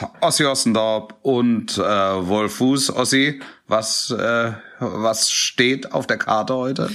mit 0.00 0.10
Ossi 0.20 0.44
Ossendorp 0.44 1.14
und 1.22 1.78
äh, 1.78 1.82
Wolf 1.82 2.56
Fuß. 2.56 2.94
Ossi, 2.94 3.40
was, 3.66 4.10
äh, 4.10 4.52
was 4.78 5.30
steht 5.30 5.92
auf 5.92 6.06
der 6.06 6.18
Karte 6.18 6.54
heute? 6.54 6.90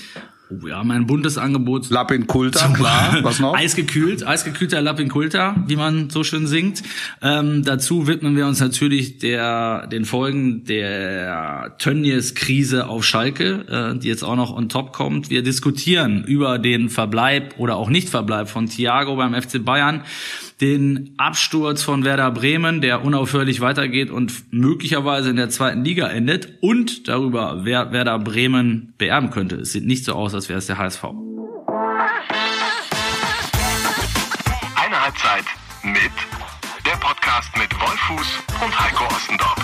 Oh 0.52 0.68
ja, 0.68 0.84
mein 0.84 1.08
buntes 1.08 1.40
Angebot. 1.40 1.90
Lapin 1.90 2.28
Kulta, 2.28 2.68
klar. 2.70 3.18
Was 3.24 3.40
noch? 3.40 3.56
Eisgekühlt, 3.56 4.28
eisgekühlter 4.28 4.80
Lapin 4.80 5.10
Kulta, 5.10 5.56
wie 5.66 5.76
man 5.76 6.12
so 6.12 6.24
schön 6.24 6.46
singt. 6.46 6.84
Ähm, 7.24 7.64
dazu 7.64 8.06
widmen 8.06 8.36
wir 8.36 8.46
uns 8.46 8.60
natürlich 8.60 9.18
der, 9.18 9.88
den 9.88 10.06
Folgen 10.06 10.64
der 10.66 11.76
Tönnies-Krise 11.80 12.88
auf 12.88 13.04
Schalke, 13.04 13.96
äh, 13.96 14.00
die 14.00 14.08
jetzt 14.08 14.24
auch 14.24 14.36
noch 14.36 14.56
on 14.56 14.70
top 14.70 14.94
kommt. 14.94 15.32
Wir 15.32 15.42
diskutieren 15.42 16.24
über 16.24 16.60
den 16.60 16.90
Verbleib 16.90 17.56
oder 17.58 17.78
auch 17.78 17.90
Nicht-Verbleib 17.90 18.48
von 18.48 18.68
Thiago 18.68 19.16
beim 19.16 19.34
FC 19.34 19.66
Bayern 19.66 20.04
den 20.62 21.14
Absturz 21.18 21.84
von 21.84 22.06
Werder 22.06 22.32
Bremen, 22.32 22.82
der 22.82 23.04
unaufhörlich 23.04 23.62
weitergeht 23.62 24.10
und 24.10 24.54
möglicherweise 24.54 25.30
in 25.30 25.36
der 25.36 25.50
zweiten 25.50 25.84
Liga 25.84 26.08
endet 26.08 26.58
und 26.62 27.08
darüber, 27.08 27.62
wer 27.64 27.92
Werder 27.92 28.20
Bremen 28.20 28.94
beerben 28.98 29.32
könnte. 29.32 29.58
Es 29.58 29.74
sieht 29.74 29.86
nicht 29.86 30.06
so 30.06 30.14
aus, 30.14 30.34
als 30.34 30.48
wäre 30.50 30.60
es 30.60 30.68
der 30.68 30.78
HSV. 30.78 31.04
Eine 34.76 35.02
Halbzeit 35.02 35.46
mit 35.84 36.12
der 36.86 36.98
Podcast 37.00 37.50
mit 37.58 37.74
Wolfuß 37.74 38.40
und 38.64 38.80
Heiko 38.80 39.04
Ostendorf. 39.14 39.56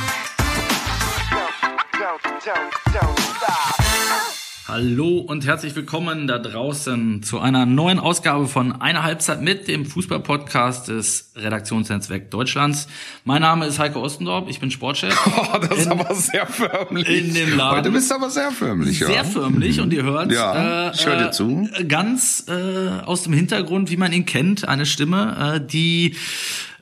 Hallo 4.67 5.17
und 5.17 5.45
herzlich 5.47 5.75
willkommen 5.75 6.27
da 6.27 6.37
draußen 6.37 7.23
zu 7.23 7.39
einer 7.39 7.65
neuen 7.65 7.99
Ausgabe 7.99 8.47
von 8.47 8.79
Eine 8.79 9.01
Halbzeit 9.01 9.41
mit 9.41 9.67
dem 9.67 9.85
Fußballpodcast 9.87 10.87
des 10.87 11.31
Redaktionsnetzwerk 11.35 12.29
Deutschlands. 12.29 12.87
Mein 13.25 13.41
Name 13.41 13.65
ist 13.65 13.79
Heiko 13.79 14.01
Ostendorf, 14.01 14.45
ich 14.49 14.59
bin 14.59 14.69
Sportchef. 14.69 15.17
Oh, 15.53 15.57
das 15.57 15.79
ist 15.79 15.87
aber 15.87 16.13
sehr 16.13 16.45
förmlich. 16.45 17.07
In 17.09 17.33
dem 17.33 17.57
Laden. 17.57 17.77
Heute 17.79 17.91
bist 17.91 18.11
du 18.11 18.15
aber 18.15 18.29
sehr 18.29 18.51
förmlich, 18.51 18.99
Sehr 18.99 19.09
ja. 19.11 19.23
förmlich 19.23 19.79
und 19.81 19.91
ihr 19.93 20.03
hört 20.03 20.31
Ja, 20.31 20.89
äh, 20.89 20.91
ich 20.93 21.05
hör 21.05 21.17
dir 21.17 21.27
äh, 21.27 21.31
zu. 21.31 21.67
ganz 21.87 22.45
äh, 22.47 23.03
aus 23.03 23.23
dem 23.23 23.33
Hintergrund, 23.33 23.89
wie 23.89 23.97
man 23.97 24.13
ihn 24.13 24.25
kennt, 24.25 24.67
eine 24.67 24.85
Stimme, 24.85 25.55
äh, 25.55 25.65
die 25.65 26.15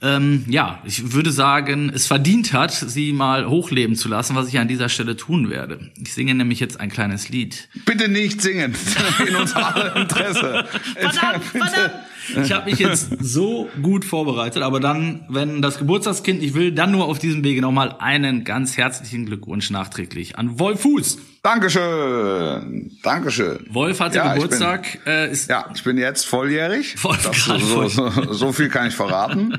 ähm, 0.01 0.45
ja, 0.47 0.81
ich 0.85 1.13
würde 1.13 1.31
sagen, 1.31 1.91
es 1.93 2.07
verdient 2.07 2.53
hat, 2.53 2.71
sie 2.71 3.11
mal 3.11 3.47
hochleben 3.47 3.95
zu 3.95 4.07
lassen, 4.07 4.35
was 4.35 4.47
ich 4.47 4.57
an 4.57 4.67
dieser 4.67 4.87
Stelle 4.87 5.17
tun 5.17 5.49
werde. 5.49 5.91
Ich 6.01 6.13
singe 6.13 6.33
nämlich 6.35 6.59
jetzt 6.59 6.79
ein 6.79 6.89
kleines 6.89 7.29
Lied. 7.29 7.67
Bitte 7.85 8.07
nicht 8.07 8.41
singen. 8.41 8.75
In 9.27 9.35
unser 9.35 9.75
aller 9.75 9.95
Interesse. 9.95 10.65
Verdammt, 10.95 11.43
verdammt. 11.51 11.91
Ich 12.35 12.51
habe 12.51 12.69
mich 12.69 12.79
jetzt 12.79 13.09
so 13.19 13.69
gut 13.81 14.05
vorbereitet, 14.05 14.61
aber 14.63 14.79
dann, 14.79 15.25
wenn 15.29 15.61
das 15.61 15.77
Geburtstagskind 15.77 16.41
nicht 16.41 16.53
will, 16.53 16.71
dann 16.71 16.91
nur 16.91 17.05
auf 17.05 17.19
diesem 17.19 17.43
Wege 17.43 17.61
nochmal 17.61 17.95
einen 17.99 18.43
ganz 18.43 18.77
herzlichen 18.77 19.25
Glückwunsch 19.25 19.69
nachträglich 19.69 20.37
an 20.37 20.59
Wolf 20.59 20.81
Fuß. 20.81 21.19
Dankeschön. 21.41 22.91
Dankeschön. 23.01 23.65
Wolf 23.69 23.99
hatte 23.99 24.17
Ja, 24.17 24.35
ich 24.35 24.41
Geburtstag, 24.41 24.99
äh, 25.05 25.31
ist 25.31 25.49
Ja, 25.49 25.65
ich 25.73 25.83
bin 25.83 25.97
jetzt 25.97 26.25
volljährig. 26.25 26.95
Voll- 26.97 27.17
das, 27.23 27.45
so, 27.45 27.87
so, 27.87 28.33
so 28.33 28.51
viel 28.51 28.69
kann 28.69 28.87
ich 28.87 28.95
verraten. 28.95 29.57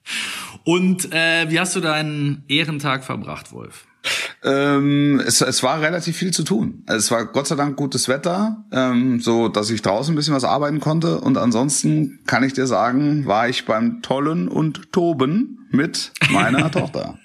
und 0.64 1.12
äh, 1.12 1.50
wie 1.50 1.60
hast 1.60 1.76
du 1.76 1.80
deinen 1.80 2.44
Ehrentag 2.48 3.04
verbracht, 3.04 3.52
Wolf? 3.52 3.86
Ähm, 4.44 5.20
es, 5.24 5.40
es 5.40 5.62
war 5.62 5.80
relativ 5.80 6.16
viel 6.16 6.32
zu 6.32 6.42
tun. 6.42 6.82
Also 6.86 6.98
Es 6.98 7.10
war 7.10 7.26
Gott 7.26 7.46
sei 7.46 7.54
Dank 7.54 7.76
gutes 7.76 8.08
Wetter, 8.08 8.64
ähm, 8.72 9.20
so 9.20 9.48
dass 9.48 9.70
ich 9.70 9.82
draußen 9.82 10.12
ein 10.12 10.16
bisschen 10.16 10.34
was 10.34 10.44
arbeiten 10.44 10.80
konnte. 10.80 11.20
Und 11.20 11.38
ansonsten 11.38 12.20
kann 12.26 12.42
ich 12.42 12.52
dir 12.52 12.66
sagen, 12.66 13.26
war 13.26 13.48
ich 13.48 13.64
beim 13.64 14.02
Tollen 14.02 14.48
und 14.48 14.92
Toben 14.92 15.68
mit 15.70 16.12
meiner 16.30 16.70
Tochter. 16.72 17.18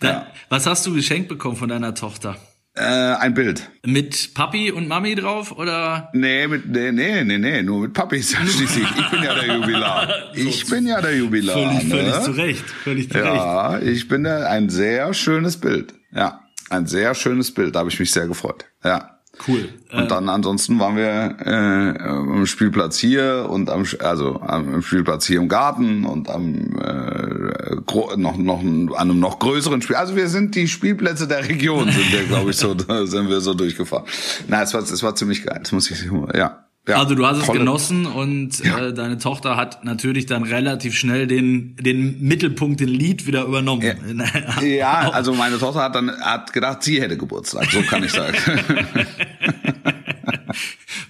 Da, 0.00 0.08
Ja. 0.08 0.26
Was 0.48 0.66
hast 0.66 0.86
du 0.86 0.94
geschenkt 0.94 1.28
bekommen 1.28 1.56
von 1.56 1.68
deiner 1.68 1.94
Tochter? 1.94 2.36
Äh, 2.76 2.82
ein 2.82 3.34
Bild. 3.34 3.70
Mit 3.86 4.34
Papi 4.34 4.72
und 4.72 4.88
Mami 4.88 5.14
drauf 5.14 5.52
oder? 5.52 6.10
Nee, 6.12 6.48
mit, 6.48 6.66
nee, 6.66 6.90
nee, 6.90 7.22
nee, 7.22 7.38
nee, 7.38 7.62
nur 7.62 7.82
mit 7.82 7.92
Papi 7.92 8.20
schließlich. 8.22 8.84
Ich 8.98 9.10
bin 9.10 9.22
ja 9.22 9.34
der 9.34 9.54
Jubilar. 9.54 10.08
Ich 10.34 10.66
bin 10.66 10.86
ja 10.86 11.00
der 11.00 11.16
Jubilar. 11.16 11.56
Völlig, 11.56 11.84
ne? 11.84 11.90
völlig 11.90 12.22
zu 12.22 12.30
Recht, 12.32 12.70
völlig 12.82 13.10
zu 13.10 13.18
Recht. 13.18 13.26
Ja, 13.26 13.78
ich 13.78 14.08
bin 14.08 14.24
der, 14.24 14.50
ein 14.50 14.70
sehr 14.70 15.14
schönes 15.14 15.56
Bild. 15.56 15.94
Ja, 16.12 16.40
ein 16.74 16.86
sehr 16.86 17.14
schönes 17.14 17.52
Bild. 17.52 17.74
Da 17.74 17.80
habe 17.80 17.90
ich 17.90 17.98
mich 17.98 18.12
sehr 18.12 18.26
gefreut. 18.26 18.64
Ja. 18.82 19.10
Cool. 19.48 19.68
Und 19.92 20.10
dann 20.10 20.28
ansonsten 20.28 20.78
waren 20.78 20.96
wir 20.96 21.36
äh, 21.40 21.98
am 22.08 22.46
Spielplatz 22.46 22.98
hier 22.98 23.46
und 23.50 23.68
am 23.68 23.84
also 23.98 24.40
am 24.40 24.80
Spielplatz 24.80 25.26
hier 25.26 25.40
im 25.40 25.48
Garten 25.48 26.04
und 26.04 26.30
am 26.30 26.78
äh, 26.78 28.16
noch 28.16 28.36
noch 28.36 28.60
an 28.60 28.90
einem 28.94 29.18
noch 29.18 29.40
größeren 29.40 29.82
Spiel. 29.82 29.96
Also 29.96 30.14
wir 30.14 30.28
sind 30.28 30.54
die 30.54 30.68
Spielplätze 30.68 31.26
der 31.26 31.48
Region 31.48 31.90
sind 31.90 32.12
wir 32.12 32.24
glaube 32.24 32.50
ich 32.50 32.56
so 32.56 32.76
sind 33.06 33.28
wir 33.28 33.40
so 33.40 33.54
durchgefahren. 33.54 34.04
Na, 34.46 34.62
es 34.62 34.72
war 34.72 34.82
es 34.82 35.02
war 35.02 35.16
ziemlich 35.16 35.44
geil. 35.44 35.58
Das 35.60 35.72
muss 35.72 35.90
ich 35.90 36.08
ja. 36.34 36.64
Ja 36.88 36.96
Also 36.98 37.14
du 37.14 37.26
hast 37.26 37.38
es 37.42 37.52
genossen 37.52 38.06
und 38.06 38.60
äh, 38.64 38.92
deine 38.92 39.18
Tochter 39.18 39.56
hat 39.56 39.84
natürlich 39.84 40.26
dann 40.26 40.42
relativ 40.42 40.94
schnell 40.96 41.26
den 41.26 41.76
den 41.76 42.20
Mittelpunkt, 42.22 42.80
den 42.80 42.88
Lied 42.88 43.26
wieder 43.26 43.44
übernommen. 43.44 43.82
Ja, 44.62 45.10
also 45.10 45.34
meine 45.34 45.58
Tochter 45.58 45.82
hat 45.82 45.94
dann 45.94 46.10
hat 46.20 46.52
gedacht, 46.52 46.82
sie 46.82 47.00
hätte 47.00 47.16
Geburtstag. 47.16 47.70
So 47.70 47.82
kann 47.82 48.04
ich 48.04 48.12
sagen. 48.12 48.36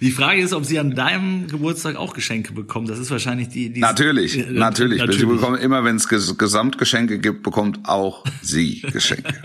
Die 0.01 0.11
Frage 0.11 0.41
ist, 0.41 0.53
ob 0.53 0.65
sie 0.65 0.79
an 0.79 0.95
deinem 0.95 1.47
Geburtstag 1.49 1.97
auch 1.97 2.15
Geschenke 2.15 2.53
bekommt. 2.53 2.89
Das 2.91 2.99
ist 2.99 3.11
wahrscheinlich 3.11 3.49
die. 3.49 3.71
die 3.73 3.81
natürlich, 3.81 4.35
Ja, 4.37 4.45
natürlich. 4.51 4.99
natürlich. 4.99 5.21
Sie 5.21 5.27
bekommen 5.27 5.59
immer, 5.59 5.85
wenn 5.85 5.97
es 5.97 6.09
Ges 6.09 6.37
Gesamtgeschenke 6.37 7.19
gibt, 7.19 7.43
bekommt 7.43 7.81
auch 7.89 8.25
sie 8.43 8.81
Geschenke. 8.83 9.33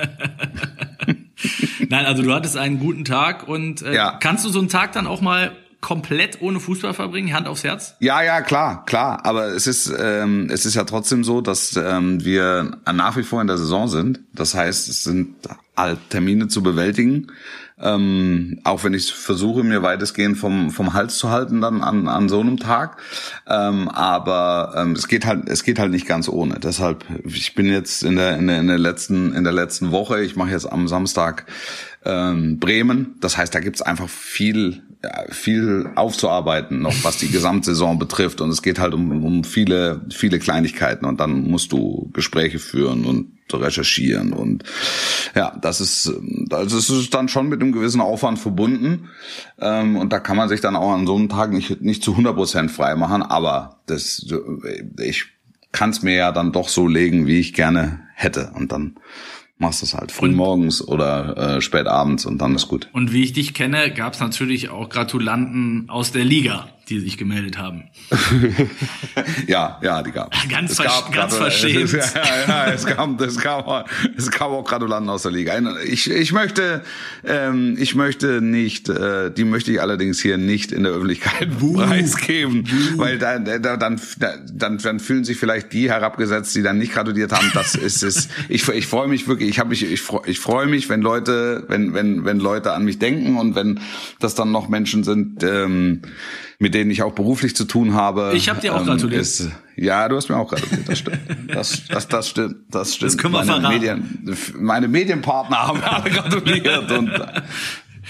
Nein, 1.89 2.05
also 2.05 2.23
du 2.23 2.33
hattest 2.33 2.57
einen 2.57 2.79
guten 2.79 3.05
Tag 3.05 3.47
und 3.47 3.81
äh, 3.81 3.95
Ja. 3.95 4.17
kannst 4.19 4.45
du 4.45 4.49
so 4.49 4.59
einen 4.59 4.69
Tag 4.69 4.91
dann 4.93 5.07
auch 5.07 5.21
mal 5.21 5.51
komplett 5.81 6.41
ohne 6.41 6.59
Fußball 6.59 6.93
verbringen, 6.93 7.33
Hand 7.33 7.47
aufs 7.47 7.63
Herz? 7.63 7.95
Ja, 7.99 8.21
ja, 8.21 8.41
klar, 8.41 8.85
klar. 8.85 9.25
Aber 9.25 9.47
es 9.47 9.67
ist, 9.67 9.91
ähm, 9.97 10.49
es 10.51 10.65
ist 10.65 10.75
ja 10.75 10.83
trotzdem 10.83 11.23
so, 11.23 11.41
dass 11.41 11.75
ähm, 11.77 12.23
wir 12.23 12.77
nach 12.91 13.15
wie 13.17 13.23
vor 13.23 13.41
in 13.41 13.47
der 13.47 13.57
Saison 13.57 13.87
sind. 13.87 14.19
Das 14.33 14.55
heißt, 14.55 14.89
es 14.89 15.03
sind 15.03 15.35
halt 15.77 15.99
Termine 16.09 16.47
zu 16.49 16.61
bewältigen. 16.61 17.27
Ähm, 17.81 18.59
auch 18.65 18.83
wenn 18.83 18.93
ich 18.93 19.13
versuche, 19.13 19.63
mir 19.63 19.81
weitestgehend 19.81 20.37
vom, 20.37 20.69
vom 20.71 20.93
Hals 20.93 21.17
zu 21.17 21.29
halten 21.29 21.61
dann 21.61 21.81
an, 21.81 22.09
an 22.09 22.27
so 22.27 22.41
einem 22.41 22.57
Tag. 22.57 22.97
Ähm, 23.47 23.87
aber 23.87 24.73
ähm, 24.75 24.91
es 24.93 25.07
geht 25.07 25.25
halt, 25.25 25.47
es 25.47 25.63
geht 25.63 25.79
halt 25.79 25.91
nicht 25.91 26.05
ganz 26.05 26.27
ohne. 26.27 26.59
Deshalb, 26.59 27.05
ich 27.23 27.55
bin 27.55 27.67
jetzt 27.67 28.03
in 28.03 28.17
der, 28.17 28.37
in 28.37 28.47
der, 28.47 28.59
in 28.59 28.67
der 28.67 28.77
letzten, 28.77 29.33
in 29.33 29.45
der 29.45 29.53
letzten 29.53 29.91
Woche, 29.91 30.21
ich 30.21 30.35
mache 30.35 30.51
jetzt 30.51 30.69
am 30.69 30.89
Samstag 30.89 31.45
ähm, 32.03 32.59
Bremen. 32.59 33.15
Das 33.21 33.37
heißt, 33.37 33.55
da 33.55 33.61
gibt's 33.61 33.81
einfach 33.81 34.09
viel, 34.09 34.83
viel 35.29 35.89
aufzuarbeiten 35.95 36.81
noch, 36.81 37.03
was 37.03 37.17
die 37.17 37.29
Gesamtsaison 37.29 37.99
betrifft. 37.99 38.41
Und 38.41 38.49
es 38.49 38.61
geht 38.61 38.79
halt 38.79 38.93
um, 38.93 39.23
um 39.23 39.43
viele, 39.43 40.01
viele 40.11 40.39
Kleinigkeiten. 40.39 41.05
Und 41.05 41.19
dann 41.19 41.49
musst 41.49 41.71
du 41.71 42.09
Gespräche 42.13 42.59
führen 42.59 43.05
und 43.05 43.31
recherchieren. 43.51 44.33
Und 44.33 44.63
ja, 45.35 45.57
das 45.61 45.81
ist, 45.81 46.11
es 46.51 46.89
ist 46.89 47.13
dann 47.13 47.29
schon 47.29 47.47
mit 47.47 47.61
einem 47.61 47.71
gewissen 47.71 48.01
Aufwand 48.01 48.39
verbunden. 48.39 49.09
Ähm, 49.59 49.95
und 49.95 50.11
da 50.11 50.19
kann 50.19 50.37
man 50.37 50.49
sich 50.49 50.61
dann 50.61 50.75
auch 50.75 50.91
an 50.91 51.07
so 51.07 51.15
einem 51.15 51.29
Tag 51.29 51.51
nicht, 51.51 51.81
nicht 51.81 52.03
zu 52.03 52.11
100 52.11 52.35
Prozent 52.35 52.71
frei 52.71 52.95
machen. 52.95 53.23
Aber 53.23 53.79
das, 53.85 54.25
ich 54.99 55.25
kann 55.71 55.91
es 55.91 56.01
mir 56.01 56.15
ja 56.15 56.31
dann 56.31 56.51
doch 56.51 56.67
so 56.67 56.87
legen, 56.87 57.25
wie 57.25 57.39
ich 57.39 57.53
gerne 57.53 58.01
hätte. 58.15 58.51
Und 58.53 58.71
dann 58.71 58.95
machst 59.59 59.81
du 59.81 59.85
es 59.85 59.93
halt 59.93 60.11
früh 60.11 60.31
morgens 60.31 60.85
oder 60.85 61.57
äh, 61.57 61.61
spät 61.61 61.85
abends 61.85 62.25
und 62.25 62.39
dann 62.39 62.55
ist 62.55 62.67
gut. 62.67 62.89
Und 62.93 63.13
wie 63.13 63.23
ich 63.23 63.33
dich 63.33 63.53
kenne, 63.53 63.91
gab 63.93 64.13
es 64.13 64.19
natürlich 64.19 64.69
auch 64.69 64.89
Gratulanten 64.89 65.89
aus 65.89 66.11
der 66.11 66.23
Liga, 66.23 66.69
die 66.89 66.99
sich 66.99 67.17
gemeldet 67.17 67.57
haben. 67.57 67.83
Ja, 69.47 69.79
ja, 69.81 70.01
die 70.03 70.11
gab 70.11 70.33
Ganz 70.49 70.71
es. 70.71 70.79
versch- 70.79 71.11
ganz 71.11 71.35
verschämt. 71.35 71.91
Ja, 71.91 72.67
ja, 72.67 72.71
es 72.73 72.85
gab, 72.85 73.19
es 73.21 73.39
gab, 73.39 73.67
auch- 73.67 73.85
es 74.17 74.29
gab 74.31 74.49
auch 74.49 74.63
Gratulanten 74.65 75.09
aus 75.09 75.23
der 75.23 75.31
Liga. 75.31 75.53
Ich, 75.85 76.09
ich 76.09 76.31
möchte, 76.31 76.83
ähm, 77.25 77.75
ich 77.79 77.95
möchte 77.95 78.41
nicht, 78.41 78.89
äh, 78.89 79.31
die 79.31 79.43
möchte 79.45 79.71
ich 79.71 79.81
allerdings 79.81 80.19
hier 80.19 80.37
nicht 80.37 80.71
in 80.71 80.83
der 80.83 80.93
Öffentlichkeit 80.93 81.47
preisgeben, 81.73 82.65
weil 82.97 83.17
da, 83.17 83.39
da, 83.39 83.77
dann, 83.77 83.99
da, 84.19 84.33
dann, 84.51 84.77
dann 84.77 84.99
fühlen 84.99 85.23
sich 85.23 85.37
vielleicht 85.37 85.73
die 85.73 85.89
herabgesetzt, 85.89 86.55
die 86.55 86.61
dann 86.61 86.77
nicht 86.77 86.93
gratuliert 86.93 87.31
haben. 87.31 87.49
Das 87.53 87.75
ist 87.75 88.03
es. 88.03 88.29
Ich, 88.49 88.67
ich 88.67 88.87
freue 88.87 89.07
mich 89.07 89.27
wirklich. 89.27 89.49
Ich 89.49 89.59
habe 89.59 89.69
mich, 89.69 89.83
ich 89.89 90.01
freue, 90.01 90.21
ich 90.27 90.39
freue 90.39 90.67
mich, 90.67 90.89
wenn 90.89 91.01
Leute, 91.01 91.65
wenn, 91.67 91.93
wenn, 91.93 92.25
wenn 92.25 92.39
Leute 92.39 92.73
an 92.73 92.85
mich 92.85 92.99
denken 92.99 93.37
und 93.37 93.55
wenn 93.55 93.79
das 94.19 94.35
dann 94.35 94.51
noch 94.51 94.69
Menschen 94.69 95.03
sind. 95.03 95.43
Ähm, 95.43 96.01
mit 96.59 96.73
denen 96.73 96.91
ich 96.91 97.01
auch 97.01 97.13
beruflich 97.13 97.55
zu 97.55 97.63
tun 97.63 97.93
habe. 97.93 98.33
Ich 98.35 98.49
hab 98.49 98.59
dir 98.59 98.75
auch 98.75 98.85
gratuliert. 98.85 99.21
Ist, 99.21 99.49
ja, 99.77 100.07
du 100.09 100.17
hast 100.17 100.29
mir 100.29 100.37
auch 100.37 100.49
gratuliert, 100.49 100.87
das 100.87 100.99
stimmt. 100.99 101.19
Das, 101.47 101.87
das, 101.87 102.07
das 102.09 102.29
stimmt. 102.29 102.55
Das 102.69 102.95
stimmt. 102.95 103.13
Das 103.13 103.17
können 103.17 103.33
wir 103.33 103.45
meine 103.45 103.61
verraten. 103.61 103.73
Medien, 103.73 104.37
meine 104.59 104.87
Medienpartner 104.89 105.67
haben 105.67 105.81
alle 105.81 106.09
gratuliert. 106.09 106.91
Und, 106.91 107.11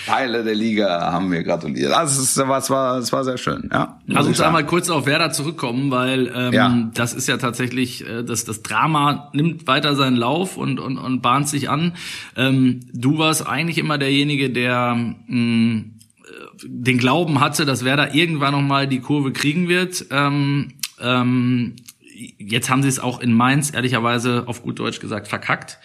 Teile 0.06 0.44
der 0.44 0.56
Liga 0.56 1.12
haben 1.12 1.28
mir 1.28 1.44
gratuliert. 1.44 1.92
Also 1.92 2.22
es 2.22 2.38
war, 2.38 2.58
es 2.58 2.70
war, 2.70 2.98
es 2.98 3.12
war 3.12 3.24
sehr 3.24 3.38
schön. 3.38 3.70
Ja, 3.72 4.00
Lass 4.08 4.28
uns 4.28 4.40
einmal 4.40 4.66
kurz 4.66 4.90
auf 4.90 5.06
Werder 5.06 5.32
zurückkommen, 5.32 5.92
weil 5.92 6.32
ähm, 6.34 6.54
ja. 6.54 6.90
das 6.94 7.14
ist 7.14 7.28
ja 7.28 7.38
tatsächlich, 7.38 8.08
äh, 8.08 8.24
das, 8.24 8.46
das 8.46 8.64
Drama 8.64 9.30
nimmt 9.34 9.68
weiter 9.68 9.96
seinen 9.96 10.16
Lauf 10.16 10.58
und, 10.58 10.80
und, 10.80 10.98
und 10.98 11.22
bahnt 11.22 11.50
sich 11.50 11.70
an. 11.70 11.94
Ähm, 12.36 12.82
du 12.94 13.18
warst 13.18 13.46
eigentlich 13.46 13.78
immer 13.78 13.98
derjenige, 13.98 14.50
der 14.50 14.96
mh, 14.96 15.16
mm, 15.28 15.99
den 16.64 16.98
Glauben 16.98 17.40
hatte, 17.40 17.66
dass 17.66 17.86
Werder 17.86 18.14
irgendwann 18.14 18.54
noch 18.54 18.62
mal 18.62 18.88
die 18.88 19.00
Kurve 19.00 19.32
kriegen 19.32 19.68
wird. 19.68 20.06
Ähm, 20.12 20.74
ähm, 21.00 21.76
jetzt 22.38 22.70
haben 22.70 22.82
sie 22.82 22.90
es 22.90 23.00
auch 23.00 23.20
in 23.20 23.34
Mainz 23.34 23.74
ehrlicherweise 23.74 24.44
auf 24.48 24.64
gut 24.64 24.80
Deutsch 24.80 25.00
gesagt 25.00 25.28
verkackt. 25.28 25.80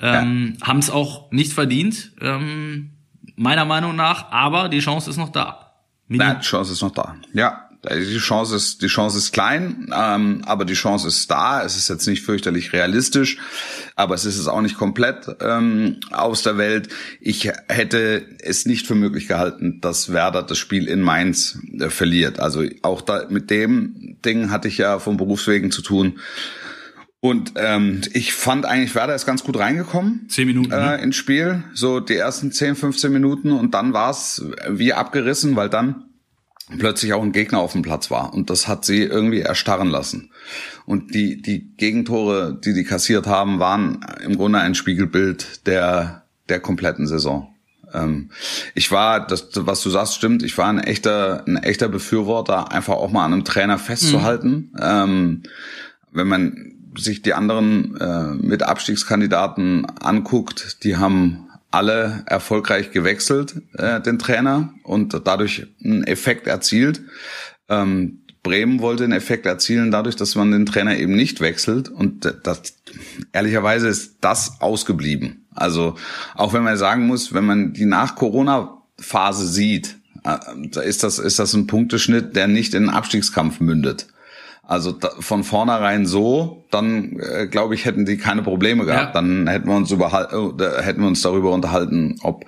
Ähm, 0.00 0.56
ja. 0.60 0.66
Haben 0.66 0.78
es 0.78 0.90
auch 0.90 1.30
nicht 1.30 1.52
verdient, 1.52 2.12
ähm, 2.20 2.90
meiner 3.36 3.64
Meinung 3.64 3.96
nach. 3.96 4.30
Aber 4.30 4.68
die 4.68 4.80
Chance 4.80 5.10
ist 5.10 5.16
noch 5.16 5.30
da. 5.30 5.72
Minim 6.08 6.36
die 6.40 6.46
Chance 6.46 6.72
ist 6.72 6.82
noch 6.82 6.90
da. 6.90 7.16
Ja, 7.32 7.68
die 7.90 8.18
Chance 8.18 8.56
ist, 8.56 8.82
die 8.82 8.86
Chance 8.86 9.18
ist 9.18 9.32
klein, 9.32 9.92
ähm, 9.94 10.42
aber 10.46 10.64
die 10.64 10.74
Chance 10.74 11.08
ist 11.08 11.30
da. 11.30 11.62
Es 11.62 11.76
ist 11.76 11.88
jetzt 11.88 12.06
nicht 12.06 12.22
fürchterlich 12.22 12.72
realistisch, 12.72 13.38
aber 13.96 14.14
es 14.14 14.24
ist 14.24 14.38
es 14.38 14.48
auch 14.48 14.60
nicht 14.60 14.76
komplett 14.76 15.36
ähm, 15.40 16.00
aus 16.10 16.42
der 16.42 16.58
Welt. 16.58 16.88
Ich 17.20 17.50
hätte 17.68 18.26
es 18.40 18.66
nicht 18.66 18.86
für 18.86 18.94
möglich 18.94 19.28
gehalten, 19.28 19.80
dass 19.80 20.12
Werder 20.12 20.42
das 20.42 20.58
Spiel 20.58 20.88
in 20.88 21.00
Mainz 21.00 21.58
äh, 21.78 21.90
verliert. 21.90 22.40
Also 22.40 22.64
auch 22.82 23.00
da 23.00 23.26
mit 23.28 23.50
dem 23.50 24.16
Ding 24.24 24.50
hatte 24.50 24.68
ich 24.68 24.78
ja 24.78 24.98
vom 24.98 25.16
Berufswegen 25.16 25.70
zu 25.70 25.82
tun. 25.82 26.18
Und 27.20 27.54
ähm, 27.56 28.02
ich 28.12 28.34
fand 28.34 28.66
eigentlich, 28.66 28.94
Werder 28.94 29.14
ist 29.14 29.24
ganz 29.24 29.44
gut 29.44 29.58
reingekommen. 29.58 30.26
Zehn 30.28 30.46
Minuten. 30.46 30.72
Äh, 30.72 30.96
ne? 30.96 31.02
ins 31.02 31.16
Spiel. 31.16 31.64
So 31.72 32.00
die 32.00 32.16
ersten 32.16 32.52
10, 32.52 32.76
15 32.76 33.12
Minuten 33.12 33.52
und 33.52 33.72
dann 33.74 33.92
war 33.92 34.10
es 34.10 34.44
wie 34.68 34.92
abgerissen, 34.92 35.56
weil 35.56 35.70
dann 35.70 36.04
plötzlich 36.78 37.12
auch 37.12 37.22
ein 37.22 37.32
Gegner 37.32 37.58
auf 37.58 37.72
dem 37.72 37.82
Platz 37.82 38.10
war. 38.10 38.32
Und 38.32 38.50
das 38.50 38.68
hat 38.68 38.84
sie 38.84 39.02
irgendwie 39.02 39.40
erstarren 39.40 39.88
lassen. 39.88 40.30
Und 40.86 41.14
die, 41.14 41.40
die 41.40 41.74
Gegentore, 41.76 42.58
die 42.62 42.74
die 42.74 42.84
kassiert 42.84 43.26
haben, 43.26 43.58
waren 43.58 44.04
im 44.24 44.36
Grunde 44.36 44.60
ein 44.60 44.74
Spiegelbild 44.74 45.66
der, 45.66 46.24
der 46.48 46.60
kompletten 46.60 47.06
Saison. 47.06 47.54
Ähm, 47.92 48.30
ich 48.74 48.90
war, 48.90 49.26
das, 49.26 49.48
was 49.54 49.82
du 49.82 49.90
sagst, 49.90 50.14
stimmt, 50.14 50.42
ich 50.42 50.56
war 50.58 50.68
ein 50.68 50.78
echter, 50.78 51.44
ein 51.46 51.56
echter 51.56 51.88
Befürworter, 51.88 52.72
einfach 52.72 52.94
auch 52.94 53.10
mal 53.10 53.24
an 53.24 53.32
einem 53.32 53.44
Trainer 53.44 53.78
festzuhalten. 53.78 54.70
Mhm. 54.72 54.80
Ähm, 54.80 55.42
wenn 56.12 56.28
man 56.28 56.72
sich 56.96 57.22
die 57.22 57.34
anderen 57.34 57.96
äh, 58.00 58.34
mit 58.34 58.62
Abstiegskandidaten 58.62 59.84
anguckt, 59.84 60.84
die 60.84 60.96
haben 60.96 61.48
alle 61.74 62.22
erfolgreich 62.26 62.92
gewechselt, 62.92 63.56
äh, 63.76 64.00
den 64.00 64.18
Trainer, 64.18 64.72
und 64.84 65.20
dadurch 65.24 65.66
einen 65.84 66.04
Effekt 66.04 66.46
erzielt. 66.46 67.02
Ähm, 67.68 68.20
Bremen 68.44 68.80
wollte 68.80 69.04
einen 69.04 69.12
Effekt 69.12 69.46
erzielen 69.46 69.90
dadurch, 69.90 70.14
dass 70.14 70.36
man 70.36 70.52
den 70.52 70.66
Trainer 70.66 70.96
eben 70.96 71.16
nicht 71.16 71.40
wechselt. 71.40 71.88
Und 71.88 72.32
das, 72.44 72.74
ehrlicherweise 73.32 73.88
ist 73.88 74.18
das 74.20 74.60
ausgeblieben. 74.60 75.46
Also 75.54 75.96
auch 76.36 76.52
wenn 76.52 76.62
man 76.62 76.76
sagen 76.76 77.06
muss, 77.06 77.34
wenn 77.34 77.44
man 77.44 77.72
die 77.72 77.86
Nach-Corona-Phase 77.86 79.48
sieht, 79.48 79.96
äh, 80.24 80.86
ist 80.86 81.02
das, 81.02 81.18
ist 81.18 81.38
das 81.40 81.54
ein 81.54 81.66
Punkteschnitt, 81.66 82.36
der 82.36 82.46
nicht 82.46 82.74
in 82.74 82.88
einen 82.88 82.96
Abstiegskampf 82.96 83.58
mündet. 83.60 84.06
Also 84.66 84.92
da, 84.92 85.10
von 85.18 85.44
vornherein 85.44 86.06
so, 86.06 86.64
dann 86.70 87.18
äh, 87.20 87.46
glaube 87.46 87.74
ich, 87.74 87.84
hätten 87.84 88.06
die 88.06 88.16
keine 88.16 88.42
Probleme 88.42 88.84
gehabt. 88.84 89.14
Ja. 89.14 89.20
Dann 89.20 89.46
hätten 89.46 89.68
wir 89.68 89.76
uns 89.76 89.90
über, 89.90 90.06
äh, 90.06 90.82
hätten 90.82 91.02
wir 91.02 91.08
uns 91.08 91.22
darüber 91.22 91.52
unterhalten, 91.52 92.16
ob 92.22 92.46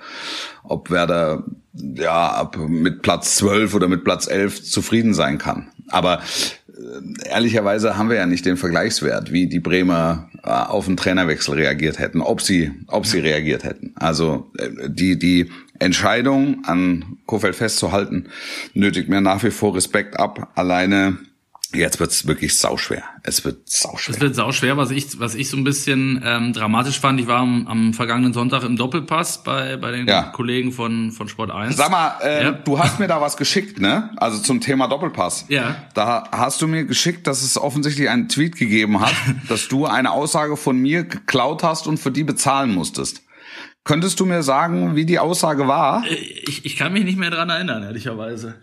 ob 0.69 0.91
Werder 0.91 1.43
ja 1.73 2.29
ab 2.29 2.57
mit 2.57 3.01
Platz 3.01 3.35
12 3.35 3.73
oder 3.73 3.87
mit 3.87 4.03
Platz 4.03 4.27
11 4.27 4.63
zufrieden 4.63 5.13
sein 5.13 5.37
kann. 5.37 5.69
Aber 5.89 6.21
äh, 6.67 7.29
ehrlicherweise 7.29 7.97
haben 7.97 8.09
wir 8.09 8.17
ja 8.17 8.25
nicht 8.25 8.45
den 8.45 8.57
Vergleichswert, 8.57 9.31
wie 9.31 9.47
die 9.47 9.59
Bremer 9.59 10.29
äh, 10.43 10.49
auf 10.49 10.87
einen 10.87 10.97
Trainerwechsel 10.97 11.55
reagiert 11.55 11.99
hätten, 11.99 12.21
ob 12.21 12.41
sie 12.41 12.71
ob 12.87 13.05
sie 13.05 13.19
reagiert 13.19 13.63
hätten. 13.63 13.93
Also 13.95 14.51
äh, 14.57 14.89
die 14.89 15.17
die 15.17 15.49
Entscheidung 15.79 16.63
an 16.65 17.17
Kofeld 17.25 17.55
festzuhalten 17.55 18.29
nötigt 18.73 19.09
mir 19.09 19.21
nach 19.21 19.43
wie 19.43 19.51
vor 19.51 19.75
Respekt 19.75 20.19
ab. 20.19 20.51
Alleine 20.55 21.17
Jetzt 21.73 21.99
wird's 21.99 22.25
wirklich 22.25 22.57
sauschwer. 22.57 23.03
Es 23.23 23.43
wird 23.43 23.69
sauschwer. 23.69 24.15
Es 24.15 24.21
wird 24.21 24.35
sauschwer, 24.35 24.77
was 24.77 24.89
ich, 24.89 25.19
was 25.19 25.35
ich 25.35 25.49
so 25.49 25.57
ein 25.57 25.65
bisschen 25.65 26.21
ähm, 26.23 26.53
dramatisch 26.53 26.99
fand. 26.99 27.19
Ich 27.19 27.27
war 27.27 27.39
am, 27.39 27.67
am 27.67 27.93
vergangenen 27.93 28.31
Sonntag 28.31 28.63
im 28.63 28.77
Doppelpass 28.77 29.43
bei, 29.43 29.75
bei 29.75 29.91
den 29.91 30.07
ja. 30.07 30.23
Kollegen 30.23 30.71
von, 30.71 31.11
von 31.11 31.27
Sport 31.27 31.51
1. 31.51 31.75
Sag 31.75 31.91
mal, 31.91 32.19
äh, 32.23 32.43
ja. 32.43 32.51
du 32.51 32.79
hast 32.79 32.99
mir 32.99 33.07
da 33.07 33.19
was 33.19 33.35
geschickt, 33.35 33.81
ne? 33.81 34.11
Also 34.15 34.39
zum 34.39 34.61
Thema 34.61 34.87
Doppelpass. 34.87 35.45
Ja. 35.49 35.75
Da 35.93 36.29
hast 36.31 36.61
du 36.61 36.67
mir 36.67 36.85
geschickt, 36.85 37.27
dass 37.27 37.43
es 37.43 37.57
offensichtlich 37.57 38.09
einen 38.09 38.29
Tweet 38.29 38.55
gegeben 38.55 39.01
hat, 39.01 39.13
dass 39.49 39.67
du 39.67 39.85
eine 39.85 40.11
Aussage 40.11 40.55
von 40.55 40.77
mir 40.77 41.03
geklaut 41.03 41.63
hast 41.63 41.85
und 41.85 41.97
für 41.97 42.11
die 42.11 42.23
bezahlen 42.23 42.73
musstest. 42.73 43.23
Könntest 43.83 44.19
du 44.19 44.25
mir 44.25 44.43
sagen, 44.43 44.95
wie 44.95 45.05
die 45.05 45.19
Aussage 45.19 45.67
war? 45.67 46.05
Äh, 46.05 46.15
ich, 46.15 46.65
ich 46.65 46.77
kann 46.77 46.93
mich 46.93 47.03
nicht 47.03 47.17
mehr 47.17 47.31
dran 47.31 47.49
erinnern, 47.49 47.83
ehrlicherweise. 47.83 48.55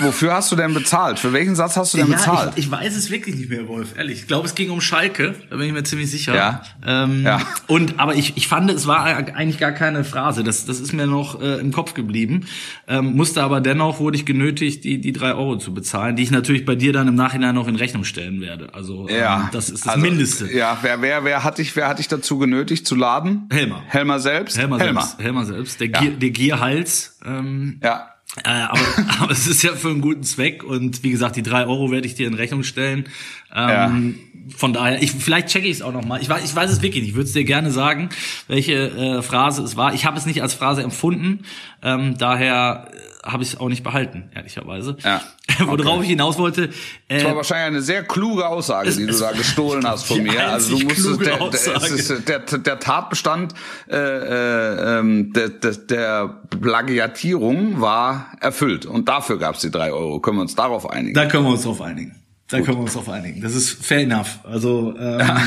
Wofür 0.00 0.34
hast 0.34 0.50
du 0.50 0.56
denn 0.56 0.74
bezahlt? 0.74 1.18
Für 1.18 1.32
welchen 1.32 1.54
Satz 1.54 1.76
hast 1.76 1.94
du 1.94 1.98
denn 1.98 2.08
ja, 2.08 2.16
bezahlt? 2.16 2.52
Ich, 2.56 2.66
ich, 2.66 2.70
weiß 2.70 2.96
es 2.96 3.10
wirklich 3.10 3.36
nicht 3.36 3.50
mehr, 3.50 3.68
Wolf, 3.68 3.96
ehrlich. 3.96 4.20
Ich 4.20 4.26
glaube, 4.26 4.46
es 4.46 4.54
ging 4.54 4.70
um 4.70 4.80
Schalke, 4.80 5.34
da 5.50 5.56
bin 5.56 5.66
ich 5.66 5.72
mir 5.72 5.84
ziemlich 5.84 6.10
sicher. 6.10 6.34
Ja. 6.34 6.62
Ähm, 6.84 7.22
ja. 7.24 7.40
Und 7.68 8.00
aber 8.00 8.14
ich, 8.14 8.36
ich 8.36 8.48
fand, 8.48 8.70
es 8.70 8.86
war 8.86 9.04
eigentlich 9.04 9.58
gar 9.58 9.72
keine 9.72 10.04
Phrase. 10.04 10.42
Das, 10.44 10.64
das 10.66 10.80
ist 10.80 10.92
mir 10.92 11.06
noch 11.06 11.40
äh, 11.40 11.60
im 11.60 11.72
Kopf 11.72 11.94
geblieben. 11.94 12.46
Ähm, 12.88 13.14
musste 13.14 13.42
aber 13.42 13.60
dennoch 13.60 14.00
wurde 14.00 14.16
ich 14.16 14.26
genötigt, 14.26 14.84
die, 14.84 15.00
die 15.00 15.12
drei 15.12 15.34
Euro 15.34 15.58
zu 15.58 15.72
bezahlen, 15.72 16.16
die 16.16 16.22
ich 16.22 16.30
natürlich 16.30 16.64
bei 16.64 16.74
dir 16.74 16.92
dann 16.92 17.08
im 17.08 17.14
Nachhinein 17.14 17.54
noch 17.54 17.68
in 17.68 17.76
Rechnung 17.76 18.04
stellen 18.04 18.40
werde. 18.40 18.74
Also 18.74 19.08
ähm, 19.08 19.16
ja. 19.16 19.48
das 19.52 19.70
ist 19.70 19.86
das 19.86 19.94
also, 19.94 20.04
Mindeste. 20.04 20.52
Ja, 20.52 20.78
wer, 20.82 21.00
wer, 21.02 21.24
wer 21.24 21.44
hat 21.44 21.58
dich, 21.58 21.74
wer 21.76 21.88
hat 21.88 21.98
dich 21.98 22.08
dazu 22.08 22.38
genötigt 22.38 22.86
zu 22.86 22.94
laden? 22.94 23.48
Helmer. 23.52 23.82
Helmer 23.86 24.18
selbst? 24.18 24.58
Helmer, 24.58 24.78
Helmer. 24.78 25.02
selbst. 25.02 25.22
Helmer 25.22 25.44
selbst. 25.44 25.80
Der, 25.80 25.90
ja. 25.90 26.00
Gier, 26.00 26.10
der 26.10 26.30
Gierhals. 26.30 27.18
Ähm, 27.24 27.80
ja. 27.82 28.08
Äh, 28.44 28.48
aber, 28.48 28.80
aber 29.20 29.32
es 29.32 29.46
ist 29.46 29.62
ja 29.62 29.74
für 29.74 29.90
einen 29.90 30.00
guten 30.00 30.22
Zweck 30.22 30.64
und 30.64 31.02
wie 31.02 31.10
gesagt, 31.10 31.36
die 31.36 31.42
drei 31.42 31.66
Euro 31.66 31.90
werde 31.90 32.06
ich 32.06 32.14
dir 32.14 32.26
in 32.26 32.34
Rechnung 32.34 32.62
stellen. 32.62 33.08
Ähm, 33.54 34.18
ja. 34.48 34.54
Von 34.56 34.72
daher, 34.72 35.00
ich, 35.02 35.12
vielleicht 35.12 35.48
checke 35.48 35.66
ich 35.66 35.76
es 35.76 35.82
auch 35.82 35.92
noch 35.92 36.04
mal. 36.04 36.20
Ich 36.20 36.28
weiß, 36.28 36.44
ich 36.44 36.54
weiß 36.54 36.70
es 36.70 36.82
wirklich 36.82 37.02
nicht. 37.02 37.10
Ich 37.10 37.16
würde 37.16 37.26
es 37.26 37.32
dir 37.32 37.44
gerne 37.44 37.70
sagen, 37.70 38.08
welche 38.48 38.72
äh, 38.72 39.22
Phrase 39.22 39.62
es 39.62 39.76
war. 39.76 39.94
Ich 39.94 40.04
habe 40.04 40.18
es 40.18 40.26
nicht 40.26 40.42
als 40.42 40.54
Phrase 40.54 40.82
empfunden. 40.82 41.44
Ähm, 41.82 42.16
daher 42.18 42.88
habe 43.24 43.42
ich 43.44 43.50
es 43.50 43.60
auch 43.60 43.68
nicht 43.68 43.84
behalten, 43.84 44.30
ehrlicherweise. 44.34 44.96
Ja. 45.04 45.20
Worauf 45.60 45.86
okay. 45.86 46.02
ich 46.02 46.08
hinaus 46.08 46.38
wollte. 46.38 46.70
Äh, 47.06 47.18
das 47.18 47.24
war 47.24 47.36
wahrscheinlich 47.36 47.66
eine 47.66 47.82
sehr 47.82 48.02
kluge 48.02 48.48
Aussage, 48.48 48.90
die 48.90 49.06
du 49.06 49.16
da 49.16 49.32
gestohlen 49.32 49.86
hast 49.86 50.06
von 50.06 50.22
mir. 50.22 50.48
Also 50.48 50.76
du 50.76 50.84
musstest 50.84 51.20
der, 51.24 52.18
der, 52.18 52.38
der, 52.40 52.58
der 52.58 52.80
Tatbestand 52.80 53.54
äh, 53.88 53.96
äh, 53.96 54.98
ähm, 54.98 55.32
der, 55.32 55.50
der, 55.50 55.72
der 55.72 56.40
Plagiatierung 56.60 57.80
war 57.80 58.32
erfüllt. 58.40 58.86
Und 58.86 59.08
dafür 59.08 59.38
gab 59.38 59.54
es 59.54 59.60
die 59.60 59.70
drei 59.70 59.92
Euro. 59.92 60.18
Können 60.18 60.38
wir 60.38 60.42
uns 60.42 60.56
darauf 60.56 60.90
einigen? 60.90 61.14
Da 61.14 61.26
können 61.26 61.44
wir 61.44 61.52
uns 61.52 61.62
drauf 61.62 61.80
einigen. 61.80 62.21
Da 62.52 62.58
Gut. 62.58 62.66
können 62.66 62.78
wir 62.78 62.82
uns 62.82 62.92
drauf 62.92 63.08
einigen. 63.08 63.40
Das 63.40 63.54
ist 63.54 63.84
fair 63.84 64.00
enough. 64.00 64.40
Also 64.44 64.94
ähm, 64.98 65.18
ja. 65.20 65.40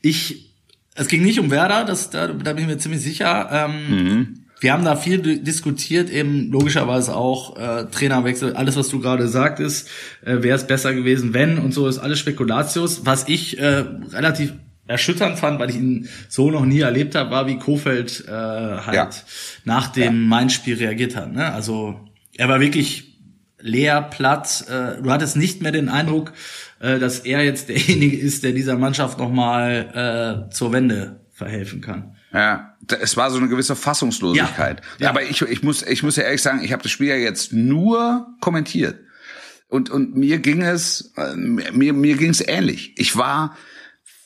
ich, 0.00 0.54
es 0.94 1.08
ging 1.08 1.22
nicht 1.22 1.40
um 1.40 1.50
Werder, 1.50 1.84
das, 1.84 2.10
da, 2.10 2.28
da 2.28 2.52
bin 2.52 2.64
ich 2.64 2.70
mir 2.70 2.78
ziemlich 2.78 3.02
sicher. 3.02 3.48
Ähm, 3.50 4.04
mhm. 4.04 4.36
Wir 4.60 4.72
haben 4.74 4.84
da 4.84 4.94
viel 4.94 5.40
diskutiert, 5.42 6.10
eben 6.10 6.52
logischerweise 6.52 7.16
auch 7.16 7.56
äh, 7.56 7.86
Trainerwechsel, 7.86 8.54
alles, 8.54 8.76
was 8.76 8.88
du 8.90 9.00
gerade 9.00 9.26
sagtest, 9.26 9.88
äh, 10.22 10.42
wäre 10.42 10.56
es 10.56 10.66
besser 10.66 10.94
gewesen, 10.94 11.32
wenn 11.32 11.58
und 11.58 11.72
so 11.72 11.88
ist 11.88 11.98
alles 11.98 12.18
Spekulatius. 12.18 13.06
Was 13.06 13.26
ich 13.26 13.58
äh, 13.58 13.84
relativ 14.12 14.52
erschütternd 14.86 15.38
fand, 15.38 15.58
weil 15.58 15.70
ich 15.70 15.76
ihn 15.76 16.08
so 16.28 16.50
noch 16.50 16.66
nie 16.66 16.80
erlebt 16.80 17.14
habe, 17.14 17.30
war, 17.30 17.46
wie 17.46 17.58
Kofeld 17.58 18.24
äh, 18.28 18.30
halt 18.30 18.94
ja. 18.94 19.10
nach 19.64 19.88
dem 19.88 20.04
ja. 20.04 20.10
Main-Spiel 20.28 20.76
reagiert 20.76 21.16
hat. 21.16 21.32
Ne? 21.32 21.50
Also 21.50 21.98
er 22.36 22.48
war 22.48 22.60
wirklich 22.60 23.09
leer, 23.62 24.02
platt. 24.02 24.64
Äh, 24.68 25.02
du 25.02 25.10
hattest 25.10 25.36
nicht 25.36 25.62
mehr 25.62 25.72
den 25.72 25.88
Eindruck, 25.88 26.32
äh, 26.80 26.98
dass 26.98 27.20
er 27.20 27.44
jetzt 27.44 27.68
derjenige 27.68 28.16
ist, 28.16 28.44
der 28.44 28.52
dieser 28.52 28.76
Mannschaft 28.76 29.18
nochmal 29.18 30.46
äh, 30.48 30.52
zur 30.52 30.72
Wende 30.72 31.20
verhelfen 31.32 31.80
kann. 31.80 32.16
Ja, 32.32 32.76
es 33.00 33.16
war 33.16 33.30
so 33.30 33.38
eine 33.38 33.48
gewisse 33.48 33.76
Fassungslosigkeit. 33.76 34.80
Ja, 34.98 35.04
ja. 35.04 35.10
Aber 35.10 35.22
ich, 35.22 35.42
ich 35.42 35.62
muss, 35.62 35.82
ich 35.82 36.02
muss 36.02 36.16
ja 36.16 36.24
ehrlich 36.24 36.42
sagen, 36.42 36.62
ich 36.62 36.72
habe 36.72 36.82
das 36.82 36.92
Spiel 36.92 37.08
ja 37.08 37.16
jetzt 37.16 37.52
nur 37.52 38.26
kommentiert. 38.40 38.98
Und, 39.68 39.88
und 39.90 40.16
mir 40.16 40.38
ging 40.38 40.62
es, 40.62 41.12
äh, 41.16 41.34
mir, 41.36 41.92
mir 41.92 42.16
ging 42.16 42.30
es 42.30 42.46
ähnlich. 42.46 42.94
Ich 42.96 43.16
war 43.16 43.56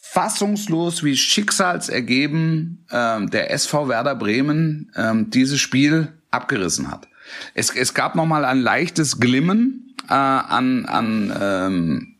fassungslos, 0.00 1.02
wie 1.02 1.16
schicksalsergeben 1.16 2.86
ähm, 2.90 3.30
der 3.30 3.50
SV 3.50 3.88
Werder 3.88 4.14
Bremen 4.14 4.92
ähm, 4.96 5.30
dieses 5.30 5.60
Spiel 5.60 6.12
abgerissen 6.30 6.90
hat. 6.90 7.08
Es, 7.54 7.70
es 7.74 7.94
gab 7.94 8.14
noch 8.14 8.26
mal 8.26 8.44
ein 8.44 8.60
leichtes 8.60 9.20
Glimmen 9.20 9.94
äh, 10.08 10.12
an, 10.14 10.86
an 10.86 11.32
ähm, 11.40 12.10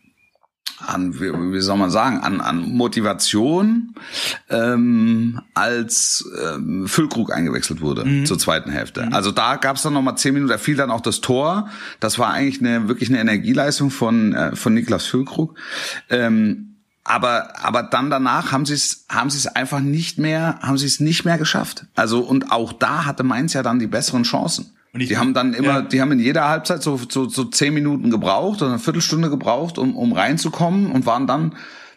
an 0.86 1.14
wie, 1.20 1.32
wie 1.32 1.60
soll 1.60 1.76
man 1.78 1.90
sagen, 1.90 2.18
an, 2.20 2.40
an 2.40 2.58
Motivation, 2.60 3.94
ähm, 4.50 5.40
als 5.54 6.28
ähm, 6.44 6.86
Füllkrug 6.88 7.32
eingewechselt 7.32 7.80
wurde 7.80 8.04
Mhm. 8.04 8.26
zur 8.26 8.38
zweiten 8.38 8.70
Hälfte. 8.70 9.08
Also 9.12 9.30
da 9.30 9.56
gab 9.56 9.76
es 9.76 9.82
dann 9.82 9.92
nochmal 9.94 10.18
zehn 10.18 10.34
Minuten, 10.34 10.50
da 10.50 10.58
fiel 10.58 10.76
dann 10.76 10.90
auch 10.90 11.00
das 11.00 11.20
Tor. 11.20 11.68
Das 12.00 12.18
war 12.18 12.32
eigentlich 12.32 12.60
eine 12.60 12.88
wirklich 12.88 13.08
eine 13.08 13.20
Energieleistung 13.20 13.90
von, 13.90 14.34
äh, 14.34 14.56
von 14.56 14.74
Niklas 14.74 15.06
Füllkrug. 15.06 15.56
Ähm, 16.10 16.76
aber 17.04 17.52
aber 17.62 17.82
dann 17.82 18.08
danach 18.10 18.50
haben 18.50 18.64
sie 18.64 18.74
es 18.74 19.04
haben 19.10 19.28
sie 19.28 19.36
es 19.38 19.46
einfach 19.46 19.80
nicht 19.80 20.18
mehr 20.18 20.58
haben 20.62 20.78
sie 20.78 20.86
es 20.86 21.00
nicht 21.00 21.24
mehr 21.26 21.36
geschafft. 21.36 21.84
Also 21.94 22.20
und 22.20 22.50
auch 22.50 22.72
da 22.72 23.04
hatte 23.04 23.24
Mainz 23.24 23.52
ja 23.52 23.62
dann 23.62 23.78
die 23.78 23.86
besseren 23.86 24.22
Chancen. 24.22 24.70
Die 24.96 25.16
haben 25.18 25.34
dann 25.34 25.54
immer, 25.54 25.66
Ja. 25.68 25.82
die 25.82 26.00
haben 26.00 26.12
in 26.12 26.20
jeder 26.20 26.48
Halbzeit 26.48 26.82
so, 26.82 27.00
so, 27.08 27.28
so 27.28 27.44
zehn 27.44 27.74
Minuten 27.74 28.10
gebraucht 28.10 28.62
oder 28.62 28.70
eine 28.72 28.78
Viertelstunde 28.78 29.28
gebraucht, 29.28 29.76
um, 29.78 29.96
um 29.96 30.12
reinzukommen 30.12 30.92
und 30.92 31.04
waren 31.04 31.26
dann, 31.26 31.54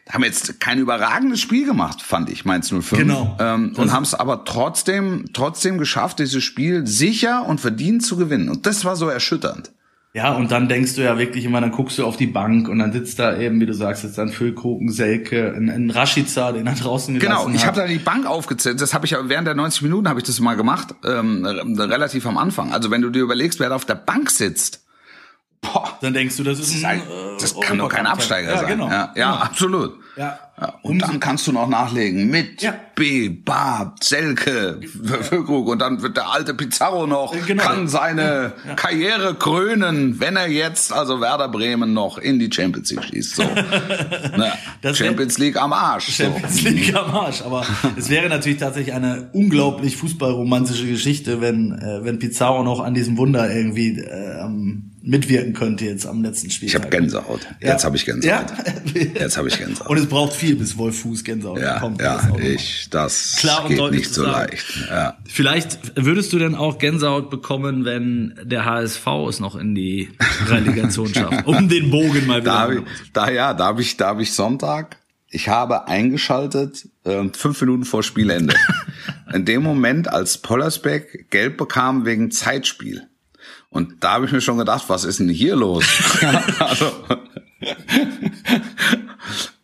haben 0.10 0.24
jetzt 0.24 0.60
kein 0.60 0.80
überragendes 0.80 1.40
Spiel 1.40 1.66
gemacht, 1.66 2.02
fand 2.02 2.30
ich, 2.30 2.44
Mainz 2.46 2.70
05. 2.70 2.92
Genau. 2.98 3.38
Ähm, 3.40 3.74
und 3.78 3.92
haben 3.92 4.04
es 4.04 4.16
aber 4.16 4.46
trotzdem, 4.46 5.26
trotzdem 5.34 5.78
geschafft, 5.78 6.20
dieses 6.20 6.44
Spiel 6.44 6.88
sicher 6.88 7.46
und 7.46 7.62
verdient 7.62 8.04
zu 8.04 8.18
gewinnen. 8.18 8.50
Und 8.50 8.66
das 8.66 8.84
war 8.84 8.96
so 8.96 9.08
erschütternd. 9.08 9.72
Ja, 10.18 10.34
und 10.34 10.50
dann 10.50 10.68
denkst 10.68 10.96
du 10.96 11.04
ja 11.04 11.20
wirklich 11.20 11.46
immer, 11.46 11.62
dann 11.62 11.70
guckst 11.70 12.00
du 12.00 12.04
auf 12.04 12.18
die 12.18 12.26
Bank 12.26 12.70
und 12.70 12.80
dann 12.80 12.92
sitzt 12.92 13.20
da 13.20 13.38
eben, 13.38 13.62
wie 13.62 13.68
du 13.68 13.74
sagst, 13.76 14.04
jetzt 14.04 14.18
dann 14.18 14.30
Füllkroken, 14.30 14.92
Selke, 14.92 15.54
ein, 15.56 15.70
ein 15.70 15.92
Rashica, 15.92 16.54
den 16.54 16.66
er 16.66 16.74
draußen 16.74 17.20
gelassen 17.20 17.46
Genau, 17.46 17.56
ich 17.56 17.68
habe 17.68 17.80
da 17.80 17.86
die 17.86 18.00
Bank 18.00 18.26
aufgezählt. 18.26 18.82
Das 18.82 18.96
habe 18.96 19.06
ich 19.06 19.12
ja 19.12 19.20
während 19.30 19.46
der 19.46 19.54
90 19.54 19.84
Minuten 19.84 20.10
habe 20.10 20.20
ich 20.20 20.26
das 20.26 20.40
mal 20.40 20.56
gemacht, 20.56 20.96
ähm, 21.06 21.46
relativ 21.46 22.26
am 22.26 22.40
Anfang. 22.40 22.74
Also 22.74 22.90
wenn 22.90 23.04
du 23.04 23.12
dir 23.12 23.22
überlegst, 23.22 23.60
wer 23.60 23.70
da 23.70 23.76
auf 23.76 23.86
der 23.86 23.94
Bank 23.94 24.32
sitzt, 24.32 24.87
boah, 25.74 25.98
dann 26.02 26.14
denkst 26.14 26.38
du, 26.38 26.44
das 26.44 26.60
ist 26.60 26.84
ein, 26.86 27.02
das 27.40 27.54
äh, 27.54 27.60
kann 27.62 27.78
doch 27.78 27.90
kein. 27.90 28.06
Absteiger 28.08 28.52
ja, 28.52 28.58
sein. 28.60 28.68
Genau. 28.68 28.88
Ja, 28.90 29.12
ja, 29.16 29.36
absolut. 29.36 29.94
Ja. 30.16 30.40
Ja, 30.60 30.74
und 30.82 30.98
dann 31.04 31.20
kannst 31.20 31.46
du 31.46 31.52
noch 31.52 31.68
nachlegen 31.70 32.32
mit 32.32 32.64
Ja. 32.64 32.74
B, 32.96 33.30
Bab, 33.30 34.04
Selke, 34.04 34.80
Füllkrug 35.22 35.68
und 35.68 35.78
dann 35.80 36.02
wird 36.02 36.18
der 36.18 36.32
alte 36.32 36.56
Pizarro 36.56 37.06
noch, 37.06 37.36
Genau. 37.46 37.62
kann 37.62 37.88
seine 37.88 38.54
Karriere 38.76 39.36
krönen, 39.36 40.20
wenn 40.20 40.36
er 40.36 40.48
jetzt, 40.50 40.92
also 40.92 41.22
Werder 41.22 41.48
Bremen 41.50 41.94
noch 41.94 42.18
in 42.18 42.40
die 42.40 42.50
Champions 42.52 42.90
League 42.90 43.04
schießt. 43.04 43.36
So. 43.36 43.44
Na, 44.38 44.54
Das 44.82 45.00
wär- 45.00 45.06
Champions 45.08 45.38
League 45.38 45.58
am 45.62 45.74
Arsch. 45.74 46.08
So. 46.08 46.24
Champions 46.24 46.62
League 46.64 46.96
am 46.96 47.14
Arsch. 47.14 47.44
Aber 47.44 47.64
es 47.96 48.10
wäre 48.10 48.28
natürlich 48.28 48.58
tatsächlich 48.58 48.96
eine 48.96 49.30
unglaublich 49.34 49.96
fußballromantische 49.98 50.88
Geschichte, 50.88 51.40
wenn, 51.40 51.74
äh, 51.74 52.04
wenn 52.04 52.18
Pizarro 52.18 52.64
noch 52.64 52.80
an 52.80 52.96
diesem 52.96 53.18
Wunder 53.18 53.54
irgendwie 53.54 54.00
äh, 54.00 54.42
mitwirken 55.08 55.54
könnte 55.54 55.86
jetzt 55.86 56.06
am 56.06 56.22
letzten 56.22 56.50
Spiel. 56.52 56.68
Ich 56.68 56.76
habe 56.76 56.90
Gänsehaut. 56.90 57.48
Jetzt 57.62 57.86
habe 57.86 57.96
ich 57.96 58.06
Gänsehaut. 58.06 58.46
Ja. 58.94 59.02
Jetzt 59.20 59.38
habe 59.38 59.48
ich 59.48 59.58
Gänsehaut. 59.58 59.90
Und 59.90 59.98
es 59.98 60.06
braucht 60.08 60.34
viel, 60.34 60.56
bis 60.56 60.78
Wolf 60.78 61.00
Fuß 61.02 61.24
Gänsehaut 61.24 61.60
Ja, 61.60 61.76
bekommt. 61.76 62.02
ja, 62.02 62.18
Das 62.18 62.40
ich, 62.44 62.88
das 62.90 63.36
Klar 63.40 63.64
und 63.64 63.70
geht 63.70 63.80
deutlich 63.80 64.02
nicht 64.02 64.14
so 64.14 64.24
sagen. 64.24 64.50
leicht. 64.52 64.66
Ja. 64.90 65.18
Vielleicht 65.26 65.80
würdest 65.96 66.34
du 66.34 66.40
denn 66.40 66.56
auch 66.56 66.78
Gänsehaut 66.78 67.30
bekommen, 67.30 67.86
wenn 67.86 68.36
der 68.44 68.66
HSV 68.66 69.08
es 69.30 69.40
noch 69.40 69.56
in 69.56 69.74
die 69.76 70.10
Relegation 70.48 71.14
schafft, 71.14 71.48
um 71.48 71.70
den 71.70 71.90
Bogen 71.90 72.28
mal 72.28 72.42
wieder. 72.42 72.52
Da, 72.52 72.60
hab 72.60 72.72
ich, 72.72 72.82
da 73.14 73.30
ja, 73.32 73.54
da 73.54 73.66
habe 73.66 73.82
ich, 73.82 73.98
da 73.98 74.08
habe 74.08 74.22
ich 74.24 74.34
Sonntag. 74.34 74.98
Ich 75.30 75.50
habe 75.50 75.88
eingeschaltet 75.88 76.88
äh, 77.04 77.24
fünf 77.34 77.60
Minuten 77.62 77.84
vor 77.86 78.04
Spielende. 78.04 78.56
In 79.34 79.46
dem 79.46 79.62
Moment, 79.62 80.08
als 80.10 80.38
Pollersbeck 80.38 81.30
gelb 81.30 81.58
bekam 81.58 82.06
wegen 82.06 82.32
Zeitspiel. 82.32 83.08
Und 83.70 84.04
da 84.04 84.14
habe 84.14 84.26
ich 84.26 84.32
mir 84.32 84.42
schon 84.42 84.58
gedacht, 84.58 84.86
was 84.88 85.04
ist 85.04 85.20
denn 85.20 85.30
hier 85.30 85.56
los? 85.56 85.84
also, 86.60 86.92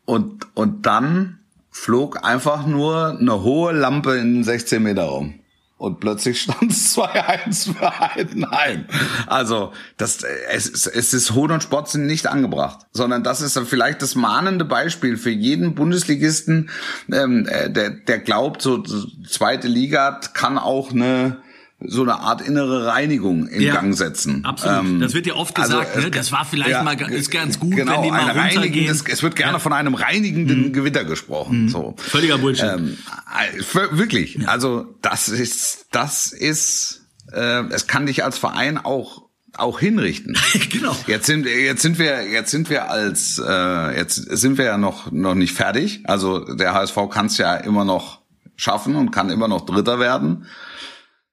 und, 0.05 0.45
und 0.55 0.85
dann 0.85 1.39
flog 1.71 2.23
einfach 2.25 2.65
nur 2.65 3.17
eine 3.19 3.41
hohe 3.43 3.73
Lampe 3.73 4.15
in 4.17 4.35
den 4.35 4.43
16 4.43 4.83
Meter 4.83 5.03
rum. 5.03 5.39
Und 5.77 5.99
plötzlich 5.99 6.41
stand 6.41 6.71
es 6.71 6.95
2-1 6.97 7.73
für 7.73 7.99
Heidenheim. 7.99 8.85
Also, 9.27 9.73
das, 9.97 10.19
es, 10.49 10.67
ist- 10.67 10.87
es 10.87 11.13
ist 11.13 11.31
Hohn 11.33 11.51
und 11.51 11.61
Spott 11.63 11.89
sind 11.89 12.05
nicht 12.05 12.27
angebracht, 12.27 12.85
sondern 12.93 13.23
das 13.23 13.41
ist 13.41 13.57
dann 13.57 13.65
vielleicht 13.65 14.01
das 14.01 14.15
mahnende 14.15 14.63
Beispiel 14.63 15.17
für 15.17 15.31
jeden 15.31 15.75
Bundesligisten, 15.75 16.69
ähm, 17.11 17.47
äh, 17.49 17.69
der, 17.69 17.89
der 17.89 18.19
glaubt, 18.19 18.61
so 18.61 18.83
so 18.85 19.05
zweite 19.27 19.67
Liga 19.67 20.21
kann 20.33 20.57
auch 20.57 20.91
eine 20.91 21.37
so 21.85 22.01
eine 22.03 22.19
Art 22.19 22.41
innere 22.41 22.85
Reinigung 22.87 23.47
in 23.47 23.61
Ja, 23.61 23.73
Gang 23.75 23.93
setzen. 23.95 24.43
absolut. 24.45 24.79
Ähm, 24.79 24.99
Das 24.99 25.13
wird 25.13 25.25
ja 25.27 25.35
oft 25.35 25.57
also 25.59 25.77
gesagt, 25.79 25.95
es- 25.97 26.03
ne? 26.03 26.11
Das 26.11 26.31
war 26.31 26.45
vielleicht 26.45 26.83
mal 26.83 26.95
ga- 26.95 27.07
ist 27.07 27.31
ganz 27.31 27.59
gut, 27.59 27.75
genau, 27.75 27.93
wenn 27.97 28.03
die 28.03 28.11
mal 28.11 28.29
runtergehen. 28.31 28.85
Mhm. 28.93 29.05
es 29.07 29.23
wird 29.23 29.35
gerne 29.35 29.59
von 29.59 29.73
einem 29.73 29.95
reinigenden 29.95 30.71
Gewitter 30.73 31.03
gesprochen. 31.05 31.69
So. 31.69 31.95
Völliger 31.97 32.37
Bullshit. 32.37 32.65
Ähm, 32.65 32.97
äh, 33.37 33.97
wirklich. 33.97 34.47
Also 34.47 34.95
das 35.01 35.29
ist, 35.29 35.85
das 35.91 36.31
ist, 36.31 37.01
äh, 37.31 37.63
es 37.69 37.87
kann 37.87 38.05
dich 38.05 38.23
als 38.23 38.37
Verein 38.37 38.77
auch 38.77 39.23
auch 39.55 39.79
hinrichten. 39.79 40.35
genau. 40.71 40.95
Jetzt 41.05 41.27
sind 41.27 41.45
jetzt 41.45 41.83
sind 41.83 41.99
wir 41.99 42.27
jetzt 42.27 42.49
sind 42.49 42.71
wir 42.71 42.89
als 42.89 43.39
äh, 43.45 43.95
jetzt 43.95 44.15
sind 44.15 44.57
wir 44.57 44.65
ja 44.65 44.77
noch 44.79 45.11
noch 45.11 45.35
nicht 45.35 45.53
fertig. 45.53 46.01
Also 46.05 46.39
der 46.39 46.73
HSV 46.73 46.97
kann 47.11 47.27
es 47.27 47.37
ja 47.37 47.55
immer 47.57 47.85
noch 47.85 48.21
schaffen 48.55 48.95
und 48.95 49.11
kann 49.11 49.29
immer 49.29 49.47
noch 49.47 49.65
Dritter 49.65 49.99
werden. 49.99 50.47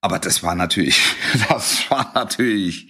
Aber 0.00 0.18
das 0.18 0.42
war 0.42 0.54
natürlich, 0.54 1.00
das 1.48 1.90
war 1.90 2.12
natürlich, 2.14 2.88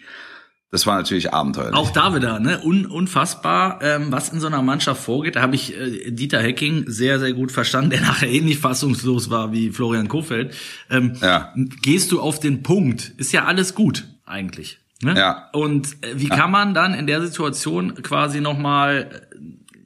das 0.71 0.87
war 0.87 0.97
natürlich 0.97 1.35
abenteuerlich. 1.35 1.75
Auch 1.75 1.91
da 1.91 2.15
wieder, 2.15 2.39
ne? 2.39 2.61
Un 2.63 2.87
unfassbar, 2.87 3.81
ähm, 3.83 4.13
was 4.13 4.29
in 4.29 4.39
so 4.41 4.47
einer 4.47 4.63
Mannschaft 4.63 5.03
vorgeht. 5.03 5.37
Da 5.37 5.43
habe 5.43 5.57
ich 5.57 5.77
äh, 5.77 6.13
Dieter 6.13 6.41
Hecking 6.41 6.85
sehr, 6.87 7.19
sehr 7.19 7.33
gut 7.33 7.51
verstanden, 7.51 7.91
der 7.91 8.01
nachher 8.03 8.29
ähnlich 8.31 8.59
fassungslos 8.59 9.31
war 9.31 9.53
wie 9.53 9.71
Florian 9.71 10.09
Kofeld. 10.09 10.55
Ähm, 10.89 11.15
Ja. 11.21 11.53
Gehst 11.83 12.13
du 12.13 12.21
auf 12.21 12.39
den 12.39 12.63
Punkt, 12.63 13.13
ist 13.17 13.33
ja 13.33 13.47
alles 13.47 13.75
gut 13.75 14.07
eigentlich. 14.25 14.79
Ne? 15.03 15.17
Ja. 15.17 15.49
Und 15.53 15.89
äh, 16.05 16.13
wie 16.17 16.29
kann 16.29 16.51
man 16.51 16.75
dann 16.75 16.95
in 16.95 17.07
der 17.07 17.23
Situation 17.23 17.95
quasi 18.03 18.41
nochmal, 18.41 19.29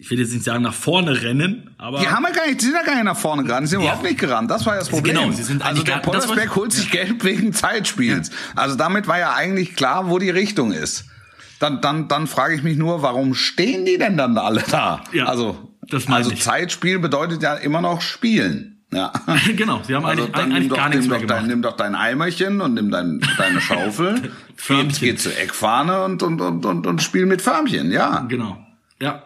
ich 0.05 0.11
will 0.11 0.19
jetzt 0.21 0.33
nicht 0.35 0.45
sagen 0.45 0.63
nach 0.63 0.75
vorne 0.75 1.23
rennen, 1.23 1.71
aber 1.79 1.99
Die 1.99 2.09
haben 2.09 2.25
ja 2.25 2.31
gar 2.31 2.47
nicht, 2.47 2.61
die 2.61 2.67
sind 2.67 2.75
ja 2.75 2.83
gar 2.83 2.95
nicht 2.95 3.05
nach 3.05 3.17
vorne 3.17 3.43
gerannt, 3.43 3.65
die 3.65 3.71
sind 3.71 3.81
Ja. 3.81 3.87
überhaupt 3.87 4.03
nicht 4.05 4.19
gerannt. 4.19 4.51
Das 4.51 4.67
war 4.67 4.75
ja 4.75 4.81
das 4.81 4.91
Problem. 4.91 5.17
Genau, 5.17 5.33
sie 5.33 5.43
sind 5.43 5.65
also 5.65 5.83
der 5.83 6.05
war- 6.05 6.55
holt 6.57 6.73
sich 6.73 6.91
Geld 6.91 7.25
wegen 7.25 7.55
Zeitspiels. 7.55 8.31
Also 8.55 8.77
damit 8.77 9.09
war 9.09 9.19
ja 9.19 9.33
eigentlich 9.35 9.75
klar, 9.77 10.11
wo 10.11 10.19
die 10.19 10.29
Richtung 10.29 10.73
ist. 10.73 11.07
Dann, 11.59 11.81
dann, 11.81 12.07
dann 12.09 12.27
frage 12.27 12.55
ich 12.55 12.63
mich 12.63 12.77
nur, 12.77 13.01
warum 13.01 13.33
stehen 13.35 13.87
die 13.87 13.97
denn 13.97 14.19
dann 14.19 14.37
alle 14.37 14.63
da? 14.71 15.03
Ja, 15.13 15.25
also, 15.25 15.73
also 16.09 16.31
ich. 16.33 16.43
Zeitspiel 16.43 16.99
bedeutet 16.99 17.43
ja 17.43 17.55
immer 17.55 17.81
noch 17.81 18.03
spielen. 18.03 18.83
Ja. 18.93 19.11
genau, 19.57 19.81
sie 19.87 19.95
haben 19.95 20.05
Also 20.05 20.25
eigentlich, 20.25 20.33
dann 20.37 20.49
nimm 20.49 20.57
eigentlich 20.57 20.69
doch, 20.69 20.77
gar 20.77 20.89
nichts 20.91 21.07
mehr 21.09 21.19
doch, 21.19 21.27
dein, 21.27 21.37
gemacht. 21.39 21.49
nimm 21.51 21.63
doch 21.63 21.77
dein 21.77 21.95
Eimerchen 21.95 22.61
und 22.61 22.75
nimm 22.75 22.91
dein, 22.91 23.21
deine 23.39 23.61
Schaufel, 23.63 24.31
geh, 24.69 24.85
geh 25.01 25.15
zur 25.17 25.35
Eckfahne 25.39 26.05
und, 26.05 26.23
und, 26.23 26.43
und, 26.43 26.67
und, 26.67 26.87
und 26.87 27.03
spiel 27.03 27.25
mit 27.25 27.41
Förmchen, 27.41 27.91
ja. 27.91 28.27
Genau. 28.29 28.59
Ja. 29.01 29.23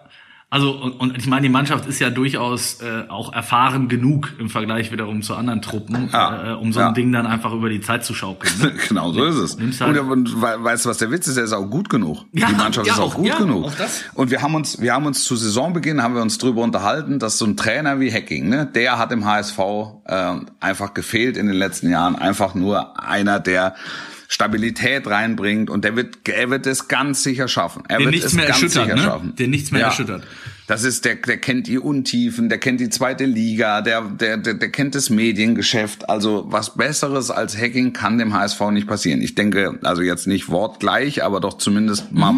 Also 0.50 0.70
und, 0.72 0.92
und 0.92 1.18
ich 1.18 1.26
meine, 1.26 1.42
die 1.42 1.50
Mannschaft 1.50 1.84
ist 1.86 1.98
ja 1.98 2.08
durchaus 2.08 2.80
äh, 2.80 3.04
auch 3.10 3.34
erfahren 3.34 3.88
genug 3.88 4.32
im 4.38 4.48
Vergleich 4.48 4.90
wiederum 4.90 5.20
zu 5.20 5.34
anderen 5.34 5.60
Truppen, 5.60 6.08
Ja. 6.10 6.52
äh, 6.52 6.54
um 6.54 6.72
so 6.72 6.80
Ja. 6.80 6.88
ein 6.88 6.94
Ding 6.94 7.12
dann 7.12 7.26
einfach 7.26 7.52
über 7.52 7.68
die 7.68 7.82
Zeit 7.82 8.02
zu 8.02 8.14
schaukeln. 8.14 8.50
Ne? 8.58 8.72
Genau 8.88 9.12
so 9.12 9.24
ist 9.26 9.36
es. 9.36 9.80
Halt- 9.80 9.98
und, 9.98 10.10
und 10.10 10.40
we- 10.40 10.64
weißt 10.64 10.86
du, 10.86 10.88
was 10.88 10.96
der 10.96 11.10
Witz 11.10 11.26
ist? 11.26 11.36
Er 11.36 11.44
ist 11.44 11.52
auch 11.52 11.68
gut 11.68 11.90
genug. 11.90 12.24
Ja, 12.32 12.46
die 12.48 12.54
Mannschaft 12.54 12.86
ja, 12.86 12.94
ist 12.94 12.98
auch 12.98 13.10
auch- 13.12 13.16
gut 13.16 13.26
ja, 13.26 13.36
genug. 13.36 13.66
auch. 13.66 13.72
Und 14.14 14.30
wir 14.30 14.40
haben 14.40 14.54
uns, 14.54 14.80
wir 14.80 14.94
haben 14.94 15.04
uns 15.04 15.22
zu 15.24 15.36
Saisonbeginn 15.36 16.02
haben 16.02 16.14
wir 16.14 16.22
uns 16.22 16.38
drüber 16.38 16.62
unterhalten, 16.62 17.18
dass 17.18 17.36
so 17.36 17.44
ein 17.44 17.58
Trainer 17.58 18.00
wie 18.00 18.10
Hacking, 18.10 18.48
ne, 18.48 18.64
der 18.64 18.96
hat 18.98 19.12
im 19.12 19.26
HSV 19.26 19.58
äh, 20.06 20.32
einfach 20.60 20.94
gefehlt 20.94 21.36
in 21.36 21.46
den 21.46 21.56
letzten 21.56 21.90
Jahren. 21.90 22.16
Einfach 22.16 22.54
nur 22.54 22.98
einer, 23.06 23.38
der 23.38 23.74
Stabilität 24.30 25.06
reinbringt 25.06 25.70
und 25.70 25.84
der 25.84 25.96
wird, 25.96 26.28
er 26.28 26.50
wird 26.50 26.66
es 26.66 26.86
ganz 26.86 27.22
sicher 27.22 27.48
schaffen. 27.48 27.82
Er 27.88 27.96
Den 27.96 28.04
wird 28.04 28.14
nichts 28.16 28.26
es 28.26 28.34
mehr 28.34 28.44
ganz 28.44 28.62
erschüttert, 28.62 28.84
sicher 28.84 28.96
ne? 28.96 29.02
schaffen. 29.02 29.34
Den 29.36 29.50
nichts 29.50 29.70
mehr 29.70 29.84
erschüttert. 29.86 30.22
Das 30.66 30.84
ist 30.84 31.06
der, 31.06 31.14
der 31.14 31.38
kennt 31.38 31.66
die 31.66 31.78
Untiefen, 31.78 32.50
der 32.50 32.58
kennt 32.58 32.78
die 32.78 32.90
zweite 32.90 33.24
Liga, 33.24 33.80
der, 33.80 34.02
der, 34.02 34.36
der, 34.36 34.52
der 34.52 34.70
kennt 34.70 34.94
das 34.94 35.08
Mediengeschäft. 35.08 36.10
Also 36.10 36.44
was 36.48 36.76
Besseres 36.76 37.30
als 37.30 37.56
Hacking 37.56 37.94
kann 37.94 38.18
dem 38.18 38.34
HSV 38.34 38.60
nicht 38.72 38.86
passieren. 38.86 39.22
Ich 39.22 39.34
denke, 39.34 39.78
also 39.82 40.02
jetzt 40.02 40.26
nicht 40.26 40.50
wortgleich, 40.50 41.24
aber 41.24 41.40
doch 41.40 41.56
zumindest 41.56 42.12
mal 42.12 42.34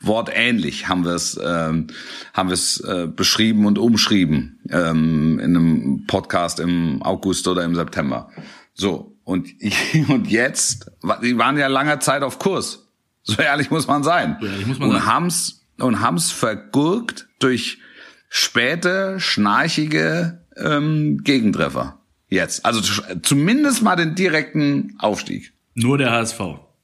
wortähnlich 0.00 0.88
haben 0.88 1.04
wir 1.04 1.12
es, 1.12 1.38
ähm, 1.44 1.88
haben 2.32 2.48
wir 2.48 2.54
es 2.54 2.80
äh, 2.80 3.06
beschrieben 3.14 3.66
und 3.66 3.78
umschrieben 3.78 4.58
ähm, 4.70 5.38
in 5.38 5.54
einem 5.54 6.04
Podcast 6.06 6.60
im 6.60 7.02
August 7.02 7.46
oder 7.46 7.62
im 7.64 7.74
September. 7.74 8.30
So 8.72 9.19
und 9.30 9.48
und 10.08 10.28
jetzt, 10.30 10.90
die 11.22 11.38
waren 11.38 11.56
ja 11.56 11.68
lange 11.68 11.98
Zeit 12.00 12.22
auf 12.22 12.38
Kurs. 12.38 12.86
So 13.22 13.40
ehrlich 13.40 13.70
muss 13.70 13.86
man 13.86 14.02
sein. 14.02 14.36
Ehrlich 14.42 14.66
muss 14.66 14.78
man 14.78 14.90
und 14.90 15.06
haben's 15.06 15.62
und 15.78 16.00
haben's 16.00 16.30
vergurkt 16.30 17.28
durch 17.38 17.78
späte, 18.28 19.18
schnarchige 19.20 20.44
ähm, 20.56 21.22
Gegentreffer. 21.24 22.00
Jetzt. 22.28 22.64
Also 22.64 22.80
zu- 22.80 23.02
zumindest 23.22 23.82
mal 23.82 23.96
den 23.96 24.14
direkten 24.14 24.94
Aufstieg. 24.98 25.52
Nur 25.74 25.98
der 25.98 26.12
HSV. 26.12 26.40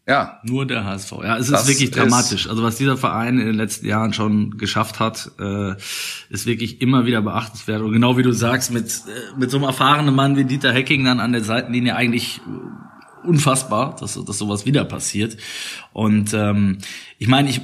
Ja. 0.09 0.41
Nur 0.45 0.67
der 0.67 0.85
HSV. 0.85 1.13
Ja, 1.25 1.37
es 1.37 1.47
ist 1.47 1.53
Das 1.53 1.67
wirklich 1.67 1.89
ist- 1.91 1.97
dramatisch. 1.97 2.49
Also 2.49 2.63
was 2.63 2.77
dieser 2.77 2.97
Verein 2.97 3.39
in 3.41 3.47
den 3.47 3.57
letzten 3.57 3.87
Jahren 3.87 4.13
schon 4.13 4.57
geschafft 4.57 5.01
hat, 5.01 5.33
äh, 5.41 5.75
ist 6.31 6.47
wirklich 6.47 6.81
immer 6.81 7.07
wieder 7.07 7.23
beachtenswert. 7.23 7.83
Und 7.83 7.93
genau 7.93 8.17
wie 8.17 8.23
du 8.23 8.33
sagst, 8.33 8.73
mit, 8.73 8.87
äh, 8.87 9.39
mit 9.39 9.51
so 9.51 9.57
einem 9.57 9.67
erfahrenen 9.67 10.15
Mann 10.15 10.37
wie 10.37 10.45
Dieter 10.45 10.73
Hecking 10.73 11.05
dann 11.05 11.19
an 11.19 11.33
der 11.33 11.43
Seitenlinie 11.43 11.97
eigentlich 11.97 12.41
äh, 12.47 13.27
unfassbar, 13.27 13.97
dass, 13.99 14.15
dass 14.25 14.39
sowas 14.39 14.65
wieder 14.65 14.85
passiert. 14.85 15.37
Und 15.93 16.33
ähm, 16.35 16.79
ich 17.19 17.27
meine, 17.27 17.51
ich, 17.51 17.63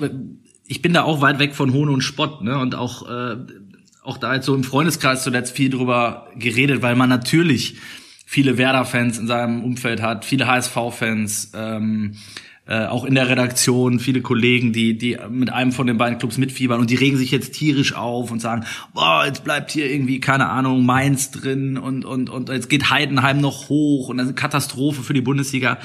ich 0.67 0.83
bin 0.83 0.93
da 0.93 1.03
auch 1.05 1.21
weit 1.21 1.39
weg 1.39 1.55
von 1.55 1.73
Hohn 1.73 1.89
und 1.91 2.01
Spott, 2.03 2.43
ne? 2.43 2.59
Und 2.59 2.75
auch, 2.75 3.09
äh, 3.09 3.37
auch 4.03 4.19
da 4.19 4.35
jetzt 4.35 4.47
so 4.47 4.55
im 4.57 4.65
Freundeskreis 4.65 5.23
zuletzt 5.23 5.55
viel 5.55 5.71
drüber 5.71 6.27
geredet, 6.37 6.83
weil 6.83 6.97
man 6.97 7.09
natürlich 7.09 7.77
viele 8.33 8.57
Werder-Fans 8.57 9.19
in 9.19 9.27
seinem 9.27 9.63
Umfeld 9.63 10.01
hat, 10.01 10.25
viele 10.25 10.47
HSV-Fans, 10.47 11.53
ähm, 11.55 12.13
äh, 12.67 12.87
auch 12.87 13.05
in 13.05 13.15
der 13.15 13.29
Redaktion 13.29 14.01
viele 14.01 14.23
Kollegen, 14.23 14.73
die 14.73 14.97
die 14.97 15.19
mit 15.29 15.53
einem 15.53 15.71
von 15.71 15.87
den 15.87 15.99
beiden 15.99 16.19
Clubs 16.19 16.39
mitfiebern 16.39 16.81
und 16.81 16.89
die 16.89 16.95
regen 16.95 17.19
sich 17.19 17.31
jetzt 17.31 17.53
tierisch 17.53 17.95
auf 17.95 18.31
und 18.31 18.41
sagen, 18.41 18.65
boah, 18.95 19.27
jetzt 19.27 19.45
bleibt 19.45 19.71
hier 19.71 19.91
irgendwie 19.91 20.19
keine 20.19 20.49
Ahnung 20.49 20.87
Mainz 20.87 21.31
drin 21.31 21.77
und 21.77 22.07
und 22.07 22.31
und 22.31 22.49
jetzt 22.49 22.71
geht 22.71 22.89
Heidenheim 22.89 23.39
noch 23.39 23.69
hoch 23.69 24.09
und 24.09 24.17
das 24.17 24.25
ist 24.25 24.31
eine 24.31 24.41
Katastrophe 24.41 25.03
für 25.03 25.13
die 25.13 25.21
Bundesliga. 25.21 25.77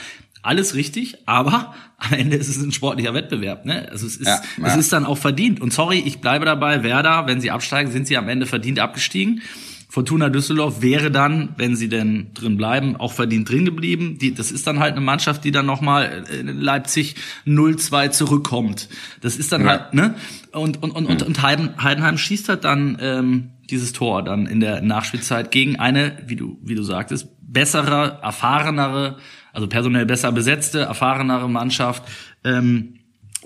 Alles 0.41 0.73
richtig, 0.73 1.17
aber 1.25 1.73
am 1.97 2.13
Ende 2.13 2.37
ist 2.37 2.47
es 2.47 2.63
ein 2.63 2.71
sportlicher 2.71 3.13
Wettbewerb. 3.13 3.65
Ne? 3.65 3.89
Also 3.91 4.07
es 4.07 4.15
ist, 4.15 4.27
Ja, 4.27 4.39
es 4.63 4.73
ja. 4.73 4.79
ist 4.79 4.93
dann 4.93 5.05
auch 5.05 5.17
verdient. 5.17 5.59
Und 5.59 5.73
sorry, 5.73 5.99
ich 5.99 6.19
bleibe 6.21 6.45
dabei, 6.45 6.81
Werder, 6.81 7.27
wenn 7.27 7.41
sie 7.41 7.51
absteigen, 7.51 7.91
sind 7.91 8.07
sie 8.07 8.15
am 8.15 8.29
Ende 8.29 8.45
verdient 8.45 8.79
abgestiegen. 8.79 9.41
Fortuna 9.89 10.27
Düsseldorf 10.29 10.81
wäre 10.81 11.09
dann, 11.11 11.55
wenn 11.57 11.75
sie 11.77 11.87
denn 11.87 12.27
drin 12.33 12.57
bleiben, 12.57 12.97
auch 12.97 13.13
verdient 13.13 13.49
drin 13.49 13.63
geblieben. 13.63 14.17
Die, 14.19 14.33
das 14.33 14.51
ist 14.51 14.67
dann 14.67 14.79
halt 14.79 14.91
eine 14.93 15.01
Mannschaft, 15.01 15.45
die 15.45 15.51
dann 15.51 15.65
nochmal 15.65 16.25
in 16.37 16.47
Leipzig 16.59 17.15
0-2 17.45 18.11
zurückkommt. 18.11 18.89
Das 19.21 19.37
ist 19.37 19.51
dann 19.53 19.61
Ja. 19.61 19.67
halt, 19.69 19.93
ne? 19.93 20.15
Und, 20.51 20.83
und, 20.83 20.91
und, 20.91 21.05
und, 21.05 21.23
und 21.23 21.41
Heiden- 21.41 21.81
Heidenheim 21.81 22.17
schießt 22.17 22.49
halt 22.49 22.65
dann 22.65 22.97
ähm, 22.99 23.51
dieses 23.69 23.93
Tor 23.93 24.23
dann 24.23 24.45
in 24.45 24.59
der 24.59 24.81
Nachspielzeit 24.81 25.51
gegen 25.51 25.77
eine, 25.77 26.17
wie 26.27 26.35
du, 26.35 26.57
wie 26.61 26.75
du 26.75 26.83
sagtest, 26.83 27.27
bessere, 27.41 28.19
erfahrenere, 28.21 29.17
also 29.53 29.67
personell 29.67 30.05
besser 30.05 30.31
besetzte, 30.33 30.79
erfahrenere 30.81 31.49
Mannschaft. 31.49 32.03
Ähm, 32.43 32.95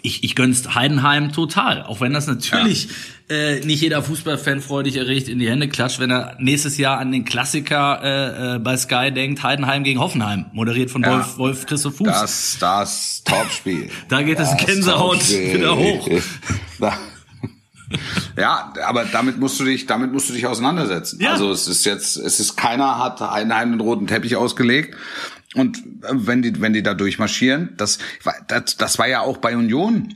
ich, 0.04 0.24
ich 0.24 0.36
gönn's 0.36 0.76
Heidenheim 0.76 1.32
total. 1.32 1.84
Auch 1.84 2.02
wenn 2.02 2.14
das 2.14 2.28
natürlich 2.28 2.90
äh, 3.30 3.60
nicht 3.62 3.82
jeder 3.82 4.04
Fußballfan 4.04 4.62
freudig 4.62 4.98
erregt 4.98 5.28
in 5.28 5.40
die 5.40 5.50
Hände 5.50 5.68
klatscht, 5.68 6.00
wenn 6.00 6.12
er 6.12 6.36
nächstes 6.40 6.78
Jahr 6.78 6.98
an 7.00 7.12
den 7.12 7.26
Klassiker 7.26 8.02
äh, 8.04 8.56
äh, 8.56 8.60
bei 8.60 8.76
Sky 8.78 9.12
denkt, 9.12 9.44
Heidenheim 9.44 9.84
gegen 9.84 10.00
Hoffenheim, 10.00 10.46
moderiert 10.54 10.92
von 10.92 11.04
Ja. 11.04 11.14
Wolf, 11.14 11.38
Wolf 11.38 11.66
Christoph 11.66 11.98
Fuß. 11.98 12.08
Das, 12.08 12.58
das 12.60 13.24
Topspiel. 13.24 13.90
Da 14.10 14.22
geht 14.22 14.40
das 14.40 14.58
Gänsehaut 14.58 15.20
Topspiel. 15.20 15.54
wieder 15.54 15.78
hoch. 15.78 16.10
Ja, 18.38 18.74
aber 18.88 19.06
damit 19.06 19.38
musst 19.38 19.60
du 19.60 19.66
dich, 19.66 19.86
damit 19.86 20.14
musst 20.14 20.30
du 20.30 20.34
dich 20.34 20.48
auseinandersetzen. 20.48 21.20
Ja. 21.22 21.34
Also 21.34 21.52
es 21.52 21.68
ist 21.68 21.86
jetzt, 21.86 22.16
es 22.16 22.40
ist 22.40 22.56
keiner 22.56 22.98
hat 23.00 23.20
Heidenheim 23.20 23.72
den 23.72 23.82
roten 23.82 24.08
Teppich 24.08 24.36
ausgelegt. 24.38 24.96
Und 25.56 25.78
äh, 25.78 26.10
wenn 26.12 26.42
die, 26.42 26.62
wenn 26.62 26.74
die 26.74 26.84
da 26.84 26.94
durchmarschieren, 26.94 27.74
das, 27.78 28.00
das, 28.48 28.78
das 28.78 29.00
war 29.00 29.08
ja 29.08 29.22
auch 29.22 29.38
bei 29.38 29.56
Union 29.56 30.14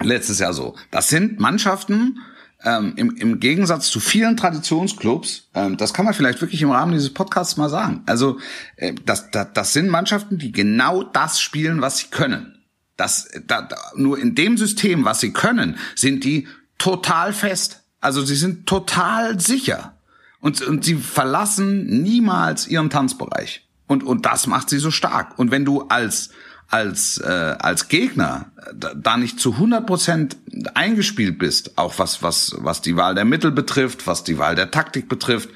letztes 0.00 0.38
Jahr 0.38 0.52
so. 0.52 0.76
Das 0.90 1.08
sind 1.08 1.38
Mannschaften, 1.38 2.18
ähm, 2.64 2.94
im, 2.96 3.14
im 3.16 3.40
Gegensatz 3.40 3.90
zu 3.90 4.00
vielen 4.00 4.36
Traditionsclubs, 4.36 5.50
ähm, 5.54 5.76
das 5.76 5.92
kann 5.92 6.04
man 6.04 6.14
vielleicht 6.14 6.40
wirklich 6.40 6.62
im 6.62 6.70
Rahmen 6.70 6.92
dieses 6.92 7.12
Podcasts 7.12 7.56
mal 7.56 7.68
sagen. 7.68 8.02
Also 8.06 8.38
äh, 8.76 8.94
das, 9.04 9.30
das, 9.30 9.48
das 9.52 9.72
sind 9.72 9.88
Mannschaften, 9.88 10.38
die 10.38 10.50
genau 10.50 11.02
das 11.02 11.40
spielen, 11.40 11.82
was 11.82 11.98
sie 11.98 12.06
können. 12.06 12.64
Das, 12.96 13.28
da, 13.46 13.62
da, 13.62 13.76
nur 13.96 14.18
in 14.18 14.34
dem 14.34 14.56
System, 14.56 15.04
was 15.04 15.20
sie 15.20 15.32
können, 15.32 15.76
sind 15.94 16.24
die 16.24 16.48
total 16.78 17.32
fest. 17.32 17.82
Also 18.00 18.24
sie 18.24 18.36
sind 18.36 18.66
total 18.66 19.40
sicher. 19.40 19.98
Und, 20.40 20.62
und 20.62 20.84
sie 20.84 20.96
verlassen 20.96 22.02
niemals 22.02 22.66
ihren 22.66 22.90
Tanzbereich. 22.90 23.63
Und, 23.86 24.02
und 24.02 24.24
das 24.26 24.46
macht 24.46 24.70
sie 24.70 24.78
so 24.78 24.90
stark. 24.90 25.38
Und 25.38 25.50
wenn 25.50 25.64
du 25.64 25.82
als, 25.88 26.30
als, 26.68 27.18
äh, 27.18 27.28
als 27.58 27.88
Gegner 27.88 28.52
da, 28.74 28.94
da 28.94 29.16
nicht 29.16 29.38
zu 29.38 29.52
100 29.54 29.86
Prozent 29.86 30.36
eingespielt 30.74 31.38
bist, 31.38 31.76
auch 31.76 31.98
was, 31.98 32.22
was, 32.22 32.56
was 32.60 32.80
die 32.80 32.96
Wahl 32.96 33.14
der 33.14 33.24
Mittel 33.26 33.50
betrifft, 33.50 34.06
was 34.06 34.24
die 34.24 34.38
Wahl 34.38 34.54
der 34.54 34.70
Taktik 34.70 35.08
betrifft, 35.08 35.50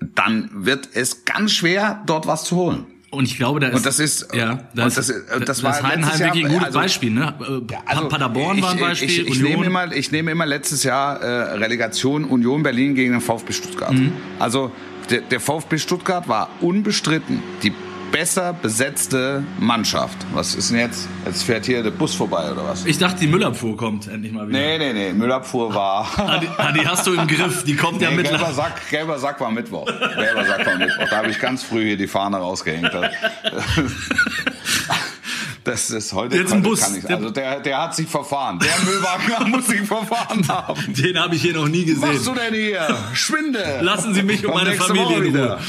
dann 0.00 0.50
wird 0.52 0.88
es 0.94 1.24
ganz 1.24 1.52
schwer, 1.52 2.02
dort 2.06 2.26
was 2.26 2.44
zu 2.44 2.56
holen. 2.56 2.86
Und 3.10 3.24
ich 3.26 3.36
glaube, 3.36 3.60
da 3.60 3.68
ist, 3.68 3.76
Und 3.76 3.86
das 3.86 4.00
ist- 4.00 4.34
ja, 4.34 4.58
das 4.74 4.98
ist- 4.98 5.14
das 5.30 5.44
das 5.44 5.62
war 5.62 5.70
ist 5.78 5.82
Heidenheim 5.84 6.18
wirklich 6.18 6.44
ein 6.46 6.50
gutes 6.50 6.66
also- 6.66 6.78
Beispiel. 6.80 7.10
Ne? 7.12 7.32
Pa- 7.68 8.02
Paderborn 8.08 8.60
war 8.60 8.72
ein 8.72 8.78
Beispiel, 8.80 9.08
Ich, 9.08 9.20
ich, 9.20 9.28
ich, 9.28 9.40
nehme 9.40 9.64
immer, 9.64 9.92
ich 9.92 10.10
nehme 10.10 10.32
immer 10.32 10.46
letztes 10.46 10.82
Jahr 10.82 11.20
äh, 11.22 11.54
Relegation 11.54 12.24
Union 12.24 12.64
Berlin 12.64 12.96
gegen 12.96 13.12
den 13.12 13.20
VfB 13.20 13.52
Stuttgart. 13.52 13.92
Mhm. 13.92 14.12
Also 14.40 14.72
der, 15.10 15.20
der 15.22 15.40
VfB 15.40 15.78
Stuttgart 15.78 16.28
war 16.28 16.48
unbestritten 16.60 17.42
die 17.62 17.72
besser 18.12 18.52
besetzte 18.52 19.42
Mannschaft. 19.58 20.16
Was 20.32 20.54
ist 20.54 20.70
denn 20.70 20.78
jetzt? 20.78 21.08
Jetzt 21.26 21.42
fährt 21.42 21.66
hier 21.66 21.82
der 21.82 21.90
Bus 21.90 22.14
vorbei 22.14 22.52
oder 22.52 22.64
was? 22.64 22.84
ich 22.86 22.96
dachte, 22.96 23.18
die 23.18 23.26
Müllabfuhr 23.26 23.76
kommt 23.76 24.06
endlich 24.06 24.30
mal 24.32 24.46
wieder. 24.46 24.56
Nee, 24.56 24.78
nee, 24.78 24.92
nee, 24.92 25.12
Müllabfuhr 25.12 25.74
war. 25.74 26.06
Ah, 26.16 26.38
die, 26.38 26.48
ah, 26.56 26.70
die 26.70 26.86
hast 26.86 27.06
du 27.08 27.14
im 27.14 27.26
Griff, 27.26 27.64
die 27.64 27.74
kommt 27.74 28.00
ja 28.00 28.10
Nee, 28.10 28.18
mit. 28.18 28.28
gelber, 28.28 28.52
Sack, 28.52 28.88
gelber 28.88 29.18
Sack 29.18 29.40
war 29.40 29.50
Mittwoch. 29.50 29.86
Gelber 29.86 30.44
Sack 30.44 30.64
war 30.64 30.76
Mittwoch. 30.78 31.08
Da 31.10 31.16
habe 31.16 31.30
ich 31.30 31.40
ganz 31.40 31.64
früh 31.64 31.86
hier 31.88 31.96
die 31.96 32.06
Fahne 32.06 32.36
rausgehängt. 32.36 32.92
Das 35.64 35.90
ist 35.90 36.12
heute, 36.12 36.36
Jetzt 36.36 36.52
ein 36.52 36.62
Bus. 36.62 36.80
Der- 37.02 37.16
Also 37.16 37.30
der, 37.30 37.60
der 37.60 37.82
hat 37.82 37.94
sich 37.96 38.06
verfahren. 38.06 38.58
Der 38.58 38.84
Müllwagen 38.84 39.50
muss 39.50 39.66
sich 39.66 39.80
verfahren 39.82 40.46
haben. 40.48 40.92
Den 40.94 41.18
habe 41.18 41.34
ich 41.34 41.42
hier 41.42 41.54
noch 41.54 41.68
nie 41.68 41.90
Was 41.90 41.96
machst 42.00 42.12
gesehen. 42.18 42.34
du 42.34 42.40
denn 42.40 42.54
hier? 42.54 42.98
Schwinde! 43.14 43.78
Lassen 43.80 44.12
Sie 44.14 44.22
mich 44.22 44.46
und 44.46 44.54
meine 44.54 44.74
Familie 44.74 45.16
in 45.18 45.24
wieder. 45.24 45.58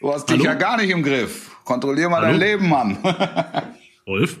Du 0.00 0.12
hast 0.12 0.26
dich 0.28 0.36
Hallo? 0.38 0.44
ja 0.44 0.54
gar 0.54 0.76
nicht 0.76 0.90
im 0.90 1.02
Griff. 1.02 1.50
Kontrollier 1.64 2.08
mal 2.08 2.18
Hallo? 2.20 2.32
dein 2.32 2.38
Leben, 2.40 2.68
Mann. 2.68 2.98
Wolf? 4.06 4.36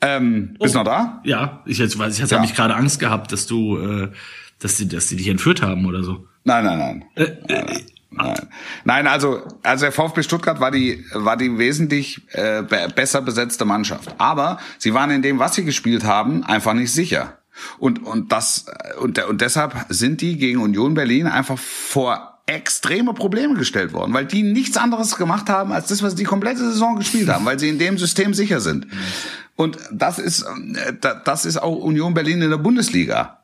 ähm, 0.00 0.56
bist 0.58 0.74
du 0.74 0.78
Oh. 0.78 0.82
noch 0.82 0.90
da? 0.90 1.20
Ja, 1.24 1.62
ich 1.66 1.76
jetzt 1.78 1.98
weiß, 1.98 2.14
ich 2.14 2.20
jetzt 2.20 2.30
Ja. 2.30 2.38
habe 2.38 2.46
ich 2.46 2.54
gerade 2.54 2.74
Angst 2.74 2.98
gehabt, 2.98 3.30
dass 3.32 3.46
du, 3.46 3.76
äh, 3.78 4.08
dass 4.58 4.76
die, 4.76 4.88
dass 4.88 5.08
die 5.08 5.16
dich 5.16 5.28
entführt 5.28 5.60
haben 5.60 5.84
oder 5.84 6.02
so. 6.02 6.26
Nein, 6.44 6.64
nein, 6.64 6.78
nein. 6.78 7.04
Äh, 7.16 7.36
Nein. 7.48 7.66
Nein, 7.66 7.82
also, 8.86 9.42
also 9.62 9.84
der 9.84 9.92
VfB 9.92 10.22
Stuttgart 10.22 10.60
war 10.60 10.70
die, 10.70 11.04
war 11.12 11.36
die 11.36 11.58
wesentlich 11.58 12.22
äh, 12.32 12.62
be 12.62 12.88
besser 12.94 13.22
besetzte 13.22 13.64
Mannschaft. 13.64 14.14
Aber 14.18 14.58
sie 14.78 14.94
waren 14.94 15.10
in 15.10 15.22
dem, 15.22 15.38
was 15.38 15.54
sie 15.54 15.64
gespielt 15.64 16.04
haben, 16.04 16.44
einfach 16.44 16.74
nicht 16.74 16.92
sicher. 16.92 17.38
Und, 17.78 18.04
und 18.04 18.32
das, 18.32 18.66
und, 19.00 19.22
und 19.24 19.40
deshalb 19.40 19.74
sind 19.88 20.20
die 20.22 20.36
gegen 20.38 20.60
Union 20.60 20.94
Berlin 20.94 21.26
einfach 21.26 21.58
vor 21.58 22.40
extreme 22.46 23.14
Probleme 23.14 23.54
gestellt 23.54 23.92
worden, 23.92 24.12
weil 24.12 24.24
die 24.26 24.42
nichts 24.42 24.76
anderes 24.76 25.16
gemacht 25.16 25.48
haben, 25.48 25.70
als 25.70 25.86
das, 25.88 26.02
was 26.02 26.12
sie 26.12 26.18
die 26.18 26.24
komplette 26.24 26.58
Saison 26.58 26.96
gespielt 26.96 27.28
haben, 27.28 27.44
weil 27.44 27.58
sie 27.60 27.68
in 27.68 27.78
dem 27.78 27.96
System 27.96 28.34
sicher 28.34 28.60
sind. 28.60 28.88
Und 29.54 29.78
das 29.92 30.18
ist, 30.18 30.42
äh, 30.42 30.94
da- 31.00 31.14
das 31.14 31.44
ist 31.44 31.58
auch 31.62 31.76
Union 31.76 32.12
Berlin 32.14 32.42
in 32.42 32.50
der 32.50 32.56
Bundesliga. 32.56 33.39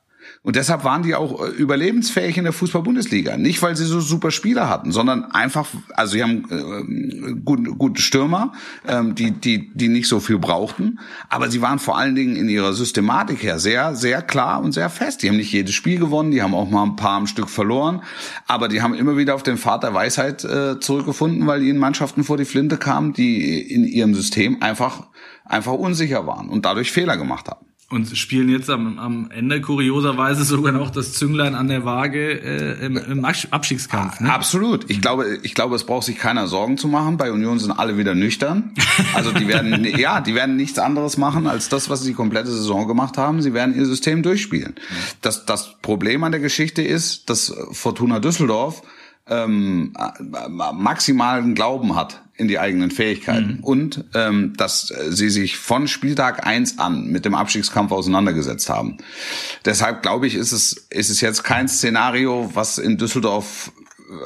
Und 0.47 0.55
deshalb 0.55 0.85
waren 0.85 1.03
die 1.03 1.17
auch 1.17 1.45
äh, 1.45 1.49
überlebensfähig 1.49 2.39
in 2.39 2.45
der 2.45 2.53
Fußball-Bundesliga. 2.53 3.37
Nicht, 3.37 3.63
weil 3.63 3.75
sie 3.75 3.85
so 3.85 3.99
super 3.99 4.31
Spieler 4.31 4.69
hatten, 4.69 4.93
sondern 4.93 5.25
einfach, 5.25 5.67
also 5.93 6.13
sie 6.13 6.23
haben 6.23 6.45
äh, 6.49 7.33
gute, 7.45 7.73
gute 7.73 8.01
Stürmer, 8.01 8.53
ähm, 8.87 9.17
die, 9.17 9.33
die, 9.33 9.73
die 9.75 9.89
nicht 9.89 10.07
so 10.07 10.21
viel 10.21 10.39
brauchten. 10.39 11.01
Aber 11.31 11.51
sie 11.51 11.63
waren 11.63 11.81
vor 11.81 11.99
allen 11.99 12.15
Dingen 12.15 12.37
in 12.37 12.49
ihrer 12.49 12.75
Systematik 12.75 13.43
her 13.43 13.59
sehr, 13.59 13.97
sehr 13.97 14.23
klar 14.23 14.63
und 14.63 14.71
sehr 14.71 14.89
fest. 14.89 15.25
Die 15.25 15.29
haben 15.29 15.37
nicht 15.37 15.51
jedes 15.51 15.75
Spiel 15.75 15.99
gewonnen, 15.99 16.31
die 16.31 16.41
haben 16.41 16.55
auch 16.55 16.71
mal 16.71 16.85
ein 16.85 16.95
paar 16.95 17.17
am 17.17 17.27
Stück 17.27 17.51
verloren. 17.51 18.05
Aber 18.47 18.69
die 18.69 18.83
haben 18.83 18.95
immer 18.95 19.17
wieder 19.17 19.35
auf 19.35 19.43
den 19.43 19.59
Pfad 19.59 19.83
der 19.83 19.95
Weisheit 19.95 20.45
äh, 20.45 20.79
zurückgefunden, 20.79 21.49
weil 21.49 21.61
ihnen 21.65 21.81
Mannschaften 21.81 22.23
vor 22.23 22.37
die 22.37 22.45
Flinte 22.45 22.77
kamen, 22.77 23.13
die 23.13 23.61
in 23.63 23.83
ihrem 23.83 24.15
System 24.15 24.63
einfach, 24.63 25.09
einfach 25.45 25.73
unsicher 25.73 26.25
waren 26.25 26.49
und 26.49 26.65
dadurch 26.65 26.93
Fehler 26.93 27.17
gemacht 27.17 27.49
haben. 27.49 27.66
Und 27.89 28.19
spielen 28.19 28.49
jetzt 28.49 28.69
am, 28.69 28.99
am 28.99 29.31
Ende 29.31 29.61
kurioserweise 29.61 30.43
sogar 30.43 30.73
noch 30.73 30.91
das 30.91 31.13
Zünglein 31.13 31.55
an 31.55 31.69
der 31.69 31.85
Waage 31.85 32.33
äh, 32.33 32.85
im, 32.85 32.97
im 32.97 33.25
Abstiegskampf. 33.25 34.19
Ne? 34.19 34.33
Absolut. 34.33 34.91
Ich 34.91 35.01
glaube, 35.01 35.39
ich 35.45 35.55
glaube, 35.55 35.77
es 35.77 35.85
braucht 35.85 36.05
sich 36.05 36.19
keiner 36.19 36.49
Sorgen 36.49 36.79
zu 36.79 36.89
machen. 36.89 37.17
Bei 37.17 37.31
Union 37.31 37.61
sind 37.61 37.71
alle 37.71 37.97
wieder 37.97 38.17
nüchtern. 38.17 38.75
Also 39.15 39.31
die 39.31 39.47
werden, 39.47 39.85
ja, 39.99 40.21
die 40.21 40.35
werden 40.35 40.57
nichts 40.57 40.81
anderes 40.81 41.17
machen 41.17 41.47
als 41.47 41.69
das, 41.69 41.89
was 41.89 42.03
sie 42.03 42.09
die 42.09 42.15
komplette 42.15 42.51
Saison 42.51 42.89
gemacht 42.89 43.19
haben. 43.19 43.41
Sie 43.41 43.55
werden 43.55 43.77
ihr 43.77 43.87
System 43.87 44.25
durchspielen. 44.25 44.75
Das, 45.21 45.47
das 45.47 45.77
Problem 45.81 46.25
an 46.25 46.33
der 46.33 46.41
Geschichte 46.41 46.83
ist, 46.83 47.31
dass 47.31 47.55
Fortuna 47.71 48.19
Düsseldorf 48.19 48.83
ähm, 49.29 49.93
maximalen 50.49 51.55
Glauben 51.55 51.95
hat 51.95 52.26
in 52.37 52.49
die 52.49 52.59
eigenen 52.59 52.91
Fähigkeiten 52.91 53.61
und 53.63 54.05
ähm, 54.15 54.53
dass 54.57 54.91
äh, 54.91 55.11
sie 55.13 55.31
sich 55.31 55.57
von 55.57 55.89
Spieltag 55.89 56.47
eins 56.47 56.79
an 56.79 57.07
mit 57.07 57.25
dem 57.25 57.35
Abstiegskampf 57.35 57.93
auseinandergesetzt 57.93 58.69
haben. 58.69 58.99
Deshalb 59.65 60.03
glaube 60.03 60.27
ich, 60.27 60.35
ist 60.35 60.53
es, 60.53 60.73
ist 60.91 61.11
es 61.11 61.21
jetzt 61.21 61.45
kein 61.45 61.69
Szenario, 61.69 62.51
was 62.55 62.79
in 62.79 62.99
Düsseldorf 62.99 63.73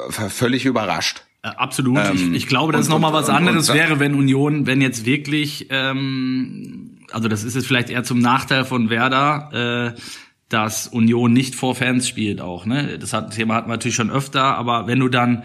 äh, 0.07 0.29
völlig 0.29 0.65
überrascht. 0.65 1.23
Äh, 1.43 1.49
absolut. 1.49 1.97
Ähm, 1.97 2.15
ich, 2.15 2.43
ich, 2.43 2.47
glaube, 2.47 2.73
dass 2.73 2.81
es 2.81 2.89
nochmal 2.89 3.13
was 3.13 3.29
anderes 3.29 3.69
und, 3.69 3.75
und, 3.75 3.81
wäre, 3.81 3.99
wenn 3.99 4.13
Union, 4.13 4.67
wenn 4.67 4.81
jetzt 4.81 5.05
wirklich, 5.05 5.67
ähm, 5.69 6.99
also 7.11 7.27
das 7.27 7.43
ist 7.43 7.55
jetzt 7.55 7.67
vielleicht 7.67 7.89
eher 7.89 8.03
zum 8.03 8.19
Nachteil 8.19 8.65
von 8.65 8.89
Werder, 8.89 9.93
äh, 9.95 9.99
dass 10.49 10.87
Union 10.87 11.31
nicht 11.31 11.55
vor 11.55 11.75
Fans 11.75 12.07
spielt 12.07 12.41
auch. 12.41 12.65
Ne? 12.65 12.99
Das 12.99 13.13
hat, 13.13 13.33
Thema 13.33 13.55
hatten 13.55 13.69
wir 13.69 13.75
natürlich 13.75 13.95
schon 13.95 14.11
öfter, 14.11 14.57
aber 14.57 14.85
wenn 14.85 14.99
du 14.99 15.07
dann 15.07 15.43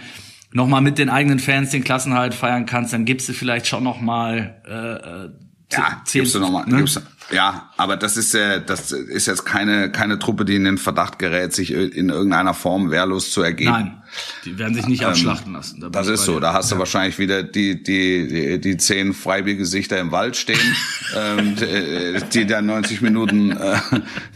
nochmal 0.52 0.80
mit 0.80 0.98
den 0.98 1.08
eigenen 1.08 1.38
Fans 1.38 1.70
den 1.70 1.84
Klassenhalt 1.84 2.34
feiern 2.34 2.66
kannst, 2.66 2.92
dann 2.92 3.04
gibst 3.04 3.28
du 3.28 3.32
vielleicht 3.32 3.66
schon 3.66 3.84
nochmal 3.84 4.62
äh, 4.66 5.26
äh 5.26 5.30
ja, 5.72 6.00
gibst 6.12 6.32
du 6.34 6.38
noch 6.38 6.52
mal, 6.52 6.64
ne? 6.66 6.76
gibst, 6.76 7.02
ja, 7.32 7.70
aber 7.76 7.96
das 7.96 8.16
ist 8.16 8.34
äh, 8.34 8.64
das 8.64 8.92
ist 8.92 9.26
jetzt 9.26 9.44
keine 9.44 9.90
keine 9.90 10.20
Truppe, 10.20 10.44
die 10.44 10.54
in 10.54 10.62
den 10.62 10.78
Verdacht 10.78 11.18
gerät, 11.18 11.52
sich 11.52 11.72
in 11.72 12.08
irgendeiner 12.08 12.54
Form 12.54 12.90
wehrlos 12.92 13.32
zu 13.32 13.42
ergeben. 13.42 13.72
Nein, 13.72 14.02
die 14.44 14.58
werden 14.58 14.74
sich 14.74 14.86
nicht 14.86 15.02
ähm, 15.02 15.08
abschlachten 15.08 15.52
lassen. 15.52 15.80
Da 15.80 15.88
das 15.88 16.08
ist 16.08 16.24
so. 16.24 16.40
Da 16.40 16.52
hast 16.52 16.72
du 16.72 16.78
wahrscheinlich 16.78 17.18
wieder 17.18 17.42
die 17.42 17.82
die 17.82 18.28
die, 18.28 18.60
die 18.60 18.76
zehn 18.76 19.12
Freibiergesichter 19.12 19.98
im 19.98 20.12
Wald 20.12 20.36
stehen, 20.36 20.76
ähm, 21.16 21.56
die, 21.56 22.22
die 22.32 22.46
dann 22.46 22.66
90 22.66 23.00
Minuten 23.02 23.50
äh, 23.52 23.76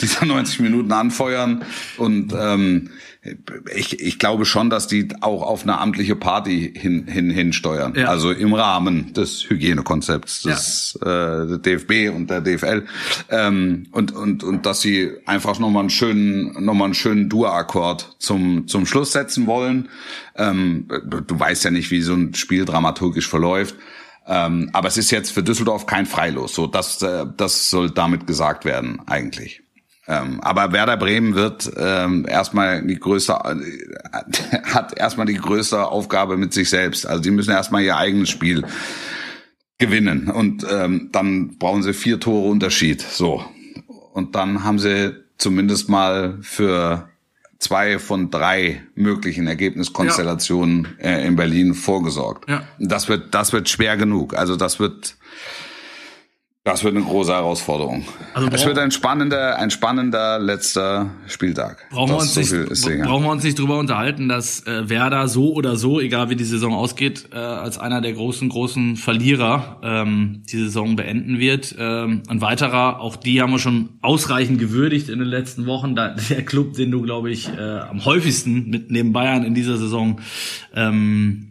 die 0.00 0.08
dann 0.18 0.28
90 0.28 0.60
Minuten 0.60 0.92
anfeuern 0.92 1.64
und 1.96 2.32
ähm, 2.32 2.90
ich, 3.74 4.00
ich 4.00 4.18
glaube 4.18 4.46
schon, 4.46 4.70
dass 4.70 4.86
die 4.86 5.08
auch 5.20 5.42
auf 5.42 5.62
eine 5.62 5.78
amtliche 5.78 6.16
Party 6.16 6.72
hin, 6.74 7.06
hin, 7.06 7.28
hinsteuern. 7.28 7.92
Ja. 7.94 8.08
Also 8.08 8.30
im 8.30 8.54
Rahmen 8.54 9.12
des 9.12 9.44
Hygienekonzepts 9.48 10.42
des 10.42 10.98
ja. 11.04 11.42
äh, 11.42 11.58
DFB 11.58 12.14
und 12.14 12.30
der 12.30 12.40
DFL. 12.40 12.86
Ähm, 13.28 13.88
und, 13.92 14.12
und, 14.12 14.42
und 14.42 14.64
dass 14.64 14.80
sie 14.80 15.10
einfach 15.26 15.58
nochmal 15.58 15.82
einen 15.82 15.90
schönen, 15.90 16.64
nochmal 16.64 16.86
einen 16.86 16.94
schönen 16.94 17.28
Dur-Akkord 17.28 18.16
zum, 18.18 18.66
zum 18.68 18.86
Schluss 18.86 19.12
setzen 19.12 19.46
wollen. 19.46 19.69
Ähm, 20.36 20.88
du 20.88 21.38
weißt 21.38 21.64
ja 21.64 21.70
nicht, 21.70 21.90
wie 21.90 22.02
so 22.02 22.14
ein 22.14 22.34
Spiel 22.34 22.64
dramaturgisch 22.64 23.28
verläuft. 23.28 23.74
Ähm, 24.26 24.70
aber 24.72 24.88
es 24.88 24.96
ist 24.96 25.10
jetzt 25.10 25.32
für 25.32 25.42
Düsseldorf 25.42 25.86
kein 25.86 26.06
Freilos. 26.06 26.54
So, 26.54 26.66
das, 26.66 27.02
äh, 27.02 27.26
das 27.36 27.70
soll 27.70 27.90
damit 27.90 28.26
gesagt 28.26 28.64
werden, 28.64 29.00
eigentlich. 29.06 29.62
Ähm, 30.06 30.40
aber 30.40 30.72
Werder 30.72 30.96
Bremen 30.96 31.34
wird 31.34 31.70
ähm, 31.76 32.26
erstmal 32.28 32.84
die 32.84 32.98
größte, 32.98 33.32
äh, 33.32 34.56
hat 34.74 34.98
erstmal 34.98 35.26
die 35.26 35.34
größte 35.34 35.86
Aufgabe 35.86 36.36
mit 36.36 36.52
sich 36.52 36.68
selbst. 36.68 37.06
Also 37.06 37.22
die 37.22 37.30
müssen 37.30 37.50
erstmal 37.50 37.82
ihr 37.82 37.96
eigenes 37.96 38.28
Spiel 38.30 38.64
gewinnen 39.78 40.28
und 40.28 40.66
ähm, 40.70 41.08
dann 41.12 41.56
brauchen 41.58 41.82
sie 41.82 41.94
vier 41.94 42.20
Tore 42.20 42.48
Unterschied. 42.48 43.00
So 43.00 43.44
und 44.12 44.34
dann 44.34 44.64
haben 44.64 44.78
sie 44.78 45.14
zumindest 45.38 45.88
mal 45.88 46.38
für 46.42 47.09
zwei 47.60 47.98
von 47.98 48.30
drei 48.30 48.82
möglichen 48.96 49.46
Ergebniskonstellationen 49.46 50.88
ja. 50.98 51.10
äh, 51.10 51.26
in 51.26 51.36
Berlin 51.36 51.74
vorgesorgt. 51.74 52.48
Ja. 52.48 52.64
Das 52.78 53.08
wird 53.08 53.34
das 53.34 53.52
wird 53.52 53.68
schwer 53.68 53.96
genug. 53.96 54.34
Also 54.34 54.56
das 54.56 54.80
wird 54.80 55.16
das 56.70 56.84
wird 56.84 56.94
eine 56.94 57.04
große 57.04 57.32
Herausforderung. 57.32 58.04
Also 58.34 58.48
es 58.52 58.64
wird 58.64 58.78
ein 58.78 58.90
spannender, 58.90 59.58
ein 59.58 59.70
spannender 59.70 60.38
letzter 60.38 61.10
Spieltag. 61.26 61.86
Brauchen, 61.90 62.10
wir 62.12 62.18
uns, 62.18 62.34
so 62.34 62.40
nicht, 62.40 63.02
brauchen 63.02 63.24
wir 63.24 63.30
uns 63.30 63.42
nicht 63.42 63.58
drüber 63.58 63.78
unterhalten, 63.78 64.28
dass 64.28 64.66
äh, 64.66 64.88
Werder 64.88 65.28
so 65.28 65.52
oder 65.52 65.76
so, 65.76 66.00
egal 66.00 66.30
wie 66.30 66.36
die 66.36 66.44
Saison 66.44 66.74
ausgeht, 66.74 67.28
äh, 67.32 67.36
als 67.36 67.78
einer 67.78 68.00
der 68.00 68.12
großen, 68.12 68.48
großen 68.48 68.96
Verlierer 68.96 69.80
ähm, 69.82 70.42
die 70.50 70.58
Saison 70.58 70.96
beenden 70.96 71.38
wird. 71.38 71.74
Ähm, 71.78 72.22
ein 72.28 72.40
weiterer, 72.40 73.00
auch 73.00 73.16
die 73.16 73.40
haben 73.40 73.50
wir 73.52 73.58
schon 73.58 73.90
ausreichend 74.00 74.58
gewürdigt 74.58 75.08
in 75.08 75.18
den 75.18 75.28
letzten 75.28 75.66
Wochen. 75.66 75.96
Da, 75.96 76.14
der 76.30 76.44
Club, 76.44 76.74
den 76.74 76.90
du, 76.90 77.02
glaube 77.02 77.30
ich, 77.30 77.48
äh, 77.48 77.60
am 77.60 78.04
häufigsten 78.04 78.70
mit 78.70 78.90
neben 78.90 79.12
Bayern 79.12 79.44
in 79.44 79.54
dieser 79.54 79.76
Saison 79.76 80.20
ähm, 80.74 81.49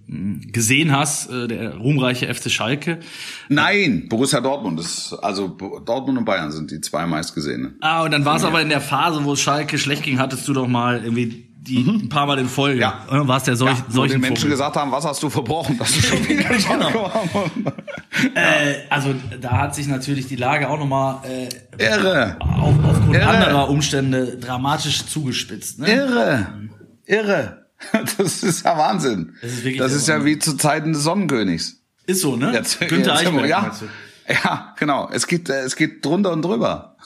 gesehen 0.51 0.95
hast, 0.95 1.29
äh, 1.29 1.47
der 1.47 1.77
ruhmreiche 1.77 2.33
FC 2.33 2.49
Schalke. 2.49 2.99
Nein, 3.47 4.07
Borussia 4.09 4.41
Dortmund. 4.41 4.79
Das, 4.79 5.13
also 5.21 5.47
Dortmund 5.47 6.17
und 6.17 6.25
Bayern 6.25 6.51
sind 6.51 6.71
die 6.71 6.81
zwei 6.81 7.05
meistgesehenen. 7.05 7.77
Ah, 7.81 8.03
und 8.03 8.11
dann 8.11 8.25
war 8.25 8.37
es 8.37 8.43
aber 8.43 8.61
in 8.61 8.69
der 8.69 8.81
Phase, 8.81 9.23
wo 9.23 9.35
Schalke 9.35 9.77
schlecht 9.77 10.03
ging, 10.03 10.19
hattest 10.19 10.47
du 10.47 10.53
doch 10.53 10.67
mal 10.67 11.03
irgendwie 11.03 11.49
die 11.61 11.79
mhm. 11.79 12.01
ein 12.03 12.09
paar 12.09 12.25
Mal 12.25 12.39
in 12.39 12.47
Folge. 12.47 12.81
Ja. 12.81 13.05
Warst 13.09 13.47
ja 13.47 13.55
solch, 13.55 13.77
ja, 13.77 13.85
wo 13.89 14.05
den 14.05 14.21
Menschen 14.21 14.37
Vogel. 14.37 14.51
gesagt 14.51 14.75
haben, 14.75 14.91
was 14.91 15.05
hast 15.05 15.21
du 15.21 15.29
verbrochen? 15.29 15.77
Das 15.77 15.89
ist 15.89 16.05
schon 16.07 16.27
wieder 16.27 16.43
genau. 16.49 17.11
äh, 18.35 18.75
also 18.89 19.13
da 19.39 19.57
hat 19.57 19.75
sich 19.75 19.87
natürlich 19.87 20.27
die 20.27 20.37
Lage 20.37 20.69
auch 20.69 20.79
nochmal 20.79 21.19
äh, 21.23 21.49
Irre. 21.83 22.37
Auf, 22.39 22.73
aufgrund 22.83 23.15
Irre. 23.15 23.27
anderer 23.27 23.69
Umstände 23.69 24.37
dramatisch 24.37 25.05
zugespitzt. 25.05 25.79
Ne? 25.79 25.91
Irre. 25.91 26.47
Irre. 27.05 27.58
Das 28.17 28.43
ist 28.43 28.65
ja 28.65 28.77
Wahnsinn. 28.77 29.35
Das 29.41 29.51
ist, 29.51 29.79
das 29.79 29.93
ist 29.93 30.07
ja 30.07 30.25
wie 30.25 30.37
zu 30.37 30.57
Zeiten 30.57 30.93
des 30.93 31.03
Sonnenkönigs. 31.03 31.77
Ist 32.05 32.21
so, 32.21 32.35
ne? 32.35 32.51
Jetzt, 32.53 32.79
Günther 32.79 33.13
jetzt, 33.13 33.27
Eichberg, 33.27 33.47
ja, 33.47 33.71
ja, 34.27 34.75
genau. 34.77 35.09
Es 35.11 35.27
geht, 35.27 35.49
es 35.49 35.75
geht 35.75 36.03
drunter 36.03 36.31
und 36.31 36.43
drüber. 36.43 36.97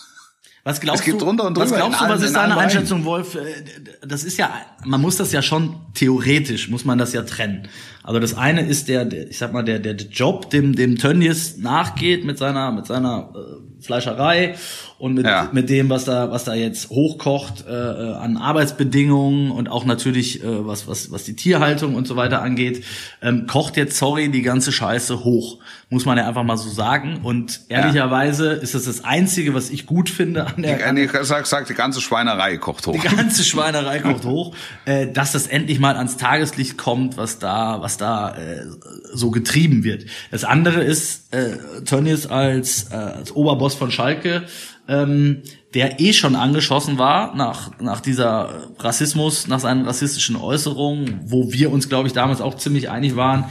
Was 0.63 0.79
glaubst 0.79 1.01
es 1.01 1.05
geht 1.05 1.15
du? 1.15 1.25
Drunter 1.25 1.45
und 1.45 1.57
drüber 1.57 1.69
was 1.69 1.75
glaubst 1.75 2.01
du? 2.01 2.05
Was 2.05 2.21
ist 2.21 2.35
deine 2.35 2.57
Einschätzung, 2.57 3.03
Wolf? 3.03 3.35
Äh, 3.35 3.63
das 4.01 4.23
ist 4.23 4.37
ja, 4.37 4.49
man 4.85 5.01
muss 5.01 5.17
das 5.17 5.31
ja 5.33 5.41
schon 5.41 5.75
theoretisch 5.93 6.69
muss 6.69 6.85
man 6.85 6.97
das 6.97 7.11
ja 7.11 7.23
trennen. 7.23 7.67
Also 8.03 8.19
das 8.19 8.35
eine 8.35 8.61
ist 8.61 8.89
der, 8.89 9.05
der 9.05 9.29
ich 9.29 9.37
sag 9.37 9.53
mal 9.53 9.63
der 9.63 9.79
der 9.79 9.95
Job, 9.95 10.49
dem 10.49 10.75
dem 10.75 10.97
Tönnies 10.97 11.57
nachgeht 11.57 12.25
mit 12.25 12.37
seiner 12.37 12.71
mit 12.71 12.85
seiner 12.85 13.29
äh, 13.33 13.83
Fleischerei 13.83 14.55
und 15.03 15.15
mit, 15.15 15.25
ja. 15.25 15.49
mit 15.51 15.69
dem, 15.69 15.89
was 15.89 16.05
da, 16.05 16.31
was 16.31 16.45
da 16.45 16.53
jetzt 16.53 16.89
hochkocht 16.89 17.65
äh, 17.67 17.71
äh, 17.71 18.13
an 18.13 18.37
Arbeitsbedingungen 18.37 19.51
und 19.51 19.69
auch 19.69 19.83
natürlich, 19.83 20.41
äh, 20.41 20.65
was, 20.65 20.87
was, 20.87 21.11
was 21.11 21.25
die 21.25 21.35
Tierhaltung 21.35 21.95
und 21.95 22.07
so 22.07 22.15
weiter 22.15 22.41
angeht, 22.41 22.85
ähm, 23.21 23.45
kocht 23.45 23.75
jetzt, 23.75 23.97
sorry, 23.97 24.29
die 24.29 24.43
ganze 24.43 24.71
Scheiße 24.71 25.25
hoch. 25.25 25.59
Muss 25.89 26.05
man 26.05 26.17
ja 26.17 26.25
einfach 26.25 26.43
mal 26.43 26.55
so 26.55 26.69
sagen. 26.69 27.19
Und 27.21 27.61
ehrlicherweise 27.67 28.47
ja. 28.47 28.53
ist 28.53 28.75
das 28.75 28.85
das 28.85 29.03
Einzige, 29.03 29.53
was 29.53 29.69
ich 29.69 29.85
gut 29.85 30.09
finde 30.09 30.47
an 30.47 30.63
der. 30.63 30.77
Die, 30.77 30.93
nee, 30.93 31.09
sag, 31.23 31.45
sag, 31.47 31.67
die 31.67 31.73
ganze 31.73 31.99
Schweinerei 31.99 32.57
kocht 32.57 32.87
hoch. 32.87 32.93
Die 32.93 33.15
ganze 33.15 33.43
Schweinerei 33.43 33.99
kocht 33.99 34.23
hoch. 34.23 34.55
Äh, 34.85 35.11
dass 35.11 35.33
das 35.33 35.47
endlich 35.47 35.79
mal 35.79 35.97
ans 35.97 36.15
Tageslicht 36.15 36.77
kommt, 36.77 37.17
was 37.17 37.39
da, 37.39 37.81
was 37.81 37.92
da 37.97 38.35
äh, 38.35 38.65
so 39.13 39.31
getrieben 39.31 39.83
wird. 39.83 40.05
Das 40.31 40.43
andere 40.43 40.83
ist, 40.83 41.33
äh, 41.33 41.57
Tönnies 41.85 42.27
als, 42.27 42.91
äh, 42.91 42.95
als 42.95 43.35
Oberboss 43.35 43.75
von 43.75 43.91
Schalke 43.91 44.43
ähm, 44.87 45.43
der 45.73 45.99
eh 45.99 46.13
schon 46.13 46.35
angeschossen 46.35 46.97
war 46.97 47.35
nach, 47.35 47.79
nach 47.79 47.99
dieser 47.99 48.71
Rassismus, 48.79 49.47
nach 49.47 49.59
seinen 49.59 49.85
rassistischen 49.85 50.35
Äußerungen, 50.35 51.21
wo 51.25 51.51
wir 51.51 51.71
uns, 51.71 51.89
glaube 51.89 52.07
ich, 52.07 52.13
damals 52.13 52.41
auch 52.41 52.55
ziemlich 52.55 52.89
einig 52.89 53.15
waren, 53.15 53.45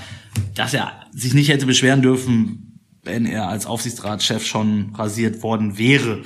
dass 0.55 0.75
er 0.75 0.93
sich 1.13 1.35
nicht 1.35 1.49
hätte 1.49 1.67
beschweren 1.67 2.03
dürfen, 2.03 2.72
wenn 3.03 3.27
er 3.27 3.49
als 3.49 3.67
Aufsichtsratschef 3.67 4.47
schon 4.47 4.95
rasiert 4.97 5.43
worden 5.43 5.77
wäre. 5.77 6.23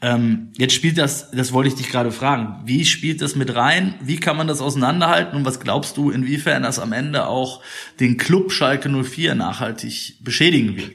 Ähm, 0.00 0.52
jetzt 0.56 0.74
spielt 0.74 0.98
das, 0.98 1.30
das 1.30 1.52
wollte 1.52 1.70
ich 1.70 1.74
dich 1.74 1.88
gerade 1.88 2.12
fragen, 2.12 2.60
wie 2.64 2.84
spielt 2.84 3.20
das 3.20 3.34
mit 3.34 3.54
rein? 3.54 3.94
Wie 4.00 4.20
kann 4.20 4.36
man 4.36 4.46
das 4.46 4.60
auseinanderhalten? 4.60 5.36
Und 5.36 5.44
was 5.44 5.58
glaubst 5.58 5.96
du, 5.96 6.10
inwiefern 6.10 6.62
das 6.62 6.78
am 6.78 6.92
Ende 6.92 7.26
auch 7.26 7.62
den 7.98 8.16
Club 8.16 8.52
Schalke 8.52 8.88
04 8.88 9.34
nachhaltig 9.34 10.18
beschädigen 10.22 10.76
wird? 10.76 10.92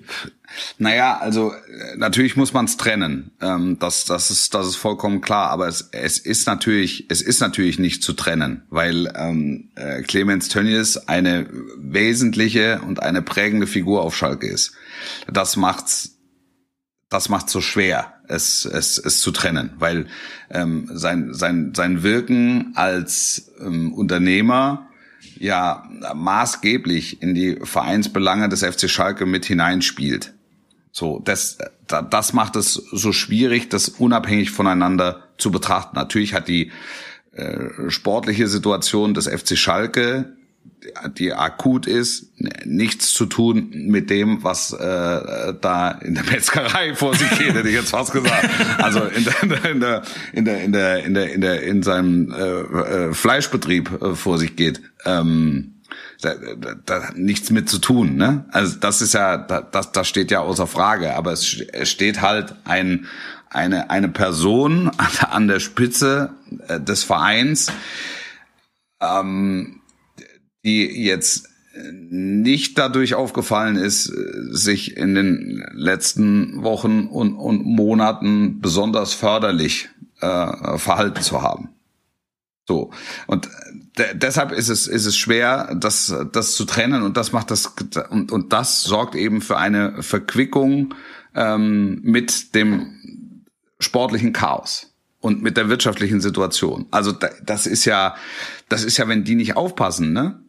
Naja, 0.78 1.18
also 1.18 1.54
äh, 1.54 1.96
natürlich 1.98 2.36
muss 2.36 2.54
man 2.54 2.66
es 2.66 2.78
trennen. 2.78 3.32
Ähm, 3.42 3.78
das, 3.80 4.06
das, 4.06 4.32
ist, 4.32 4.54
das 4.54 4.68
ist 4.68 4.76
vollkommen 4.76 5.22
klar. 5.22 5.50
Aber 5.50 5.68
es, 5.68 5.90
es 5.92 6.18
ist 6.18 6.48
natürlich, 6.48 7.06
es 7.10 7.22
ist 7.22 7.40
natürlich 7.40 7.80
nicht 7.80 8.04
zu 8.04 8.14
trennen, 8.14 8.64
weil 8.70 9.12
ähm, 9.16 9.72
äh, 9.76 10.02
Clemens 10.02 10.50
Tönnies 10.50 10.98
eine 10.98 11.48
wesentliche 11.78 12.82
und 12.82 13.02
eine 13.02 13.22
prägende 13.22 13.68
Figur 13.68 14.02
auf 14.02 14.16
Schalke 14.16 14.48
ist. 14.48 14.74
Das 15.28 15.56
macht's 15.56 16.14
das 17.14 17.30
macht 17.30 17.48
so 17.48 17.62
schwer, 17.62 18.16
es, 18.28 18.66
es, 18.66 18.98
es 18.98 19.22
zu 19.22 19.30
trennen, 19.30 19.74
weil 19.78 20.08
ähm, 20.50 20.90
sein, 20.92 21.32
sein, 21.34 21.74
sein 21.76 22.02
Wirken 22.02 22.74
als 22.76 23.52
ähm, 23.62 23.94
Unternehmer 23.94 24.90
ja 25.38 25.88
maßgeblich 26.16 27.22
in 27.22 27.36
die 27.36 27.60
Vereinsbelange 27.62 28.50
des 28.50 28.64
FC 28.64 28.90
Schalke 28.90 29.28
mit 29.28 29.46
hineinspielt. 29.46 30.33
So, 30.96 31.20
das, 31.26 31.58
das 31.88 32.34
macht 32.34 32.56
es 32.56 32.74
so 32.74 33.12
schwierig, 33.12 33.70
das 33.70 33.90
unabhängig 33.90 34.52
voneinander 34.52 35.28
zu 35.38 35.52
betrachten. 35.52 35.96
Natürlich 35.96 36.34
hat 36.34 36.48
die 36.48 36.72
äh, 37.32 37.90
sportliche 37.90 38.48
Situation 38.48 39.14
des 39.14 39.28
FC 39.28 39.58
Schalke 39.58 40.38
die 41.18 41.34
akut 41.34 41.88
ist, 41.88 42.32
nichts 42.66 43.14
zu 43.14 43.26
tun 43.26 43.70
mit 43.72 44.10
dem, 44.10 44.44
was 44.44 44.74
äh, 44.74 45.54
da 45.60 45.92
in 46.02 46.16
der 46.16 46.24
Metzgerei 46.24 46.96
vor 46.96 47.16
sich 47.16 47.30
geht, 47.38 47.54
hätte 47.54 47.68
ich 47.68 47.76
jetzt 47.76 47.92
fast 47.92 48.12
gesagt. 48.12 48.50
Also 48.78 49.02
in 49.02 49.24
der 49.24 49.44
in 49.44 49.80
der 49.80 50.04
in 50.34 50.46
der 50.46 50.64
in 50.64 50.72
der 50.74 51.04
in 51.04 51.14
der 51.14 51.34
in, 51.34 51.42
der, 51.42 51.64
in 51.64 51.84
seinem 51.84 52.32
äh, 52.32 52.44
äh, 52.44 53.14
Fleischbetrieb 53.14 54.02
äh, 54.02 54.16
vor 54.16 54.38
sich 54.38 54.56
geht. 54.56 54.82
Ähm, 55.06 55.73
da, 56.24 56.36
da, 56.36 56.76
da 56.86 57.10
nichts 57.16 57.50
mit 57.50 57.70
zu 57.70 57.80
tun, 57.80 58.16
ne? 58.16 58.46
Also 58.52 58.78
das 58.80 59.02
ist 59.02 59.14
ja, 59.14 59.38
das, 59.38 59.92
das 59.92 60.08
steht 60.08 60.32
ja 60.32 60.40
außer 60.40 60.68
Frage. 60.68 61.16
Aber 61.16 61.32
es, 61.32 61.46
steht 61.84 62.22
halt 62.22 62.56
ein 62.66 63.08
eine 63.50 63.90
eine 63.90 64.10
Person 64.10 64.90
an 65.30 65.48
der 65.48 65.60
Spitze 65.60 66.32
äh, 66.68 66.80
des 66.80 67.04
Vereins, 67.04 67.72
ähm, 69.00 69.82
die 70.64 71.04
jetzt 71.04 71.50
nicht 71.76 72.78
dadurch 72.78 73.16
aufgefallen 73.16 73.78
ist, 73.78 74.04
sich 74.04 74.96
in 74.96 75.16
den 75.16 75.66
letzten 75.74 76.62
Wochen 76.64 77.08
und, 77.08 77.36
und 77.36 77.66
Monaten 77.66 78.62
besonders 78.62 79.16
förderlich 79.16 79.90
äh, 80.22 80.78
verhalten 80.78 81.22
zu 81.24 81.42
haben. 81.42 81.70
So. 82.68 82.92
Und 83.26 83.50
deshalb 84.14 84.52
ist 84.52 84.70
es, 84.70 84.88
ist 84.88 85.06
es 85.06 85.18
schwer, 85.18 85.76
das, 85.80 86.14
das 86.32 86.56
zu 86.56 86.66
trennen 86.66 87.04
und 87.04 87.18
das 87.18 87.32
macht 87.32 87.52
das, 87.52 87.74
und, 88.10 88.32
und 88.32 88.54
das 88.54 88.84
sorgt 88.84 89.16
eben 89.16 89.42
für 89.42 89.58
eine 89.58 90.02
Verquickung 90.02 90.94
ähm, 91.36 92.00
mit 92.04 92.56
dem 92.56 93.44
sportlichen 93.80 94.34
Chaos 94.34 94.94
und 95.20 95.44
mit 95.44 95.58
der 95.58 95.70
wirtschaftlichen 95.70 96.22
Situation. 96.22 96.88
Also 96.92 97.14
das 97.44 97.68
ist 97.68 97.86
ja, 97.86 98.16
das 98.70 98.84
ist 98.84 98.98
ja, 98.98 99.08
wenn 99.08 99.24
die 99.24 99.36
nicht 99.36 99.56
aufpassen, 99.56 100.14
ne? 100.14 100.40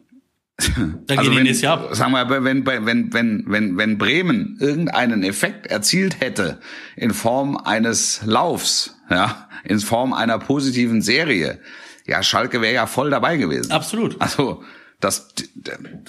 Dann 0.77 1.03
also 1.17 1.31
gehen 1.31 1.39
wenn, 1.39 1.45
die 1.45 1.51
Jahr 1.51 1.93
Sagen 1.93 2.13
wir, 2.13 2.29
wenn, 2.29 2.65
wenn, 2.65 3.13
wenn, 3.13 3.43
wenn, 3.45 3.77
wenn 3.77 3.97
Bremen 3.97 4.57
irgendeinen 4.61 5.23
Effekt 5.23 5.67
erzielt 5.67 6.21
hätte 6.21 6.59
in 6.95 7.13
Form 7.13 7.57
eines 7.57 8.21
Laufs, 8.25 8.95
ja, 9.09 9.49
in 9.65 9.79
Form 9.79 10.13
einer 10.13 10.39
positiven 10.39 11.01
Serie, 11.01 11.59
ja, 12.05 12.21
Schalke 12.23 12.61
wäre 12.61 12.73
ja 12.73 12.87
voll 12.87 13.09
dabei 13.09 13.37
gewesen. 13.37 13.71
Absolut. 13.71 14.19
Also, 14.19 14.63
das, 14.99 15.27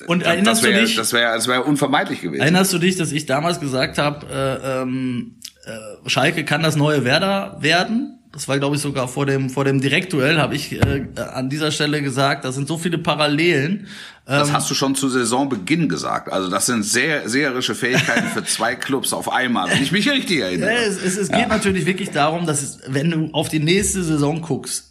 und 0.07 0.23
erinnerst 0.23 0.63
das 0.63 0.71
wär, 0.71 0.81
du 0.81 0.87
dich? 0.87 0.97
Das 0.97 1.13
wäre 1.13 1.35
das 1.35 1.49
wär 1.49 1.67
unvermeidlich 1.67 2.21
gewesen. 2.21 2.41
Erinnerst 2.41 2.73
du 2.73 2.79
dich, 2.79 2.97
dass 2.97 3.13
ich 3.13 3.27
damals 3.27 3.61
gesagt 3.61 3.99
habe, 3.99 4.27
äh, 4.31 4.83
ähm, 4.83 5.37
äh, 5.65 6.09
Schalke 6.09 6.45
kann 6.45 6.63
das 6.63 6.77
neue 6.77 7.05
Werder 7.05 7.57
werden? 7.61 8.13
Das 8.33 8.49
war, 8.49 8.59
glaube 8.59 8.77
ich, 8.77 8.83
sogar 8.83 9.09
vor 9.09 9.25
dem 9.25 9.49
vor 9.49 9.65
dem 9.65 9.81
Direktduell 9.81 10.39
habe 10.39 10.55
ich 10.55 10.73
äh, 10.73 11.07
an 11.17 11.49
dieser 11.49 11.71
Stelle 11.71 12.03
gesagt. 12.03 12.45
Da 12.45 12.53
sind 12.53 12.69
so 12.69 12.77
viele 12.77 12.99
Parallelen. 12.99 13.87
Das 14.27 14.49
ähm, 14.49 14.55
hast 14.55 14.71
du 14.71 14.75
schon 14.75 14.95
zu 14.95 15.09
Saisonbeginn 15.09 15.89
gesagt. 15.89 16.31
Also 16.31 16.51
das 16.51 16.67
sind 16.67 16.85
sehr 16.85 17.29
seherische 17.29 17.75
Fähigkeiten 17.75 18.29
für 18.29 18.45
zwei 18.45 18.75
Clubs 18.77 19.13
auf 19.13 19.33
einmal, 19.33 19.71
wenn 19.71 19.83
ich 19.83 19.91
mich 19.91 20.11
richtig 20.11 20.41
erinnere. 20.41 20.71
Ja, 20.71 20.81
es, 20.81 21.03
es, 21.03 21.17
es 21.17 21.29
ja. 21.29 21.39
geht 21.39 21.49
natürlich 21.49 21.87
wirklich 21.87 22.11
darum, 22.11 22.47
dass 22.47 22.63
es, 22.63 22.81
wenn 22.87 23.11
du 23.11 23.31
auf 23.33 23.49
die 23.49 23.61
nächste 23.61 24.03
Saison 24.05 24.43
guckst, 24.43 24.86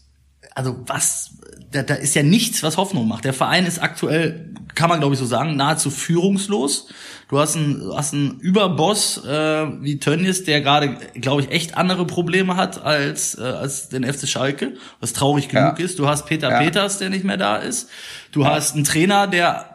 also 0.56 0.78
was, 0.88 1.32
da, 1.72 1.84
da 1.84 1.96
ist 1.96 2.16
ja 2.16 2.24
nichts, 2.24 2.64
was 2.64 2.78
Hoffnung 2.78 3.08
macht. 3.08 3.26
Der 3.26 3.34
Verein 3.34 3.66
ist 3.66 3.80
aktuell, 3.80 4.54
kann 4.74 4.90
man 4.90 5.00
glaube 5.00 5.14
ich 5.14 5.20
so 5.20 5.26
sagen, 5.26 5.58
nahezu 5.58 5.92
führungslos. 5.92 6.88
Du 7.28 7.40
hast 7.40 7.58
einen, 7.58 7.80
du 7.80 7.96
hast 7.96 8.14
einen 8.14 8.40
Überboss 8.40 9.24
äh, 9.26 9.68
wie 9.82 10.00
Tönnies, 10.00 10.46
der 10.46 10.62
gerade, 10.62 10.98
glaube 11.16 11.42
ich, 11.42 11.52
echt 11.52 11.76
andere 11.76 12.08
Probleme 12.08 12.56
hat 12.56 12.84
als, 12.84 13.38
äh, 13.38 13.42
als 13.42 13.90
den 13.90 14.06
FC 14.06 14.28
Schalke, 14.28 14.76
was 15.02 15.12
traurig 15.12 15.50
genug 15.50 15.78
ja. 15.78 15.86
ist. 15.86 16.00
Du 16.00 16.08
hast 16.08 16.26
Peter 16.26 16.50
ja. 16.50 16.60
Peters, 16.60 17.00
der 17.00 17.10
nicht 17.10 17.26
mehr 17.26 17.38
da 17.38 17.58
ist. 17.58 17.90
Du 18.32 18.42
ja. 18.42 18.52
hast 18.52 18.76
einen 18.76 18.86
Trainer, 18.86 19.28
der 19.28 19.72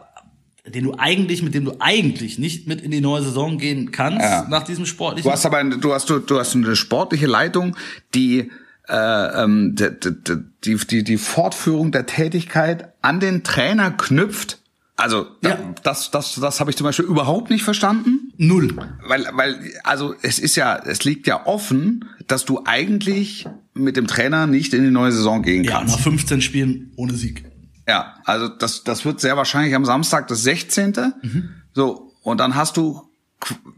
den 0.63 0.83
du 0.83 0.93
eigentlich, 0.95 1.41
mit 1.41 1.55
dem 1.55 1.65
du 1.65 1.75
eigentlich 1.79 2.37
nicht 2.37 2.67
mit 2.67 2.81
in 2.81 2.91
die 2.91 3.01
neue 3.01 3.23
Saison 3.23 3.57
gehen 3.57 3.91
kannst 3.91 4.47
nach 4.47 4.63
diesem 4.63 4.85
sportlichen. 4.85 5.27
Du 5.27 5.33
hast 5.33 5.43
aber, 5.43 5.63
du 5.63 5.91
hast, 5.91 6.07
du, 6.07 6.19
du 6.19 6.37
hast 6.37 6.55
eine 6.55 6.75
sportliche 6.75 7.25
Leitung, 7.25 7.75
die 8.13 8.51
äh, 8.91 9.43
ähm, 9.43 9.75
die, 9.75 10.75
die, 10.75 11.03
die 11.03 11.17
Fortführung 11.17 11.91
der 11.91 12.05
Tätigkeit 12.05 12.93
an 13.01 13.19
den 13.19 13.43
Trainer 13.43 13.91
knüpft. 13.91 14.59
Also 14.97 15.27
ja. 15.43 15.57
das, 15.81 16.11
das, 16.11 16.35
das 16.35 16.59
habe 16.59 16.69
ich 16.69 16.77
zum 16.77 16.85
Beispiel 16.85 17.05
überhaupt 17.05 17.49
nicht 17.49 17.63
verstanden. 17.63 18.33
Null. 18.37 18.75
Weil, 19.07 19.27
weil, 19.31 19.71
also 19.83 20.13
es 20.21 20.37
ist 20.37 20.55
ja, 20.55 20.75
es 20.75 21.05
liegt 21.05 21.25
ja 21.25 21.45
offen, 21.47 22.05
dass 22.27 22.45
du 22.45 22.61
eigentlich 22.65 23.47
mit 23.73 23.97
dem 23.97 24.07
Trainer 24.07 24.45
nicht 24.45 24.73
in 24.73 24.83
die 24.83 24.91
neue 24.91 25.11
Saison 25.11 25.41
gehen 25.41 25.65
kannst. 25.65 25.93
Ja, 25.93 25.97
nach 25.97 26.03
15 26.03 26.41
Spielen 26.41 26.91
ohne 26.97 27.13
Sieg. 27.13 27.45
Ja, 27.87 28.15
also 28.25 28.49
das, 28.49 28.83
das 28.83 29.05
wird 29.05 29.21
sehr 29.21 29.37
wahrscheinlich 29.37 29.73
am 29.73 29.85
Samstag 29.85 30.27
das 30.27 30.43
16. 30.43 31.13
Mhm. 31.21 31.49
So, 31.73 32.11
und 32.21 32.39
dann 32.39 32.55
hast 32.55 32.77
du 32.77 33.09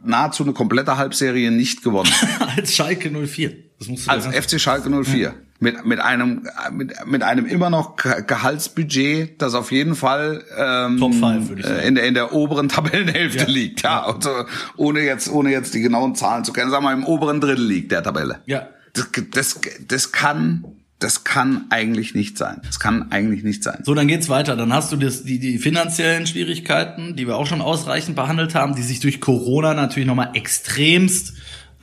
nahezu 0.04 0.44
eine 0.44 0.54
komplette 0.54 0.98
Halbserie 0.98 1.52
nicht 1.52 1.84
gewonnen. 1.84 2.12
Als 2.58 2.76
Schalke 2.76 3.10
04. 3.10 3.56
Das 3.84 3.90
musst 3.90 4.08
du 4.08 4.12
Als 4.12 4.26
FC 4.26 4.60
Schalke 4.60 4.90
04. 4.90 5.20
Ja. 5.20 5.34
Mit, 5.60 5.86
mit 5.86 6.00
einem 6.00 6.48
mit, 6.72 6.94
mit 7.06 7.24
einem 7.24 7.46
immer 7.46 7.70
noch 7.70 7.96
Gehaltsbudget, 7.96 9.42
das 9.42 9.54
auf 9.54 9.72
jeden 9.72 9.96
Fall 9.96 10.44
ähm, 10.58 10.98
Top 11.00 11.14
5, 11.14 11.50
würde 11.50 11.62
ich 11.62 11.68
sagen. 11.68 11.88
in 11.88 11.96
der 11.96 12.06
in 12.06 12.14
der 12.14 12.34
oberen 12.34 12.70
Tabellenhälfte 12.70 13.44
ja. 13.44 13.50
liegt, 13.50 13.82
ja. 13.84 14.04
Also, 14.04 14.30
ohne 14.76 15.02
jetzt 15.02 15.30
ohne 15.30 15.52
jetzt 15.52 15.74
die 15.74 15.82
genauen 15.82 16.16
Zahlen 16.16 16.44
zu 16.44 16.52
kennen, 16.52 16.70
sagen 16.70 16.84
wir 16.84 16.92
im 16.92 17.06
oberen 17.06 17.40
Drittel 17.40 17.66
liegt 17.66 17.92
der 17.92 18.04
Tabelle. 18.04 18.40
Ja. 18.46 18.68
Das, 18.94 19.08
das, 19.32 19.60
das 19.88 20.12
kann 20.12 20.66
das 21.04 21.26
kann 21.26 21.66
eigentlich 21.70 22.16
nicht 22.16 22.38
sein. 22.38 22.62
Das 22.66 22.80
kann 22.80 23.12
eigentlich 23.12 23.44
nicht 23.44 23.62
sein. 23.62 23.80
So, 23.84 23.94
dann 23.94 24.08
geht's 24.08 24.30
weiter. 24.30 24.56
Dann 24.56 24.72
hast 24.72 24.92
du 24.94 24.96
das, 24.96 25.24
die, 25.24 25.38
die 25.38 25.58
finanziellen 25.58 26.26
Schwierigkeiten, 26.26 27.18
die 27.18 27.28
wir 27.28 27.36
auch 27.36 27.46
schon 27.46 27.62
ausreichend 27.62 28.16
behandelt 28.16 28.56
haben, 28.56 28.76
die 28.76 28.84
sich 28.84 29.02
durch 29.02 29.20
Corona 29.20 29.74
natürlich 29.74 30.08
nochmal 30.08 30.32
extremst 30.34 31.34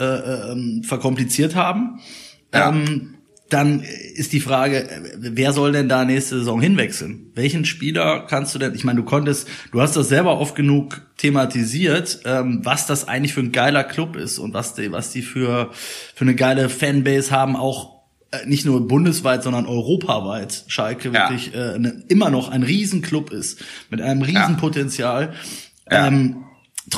äh, 0.01 0.53
äh, 0.53 0.83
verkompliziert 0.83 1.55
haben. 1.55 2.01
Ja. 2.53 2.71
Ähm, 2.71 3.15
dann 3.51 3.83
ist 4.15 4.33
die 4.33 4.41
Frage, 4.41 4.89
wer 5.19 5.53
soll 5.53 5.73
denn 5.73 5.89
da 5.89 6.05
nächste 6.05 6.39
Saison 6.39 6.61
hinwechseln? 6.61 7.33
Welchen 7.35 7.65
Spieler 7.65 8.27
kannst 8.29 8.55
du 8.55 8.59
denn, 8.61 8.75
ich 8.75 8.85
meine, 8.85 9.01
du 9.01 9.05
konntest, 9.05 9.49
du 9.73 9.81
hast 9.81 9.97
das 9.97 10.09
selber 10.09 10.39
oft 10.39 10.55
genug 10.55 11.03
thematisiert, 11.17 12.21
ähm, 12.25 12.61
was 12.63 12.87
das 12.87 13.09
eigentlich 13.09 13.35
für 13.35 13.41
ein 13.41 13.53
geiler 13.53 13.83
Club 13.83 14.17
ist 14.17 14.39
und 14.39 14.55
was 14.55 14.75
die, 14.75 14.93
was 14.93 15.11
die 15.11 15.23
für, 15.23 15.71
für 16.15 16.25
eine 16.25 16.37
geile 16.37 16.69
Fanbase 16.69 17.33
haben, 17.33 17.57
auch 17.57 18.01
äh, 18.31 18.47
nicht 18.47 18.65
nur 18.65 18.87
bundesweit, 18.87 19.43
sondern 19.43 19.67
europaweit 19.67 20.65
Schalke 20.69 21.09
ja. 21.09 21.29
wirklich 21.29 21.53
äh, 21.53 21.79
ne, 21.79 22.05
immer 22.07 22.31
noch 22.31 22.51
ein 22.51 22.63
Riesenclub 22.63 23.33
ist, 23.33 23.61
mit 23.91 24.01
einem 24.01 24.23
Riesenpotenzial. 24.23 25.35
Ja. 25.91 26.07
Ähm, 26.07 26.45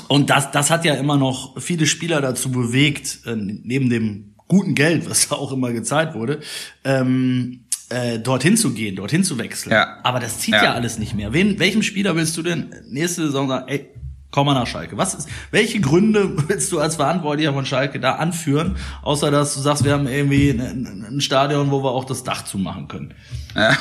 und 0.08 0.30
das, 0.30 0.50
das 0.50 0.70
hat 0.70 0.84
ja 0.84 0.94
immer 0.94 1.16
noch 1.16 1.60
viele 1.60 1.86
Spieler 1.86 2.20
dazu 2.20 2.50
bewegt, 2.50 3.20
äh, 3.26 3.36
neben 3.36 3.90
dem 3.90 4.34
guten 4.48 4.74
Geld, 4.74 5.08
was 5.08 5.28
da 5.28 5.36
auch 5.36 5.52
immer 5.52 5.72
gezahlt 5.72 6.14
wurde, 6.14 6.40
ähm, 6.84 7.64
äh, 7.88 8.18
dorthin 8.18 8.56
zu 8.56 8.72
gehen, 8.72 8.96
dorthin 8.96 9.24
zu 9.24 9.38
wechseln. 9.38 9.72
Ja. 9.72 9.98
Aber 10.02 10.20
das 10.20 10.38
zieht 10.38 10.54
ja. 10.54 10.64
ja 10.64 10.72
alles 10.74 10.98
nicht 10.98 11.14
mehr. 11.14 11.32
Wen, 11.32 11.58
welchem 11.58 11.82
Spieler 11.82 12.16
willst 12.16 12.36
du 12.36 12.42
denn 12.42 12.74
nächste 12.88 13.26
Saison 13.26 13.48
sagen, 13.48 13.68
ey, 13.68 13.90
komm 14.30 14.46
mal 14.46 14.54
nach 14.54 14.66
Schalke? 14.66 14.96
Was 14.96 15.14
ist, 15.14 15.28
welche 15.50 15.80
Gründe 15.80 16.32
willst 16.48 16.72
du 16.72 16.80
als 16.80 16.96
Verantwortlicher 16.96 17.52
von 17.52 17.66
Schalke 17.66 18.00
da 18.00 18.16
anführen, 18.16 18.76
außer 19.02 19.30
dass 19.30 19.54
du 19.54 19.60
sagst, 19.60 19.84
wir 19.84 19.92
haben 19.92 20.06
irgendwie 20.06 20.50
ein, 20.50 21.06
ein 21.08 21.20
Stadion, 21.20 21.70
wo 21.70 21.82
wir 21.82 21.90
auch 21.90 22.04
das 22.04 22.24
Dach 22.24 22.44
zumachen 22.44 22.88
können? 22.88 23.14
Ja. 23.54 23.76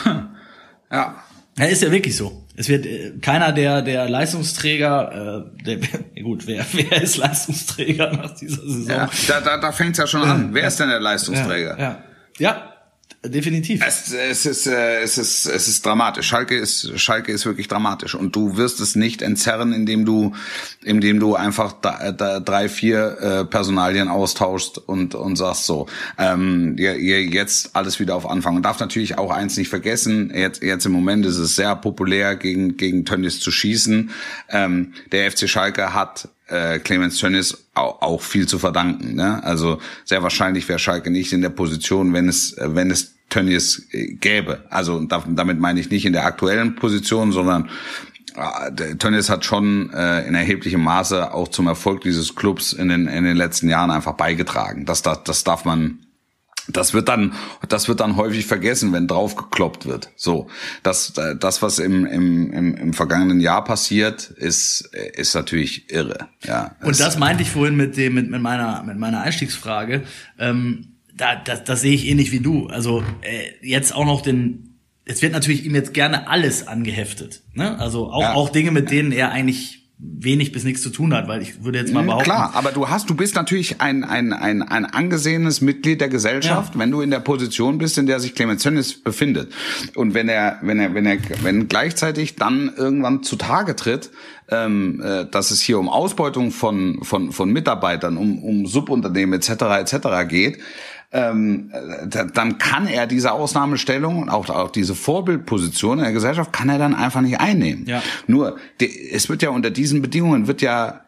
ja. 0.92 1.24
Ja, 1.58 1.66
ist 1.66 1.82
ja 1.82 1.92
wirklich 1.92 2.16
so. 2.16 2.41
Es 2.56 2.68
wird 2.70 2.86
äh, 2.86 3.14
keiner 3.22 3.52
der 3.52 3.82
der 3.82 4.10
Leistungsträger, 4.10 5.46
äh, 5.60 5.64
der, 5.64 5.78
gut, 6.24 6.48
wer 6.48 6.66
wer 6.74 7.02
ist 7.02 7.18
Leistungsträger 7.18 8.12
nach 8.12 8.36
dieser 8.36 8.62
Saison? 8.62 8.90
Ja, 8.90 9.10
da 9.28 9.42
da, 9.42 9.58
da 9.58 9.72
fängt's 9.72 9.98
ja 9.98 10.08
schon 10.08 10.24
an. 10.24 10.54
Wer 10.54 10.68
ist 10.68 10.80
denn 10.80 10.90
der 10.90 11.00
Leistungsträger? 11.00 11.78
Ja, 11.78 11.84
ja. 11.84 12.04
ja 12.40 12.72
definitiv. 13.24 13.84
Es, 13.86 14.12
es 14.12 14.46
ist 14.46 14.68
äh, 14.68 15.02
es 15.02 15.18
ist 15.18 15.46
es 15.46 15.68
ist 15.68 15.86
dramatisch. 15.86 16.28
Schalke 16.28 16.58
ist 16.58 17.00
Schalke 17.00 17.32
ist 17.32 17.46
wirklich 17.46 17.68
dramatisch 17.68 18.16
und 18.16 18.36
du 18.36 18.58
wirst 18.58 18.80
es 18.80 18.96
nicht 18.96 19.22
entzerren, 19.22 19.74
indem 19.74 20.06
du 20.06 20.34
indem 20.84 21.20
du 21.20 21.36
einfach 21.36 21.74
da, 21.74 22.12
da 22.12 22.40
drei 22.40 22.70
vier 22.70 23.18
äh, 23.20 23.46
Personalien 23.46 24.08
austauschst 24.08 24.78
und 24.78 25.16
und 25.16 25.36
sagst 25.36 25.66
so 25.66 25.88
ähm, 26.18 26.76
ihr 26.78 27.24
jetzt 27.24 27.76
alles 27.76 28.00
wieder 28.00 28.16
auf 28.16 28.28
Anfang. 28.28 28.56
Und 28.56 28.64
darf 28.64 28.80
natürlich 28.80 29.18
auch 29.18 29.32
eins 29.32 29.58
nicht 29.58 29.70
vergessen. 29.70 30.32
Jetzt 30.34 30.64
jetzt 30.64 30.86
im 30.86 30.92
Moment 30.92 31.26
ist 31.26 31.38
es 31.38 31.56
sehr 31.56 31.76
populär 31.76 32.36
gegen 32.36 32.78
gegen 32.78 33.06
Tönnies 33.06 33.40
zu 33.40 33.52
schießen. 33.52 34.12
Ähm, 34.50 34.94
der 35.12 35.32
FC 35.32 35.48
Schalke 35.48 35.94
hat 35.94 36.28
äh, 36.52 36.80
Clemens 36.80 37.18
Tönnies 37.18 37.66
auch, 37.74 38.02
auch 38.02 38.22
viel 38.22 38.48
zu 38.48 38.60
verdanken. 38.60 39.16
Ne? 39.16 39.44
Also 39.44 39.80
sehr 40.06 40.22
wahrscheinlich 40.22 40.68
wäre 40.68 40.80
Schalke 40.80 41.10
nicht 41.10 41.34
in 41.34 41.42
der 41.42 41.50
Position, 41.50 42.14
wenn 42.14 42.28
es 42.28 42.56
wenn 42.58 42.92
es 42.92 43.11
Tönnies 43.32 43.88
äh, 43.92 44.14
gäbe. 44.14 44.66
Also 44.70 45.04
damit 45.04 45.60
meine 45.60 45.80
ich 45.80 45.90
nicht 45.90 46.06
in 46.06 46.14
der 46.14 46.26
aktuellen 46.26 46.76
Position, 46.76 47.32
sondern 47.32 47.70
äh, 48.36 48.96
Tönnies 48.98 49.32
hat 49.32 49.44
schon 49.44 49.92
äh, 49.92 50.28
in 50.28 50.36
erheblichem 50.36 50.84
Maße 50.84 51.34
auch 51.34 51.48
zum 51.48 51.66
Erfolg 51.66 52.02
dieses 52.02 52.36
Clubs 52.36 52.74
in 52.74 52.90
den 52.90 53.08
in 53.08 53.24
den 53.24 53.36
letzten 53.36 53.68
Jahren 53.68 53.90
einfach 53.90 54.14
beigetragen. 54.14 54.86
Das 54.86 55.02
das, 55.02 55.24
das 55.24 55.44
darf 55.44 55.66
man 55.66 56.06
das 56.68 56.94
wird 56.94 57.10
dann, 57.10 57.34
das 57.68 57.88
wird 57.88 58.00
dann 58.02 58.18
häufig 58.18 58.46
vergessen, 58.46 58.94
wenn 58.94 59.08
draufgekloppt 59.08 59.88
wird. 59.88 60.10
So, 60.16 60.48
das, 60.84 61.14
das 61.40 61.62
was 61.64 61.80
im, 61.80 62.06
im, 62.06 62.54
im, 62.54 62.76
im 62.76 62.94
vergangenen 62.94 63.40
Jahr 63.40 63.64
passiert, 63.64 64.30
ist, 64.30 64.92
ist 65.14 65.34
natürlich 65.34 65.92
irre. 65.92 66.28
Ja. 66.44 66.76
Und 66.82 67.00
das 67.00 67.18
meinte 67.18 67.42
ich 67.42 67.50
vorhin 67.50 67.76
mit 67.76 67.98
dem, 67.98 68.14
mit, 68.14 68.30
mit 68.30 68.42
meiner, 68.42 68.84
mit 68.84 68.98
meiner 68.98 69.22
Einstiegsfrage. 69.22 70.04
Ähm, 70.38 70.91
da, 71.18 71.36
das, 71.36 71.64
das 71.64 71.82
sehe 71.82 71.94
ich 71.94 72.08
ähnlich 72.08 72.32
wie 72.32 72.40
du. 72.40 72.68
Also 72.68 73.04
äh, 73.22 73.66
jetzt 73.66 73.94
auch 73.96 74.06
noch 74.06 74.22
den, 74.22 74.76
es 75.06 75.22
wird 75.22 75.34
natürlich 75.34 75.66
ihm 75.66 75.76
jetzt 75.76 75.94
gerne 75.94 76.28
alles 76.30 76.68
angeheftet. 76.68 77.42
Ne? 77.54 77.78
Also 77.80 78.12
auch, 78.12 78.22
ja. 78.22 78.34
auch 78.34 78.50
Dinge, 78.50 78.72
mit 78.72 78.92
denen 78.92 79.12
er 79.12 79.32
eigentlich 79.32 79.80
wenig 80.04 80.52
bis 80.52 80.64
nichts 80.64 80.82
zu 80.82 80.90
tun 80.90 81.14
hat, 81.14 81.28
weil 81.28 81.44
ich 81.44 81.64
würde 81.64 81.78
jetzt 81.78 81.94
mal 81.94 82.02
Mhm, 82.02 82.08
behaupten. 82.08 82.26
Klar, 82.26 82.52
aber 82.56 82.72
du 82.72 82.90
hast, 82.90 83.08
du 83.12 83.14
bist 83.16 83.36
natürlich 83.36 83.82
ein, 83.82 84.04
ein, 84.04 84.34
ein, 84.34 84.64
ein 84.64 84.86
angesehenes 84.86 85.62
Mitglied 85.62 86.02
der 86.02 86.10
Gesellschaft, 86.10 86.74
Ja. 86.74 86.80
wenn 86.80 86.90
du 86.90 87.02
in 87.02 87.12
der 87.12 87.20
Position 87.20 87.78
bist, 87.78 88.00
in 88.00 88.08
der 88.08 88.20
sich 88.20 88.34
Clemens 88.34 88.64
Tönnies 88.64 89.04
befindet. 89.04 89.54
Und 89.94 90.16
wenn 90.16 90.28
er, 90.28 90.58
wenn 90.64 90.80
er, 90.80 90.96
wenn 90.96 91.06
er, 91.06 91.20
wenn 91.44 91.68
gleichzeitig 91.68 92.36
dann 92.36 92.72
irgendwann 92.76 93.22
zutage 93.22 93.76
tritt, 93.76 94.10
ähm, 94.50 95.02
äh, 95.04 95.26
dass 95.30 95.52
es 95.52 95.62
hier 95.62 95.78
um 95.78 95.88
Ausbeutung 95.88 96.50
von, 96.50 97.04
von, 97.04 97.32
von 97.32 97.52
Mitarbeitern, 97.52 98.18
um, 98.18 98.44
um 98.44 98.66
Subunternehmen 98.66 99.40
etc. 99.40 99.50
etc. 99.82 100.28
geht, 100.28 100.58
ähm, 101.14 101.72
äh, 101.74 102.08
da- 102.08 102.24
dann 102.26 102.58
kann 102.58 102.88
er 102.88 103.08
diese 103.08 103.32
Ausnahmestellung 103.32 104.20
und 104.20 104.30
auch, 104.30 104.50
auch 104.50 104.72
diese 104.72 104.96
Vorbildposition 104.96 105.98
in 106.00 106.04
der 106.06 106.14
Gesellschaft 106.14 106.54
kann 106.54 106.70
er 106.70 106.78
dann 106.78 106.96
einfach 106.96 107.22
nicht 107.22 107.40
einnehmen. 107.40 107.86
Ja. 107.86 108.02
Nur, 108.28 108.58
es 109.12 109.28
wird 109.30 109.42
ja 109.42 109.50
unter 109.50 109.72
diesen 109.72 110.02
Bedingungen 110.02 110.48
wird 110.48 110.62
ja 110.62 111.02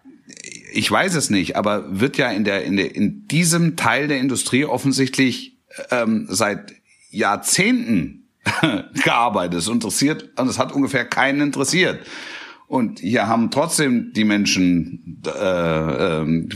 ich 0.76 0.89
weiß 0.89 1.13
es 1.16 1.30
nicht, 1.30 1.56
aber 1.56 2.00
wird 2.00 2.18
ja 2.18 2.32
in 2.32 2.44
der 2.46 2.63
in 2.63 2.78
der 2.78 2.96
in 2.96 3.28
diesem 3.28 3.76
Teil 3.76 4.08
der 4.08 4.20
Industrie 4.20 4.66
offensichtlich 4.66 5.58
ähm, 5.92 6.26
seit 6.30 6.74
Jahrzehnten 7.12 8.30
gearbeitet. 9.04 9.60
Es 9.60 9.68
interessiert 9.68 10.30
und 10.39 10.50
es 10.50 10.58
hat 10.60 10.72
ungefähr 10.72 11.06
keinen 11.06 11.42
interessiert. 11.42 12.00
Und 12.74 13.02
hier 13.02 13.28
haben 13.28 13.52
trotzdem 13.52 14.14
die 14.16 14.24
Menschen 14.24 15.22
äh, 15.28 16.22
ähm, 16.22 16.50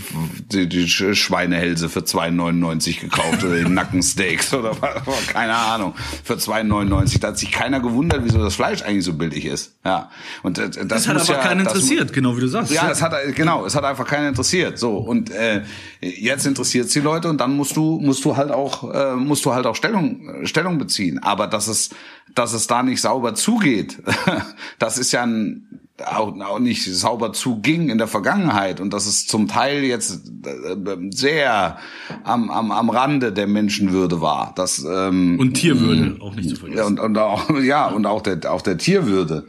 die, 0.51 0.67
die 0.67 0.85
Sch- 0.87 1.13
Schweinehälse 1.13 1.89
für 1.89 1.99
2,99 1.99 3.01
gekauft 3.01 3.43
oder 3.43 3.55
die 3.57 3.69
Nackensteaks 3.69 4.51
oder 4.55 4.71
was- 4.81 5.27
keine 5.27 5.53
Ahnung 5.55 5.93
für 6.23 6.33
2,99. 6.33 7.19
Da 7.19 7.27
hat 7.27 7.37
sich 7.37 7.51
keiner 7.51 7.81
gewundert, 7.81 8.21
wieso 8.23 8.39
das 8.41 8.55
Fleisch 8.55 8.81
eigentlich 8.81 9.05
so 9.05 9.13
billig 9.13 9.45
ist. 9.45 9.75
Ja. 9.85 10.09
Und 10.41 10.57
äh, 10.57 10.69
das, 10.71 10.87
Das 10.87 11.07
hat 11.07 11.17
aber 11.21 11.33
ja, 11.33 11.37
keinen 11.39 11.65
das 11.65 11.75
interessiert, 11.75 12.13
genau 12.13 12.35
wie 12.35 12.41
du 12.41 12.47
sagst. 12.47 12.71
ja, 12.73 12.89
es 12.89 13.03
hat 13.03 13.13
genau, 13.35 13.63
es 13.67 13.75
hat 13.75 13.83
einfach 13.83 14.07
keinen 14.07 14.29
interessiert. 14.29 14.79
So 14.79 14.97
und 14.97 15.29
äh, 15.29 15.61
jetzt 16.01 16.47
interessiert 16.47 16.93
die 16.95 16.99
Leute 16.99 17.29
und 17.29 17.39
dann 17.39 17.55
musst 17.55 17.75
du 17.77 17.99
musst 18.01 18.25
du 18.25 18.35
halt 18.35 18.49
auch 18.49 18.91
äh, 18.91 19.15
musst 19.15 19.45
du 19.45 19.53
halt 19.53 19.67
auch 19.67 19.75
Stellung 19.75 20.41
äh, 20.41 20.47
Stellung 20.47 20.79
beziehen. 20.79 21.19
Aber 21.21 21.45
dass 21.45 21.67
es 21.67 21.91
dass 22.33 22.53
es 22.53 22.65
da 22.65 22.81
nicht 22.81 23.01
sauber 23.01 23.35
zugeht, 23.35 23.97
das 24.79 24.97
ist 24.97 25.11
ja 25.11 25.21
ein, 25.21 25.63
auch, 26.05 26.39
auch 26.39 26.59
nicht 26.59 26.83
sauber 26.83 27.33
zuging 27.33 27.89
in 27.89 27.97
der 27.97 28.07
Vergangenheit 28.07 28.79
und 28.79 28.93
dass 28.93 29.07
es 29.07 29.25
zum 29.25 29.47
Teil 29.47 29.83
jetzt 29.83 30.31
äh, 30.45 30.75
sehr 31.11 31.77
am, 32.23 32.49
am, 32.49 32.71
am 32.71 32.89
Rande 32.89 33.33
der 33.33 33.47
Menschenwürde 33.47 34.21
war. 34.21 34.53
Das 34.55 34.85
ähm, 34.87 35.39
Und 35.39 35.55
Tierwürde 35.55 36.21
auch 36.21 36.35
nicht 36.35 36.49
zu 36.49 36.55
vergessen. 36.55 36.77
ja, 36.77 36.85
und, 36.85 36.99
und 36.99 37.17
auch, 37.17 37.59
ja, 37.61 37.87
und 37.87 38.05
auch 38.05 38.21
der, 38.21 38.51
auch 38.51 38.61
der 38.61 38.77
Tierwürde. 38.77 39.47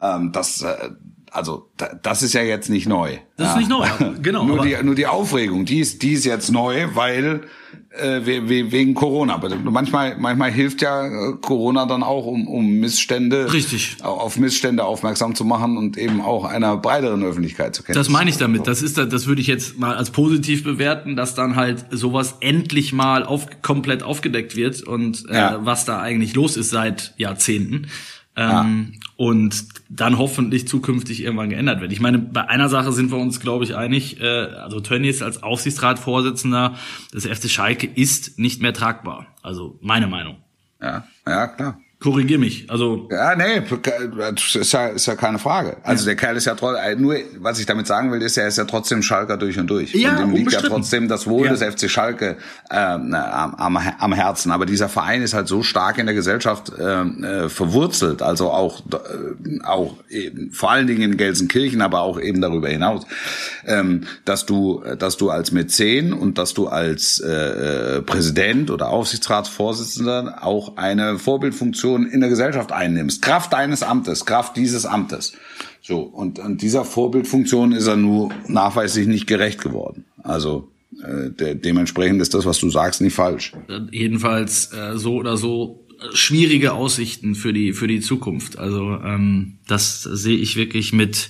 Ähm, 0.00 0.32
das, 0.32 0.62
äh, 0.62 0.90
also, 1.34 1.68
da, 1.76 1.90
das 2.02 2.22
ist 2.22 2.32
ja 2.34 2.42
jetzt 2.42 2.70
nicht 2.70 2.86
neu. 2.86 3.18
Das 3.36 3.48
ist 3.48 3.52
ja. 3.54 3.58
nicht 3.58 3.68
neu, 3.70 3.88
genau, 4.22 4.44
nur, 4.44 4.64
die, 4.64 4.76
nur 4.82 4.94
die 4.94 5.06
Aufregung, 5.06 5.64
die 5.64 5.80
ist, 5.80 6.02
die 6.02 6.12
ist 6.12 6.24
jetzt 6.24 6.52
neu, 6.52 6.86
weil 6.94 7.42
äh, 7.90 8.20
we- 8.24 8.48
we- 8.48 8.70
wegen 8.70 8.94
Corona. 8.94 9.40
Manchmal, 9.64 10.16
manchmal 10.16 10.52
hilft 10.52 10.80
ja 10.82 11.04
äh, 11.06 11.32
Corona 11.40 11.86
dann 11.86 12.02
auch, 12.04 12.26
um, 12.26 12.46
um 12.46 12.64
Missstände, 12.78 13.52
Richtig. 13.52 13.96
auf 14.02 14.36
Missstände 14.38 14.84
aufmerksam 14.84 15.34
zu 15.34 15.44
machen 15.44 15.76
und 15.76 15.96
eben 15.96 16.20
auch 16.20 16.44
einer 16.44 16.76
breiteren 16.76 17.24
Öffentlichkeit 17.24 17.74
zu 17.74 17.82
kennen. 17.82 17.96
Das 17.96 18.08
meine 18.08 18.30
ich 18.30 18.36
damit. 18.36 18.66
Das 18.68 18.80
ist, 18.82 18.96
da- 18.98 19.04
das 19.04 19.26
würde 19.26 19.40
ich 19.40 19.48
jetzt 19.48 19.78
mal 19.78 19.96
als 19.96 20.10
positiv 20.10 20.62
bewerten, 20.62 21.16
dass 21.16 21.34
dann 21.34 21.56
halt 21.56 21.84
sowas 21.90 22.36
endlich 22.40 22.92
mal 22.92 23.24
auf, 23.24 23.46
komplett 23.62 24.02
aufgedeckt 24.04 24.54
wird 24.54 24.82
und 24.82 25.24
äh, 25.30 25.34
Ja. 25.34 25.58
was 25.64 25.84
da 25.84 25.98
eigentlich 26.00 26.34
los 26.34 26.56
ist 26.56 26.70
seit 26.70 27.12
Jahrzehnten. 27.16 27.88
Ähm, 28.36 28.94
Und 29.16 29.66
dann 29.88 30.18
hoffentlich 30.18 30.66
zukünftig 30.66 31.22
irgendwann 31.22 31.50
geändert 31.50 31.80
wird. 31.80 31.92
Ich 31.92 32.00
meine, 32.00 32.18
bei 32.18 32.48
einer 32.48 32.68
Sache 32.68 32.90
sind 32.90 33.12
wir 33.12 33.18
uns, 33.18 33.38
glaube 33.38 33.64
ich, 33.64 33.76
einig. 33.76 34.20
Äh, 34.20 34.26
also 34.26 34.80
Tönnies 34.80 35.22
als 35.22 35.42
Aufsichtsratsvorsitzender 35.42 36.74
des 37.12 37.26
FC 37.26 37.48
Schalke 37.48 37.86
ist 37.86 38.38
nicht 38.38 38.60
mehr 38.60 38.72
tragbar. 38.72 39.26
Also 39.42 39.78
meine 39.80 40.08
Meinung. 40.08 40.38
Ja, 40.80 41.04
ja, 41.26 41.46
klar. 41.46 41.78
Korrigier 42.04 42.38
mich. 42.38 42.66
Also 42.68 43.08
Ja, 43.10 43.34
nee, 43.34 43.62
das 44.18 44.54
ist 44.56 44.72
ja, 44.72 44.88
ist 44.88 45.06
ja 45.06 45.16
keine 45.16 45.38
Frage. 45.38 45.78
Also 45.84 46.04
der 46.04 46.16
Kerl 46.16 46.36
ist 46.36 46.44
ja 46.44 46.54
trotzdem, 46.54 47.00
nur 47.00 47.16
was 47.38 47.58
ich 47.58 47.64
damit 47.64 47.86
sagen 47.86 48.12
will, 48.12 48.20
ist, 48.20 48.36
er 48.36 48.46
ist 48.46 48.58
ja 48.58 48.64
trotzdem 48.64 49.02
Schalker 49.02 49.38
durch 49.38 49.58
und 49.58 49.68
durch. 49.68 49.94
Ja, 49.94 50.10
und 50.10 50.18
dem 50.18 50.34
liegt 50.36 50.52
ja 50.52 50.60
trotzdem 50.60 51.08
das 51.08 51.26
Wohl 51.26 51.46
Ja. 51.46 51.52
des 51.54 51.62
FC 51.62 51.90
Schalke 51.90 52.36
ähm, 52.70 53.14
am, 53.14 53.54
am, 53.54 53.78
am 53.98 54.12
Herzen. 54.12 54.52
Aber 54.52 54.66
dieser 54.66 54.90
Verein 54.90 55.22
ist 55.22 55.32
halt 55.32 55.48
so 55.48 55.62
stark 55.62 55.96
in 55.96 56.04
der 56.04 56.14
Gesellschaft 56.14 56.72
ähm, 56.78 57.24
äh, 57.24 57.48
verwurzelt, 57.48 58.20
also 58.20 58.50
auch, 58.50 58.80
äh, 58.80 59.64
auch 59.64 59.96
eben, 60.10 60.50
vor 60.52 60.72
allen 60.72 60.86
Dingen 60.86 61.00
in 61.00 61.16
Gelsenkirchen, 61.16 61.80
aber 61.80 62.00
auch 62.02 62.20
eben 62.20 62.42
darüber 62.42 62.68
hinaus, 62.68 63.06
ähm, 63.66 64.02
dass 64.26 64.44
du, 64.44 64.82
dass 64.98 65.16
du 65.16 65.30
als 65.30 65.52
Mäzen 65.52 66.12
und 66.12 66.36
dass 66.36 66.52
du 66.52 66.68
als 66.68 67.18
äh, 67.20 67.30
äh, 67.96 68.02
Präsident 68.02 68.70
oder 68.70 68.88
Aufsichtsratsvorsitzender 68.90 70.40
auch 70.42 70.76
eine 70.76 71.18
Vorbildfunktion 71.18 71.93
in 71.96 72.20
der 72.20 72.28
Gesellschaft 72.28 72.72
einnimmst. 72.72 73.22
Kraft 73.22 73.52
deines 73.52 73.82
Amtes, 73.82 74.24
Kraft 74.24 74.56
dieses 74.56 74.86
Amtes. 74.86 75.32
So, 75.82 76.00
und, 76.00 76.38
und 76.38 76.62
dieser 76.62 76.84
Vorbildfunktion 76.84 77.72
ist 77.72 77.86
er 77.86 77.96
nur 77.96 78.30
nachweislich 78.48 79.06
nicht 79.06 79.26
gerecht 79.26 79.62
geworden. 79.62 80.04
Also 80.22 80.68
äh, 81.02 81.30
de 81.30 81.54
dementsprechend 81.54 82.20
ist 82.22 82.34
das, 82.34 82.46
was 82.46 82.58
du 82.58 82.70
sagst, 82.70 83.00
nicht 83.00 83.14
falsch. 83.14 83.52
jedenfalls 83.90 84.72
äh, 84.72 84.96
so 84.96 85.16
oder 85.16 85.36
so 85.36 85.84
äh, 86.00 86.16
schwierige 86.16 86.72
Aussichten 86.72 87.34
für 87.34 87.52
die 87.52 87.72
für 87.72 87.86
die 87.86 88.00
Zukunft. 88.00 88.58
Also 88.58 88.98
ähm, 89.04 89.58
das 89.66 90.02
sehe 90.02 90.38
ich 90.38 90.56
wirklich 90.56 90.92
mit 90.92 91.28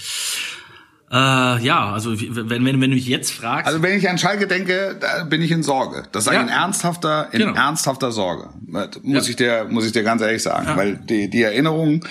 äh, 1.14 1.64
ja, 1.64 1.92
also 1.92 2.12
wenn 2.20 2.50
wenn 2.50 2.64
wenn 2.64 2.80
du 2.80 2.88
mich 2.96 3.06
jetzt 3.06 3.30
fragst, 3.32 3.66
Also 3.68 3.80
wenn 3.82 3.96
ich 3.96 4.08
an 4.10 4.18
Schalke 4.18 4.46
denke, 4.48 4.96
da 5.00 5.24
bin 5.24 5.40
ich 5.42 5.50
in 5.52 5.62
Sorge. 5.62 6.02
Das 6.12 6.26
ich 6.26 6.32
Ja. 6.32 6.40
in 6.42 6.48
ernsthafter, 6.48 7.28
in 7.32 7.38
Genau. 7.40 7.54
ernsthafter 7.54 8.10
Sorge. 8.12 8.48
Muss 8.66 9.26
Ja. 9.26 9.30
ich 9.30 9.36
dir, 9.36 9.66
muss 9.70 9.86
ich 9.86 9.92
dir 9.92 10.02
ganz 10.02 10.20
ehrlich 10.22 10.42
sagen, 10.42 10.66
Ja. 10.66 10.76
weil 10.76 10.96
die, 10.96 11.30
die 11.30 11.42
Erinnerung 11.42 12.04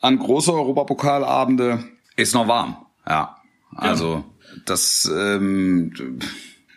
an 0.00 0.18
große 0.18 0.52
Europapokalabende 0.52 1.84
ist 2.16 2.34
noch 2.34 2.46
warm. 2.46 2.76
Ja, 3.08 3.36
also 3.74 4.24
das. 4.66 5.10
Ähm, 5.12 5.92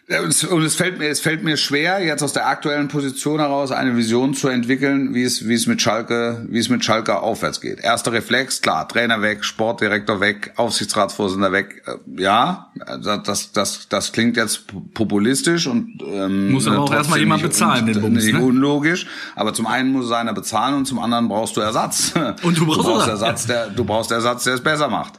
und 0.08 0.63
es- 0.63 0.76
fällt 0.76 1.00
mir, 1.00 1.08
es 1.10 1.20
fällt 1.20 1.44
mir 1.44 1.58
schwer, 1.58 2.04
jetzt 2.04 2.22
aus 2.22 2.32
der 2.32 2.48
aktuellen 2.48 2.89
Position 2.89 3.39
heraus 3.39 3.72
eine 3.72 3.98
Vision 3.98 4.36
zu 4.36 4.50
entwickeln, 4.50 5.15
wie 5.15 5.24
es, 5.24 5.48
wie 5.48 5.56
es 5.56 5.65
mit 5.65 5.82
Schalke, 5.82 6.46
wie 6.48 6.60
es 6.60 6.70
mit 6.70 6.86
Schalke 6.86 7.20
aufwärts 7.22 7.60
geht. 7.60 7.80
Erster 7.80 8.12
Reflex, 8.12 8.62
klar, 8.62 8.88
Trainer 8.88 9.24
weg, 9.24 9.44
Sportdirektor 9.44 10.20
weg, 10.20 10.54
Aufsichtsratsvorsitzender 10.58 11.52
weg. 11.52 11.82
Äh, 11.88 12.22
Ja, 12.22 12.72
das, 13.02 13.52
das, 13.52 13.88
das 13.89 14.12
klingt 14.12 14.38
jetzt 14.38 14.65
populistisch 14.94 15.65
und 15.65 16.00
ähm, 16.06 16.52
Muss 16.52 16.68
aber 16.68 16.82
auch 16.82 16.94
erstmal 16.94 17.20
jemand 17.20 17.41
bezahlen, 17.41 17.88
den 17.88 18.00
Bums, 18.00 18.24
nicht 18.26 18.34
ne? 18.38 18.44
unlogisch. 18.44 19.08
Aber 19.36 19.54
zum 19.56 19.65
einen 19.65 19.91
muss 19.91 20.12
einer 20.12 20.34
bezahlen 20.34 20.76
und 20.76 20.86
zum 20.86 21.00
anderen 21.00 21.28
brauchst 21.30 21.58
du 21.58 21.62
Ersatz. 21.62 22.13
Und 22.44 22.58
du 22.60 22.65
brauchst 22.68 22.88
Ersatz, 23.08 23.08
Ersatz, 23.10 23.48
der, 23.48 23.70
du 23.70 23.84
brauchst 23.84 24.12
Ersatz, 24.12 24.44
der 24.44 24.54
es 24.54 24.62
besser 24.62 24.88
macht. 24.88 25.13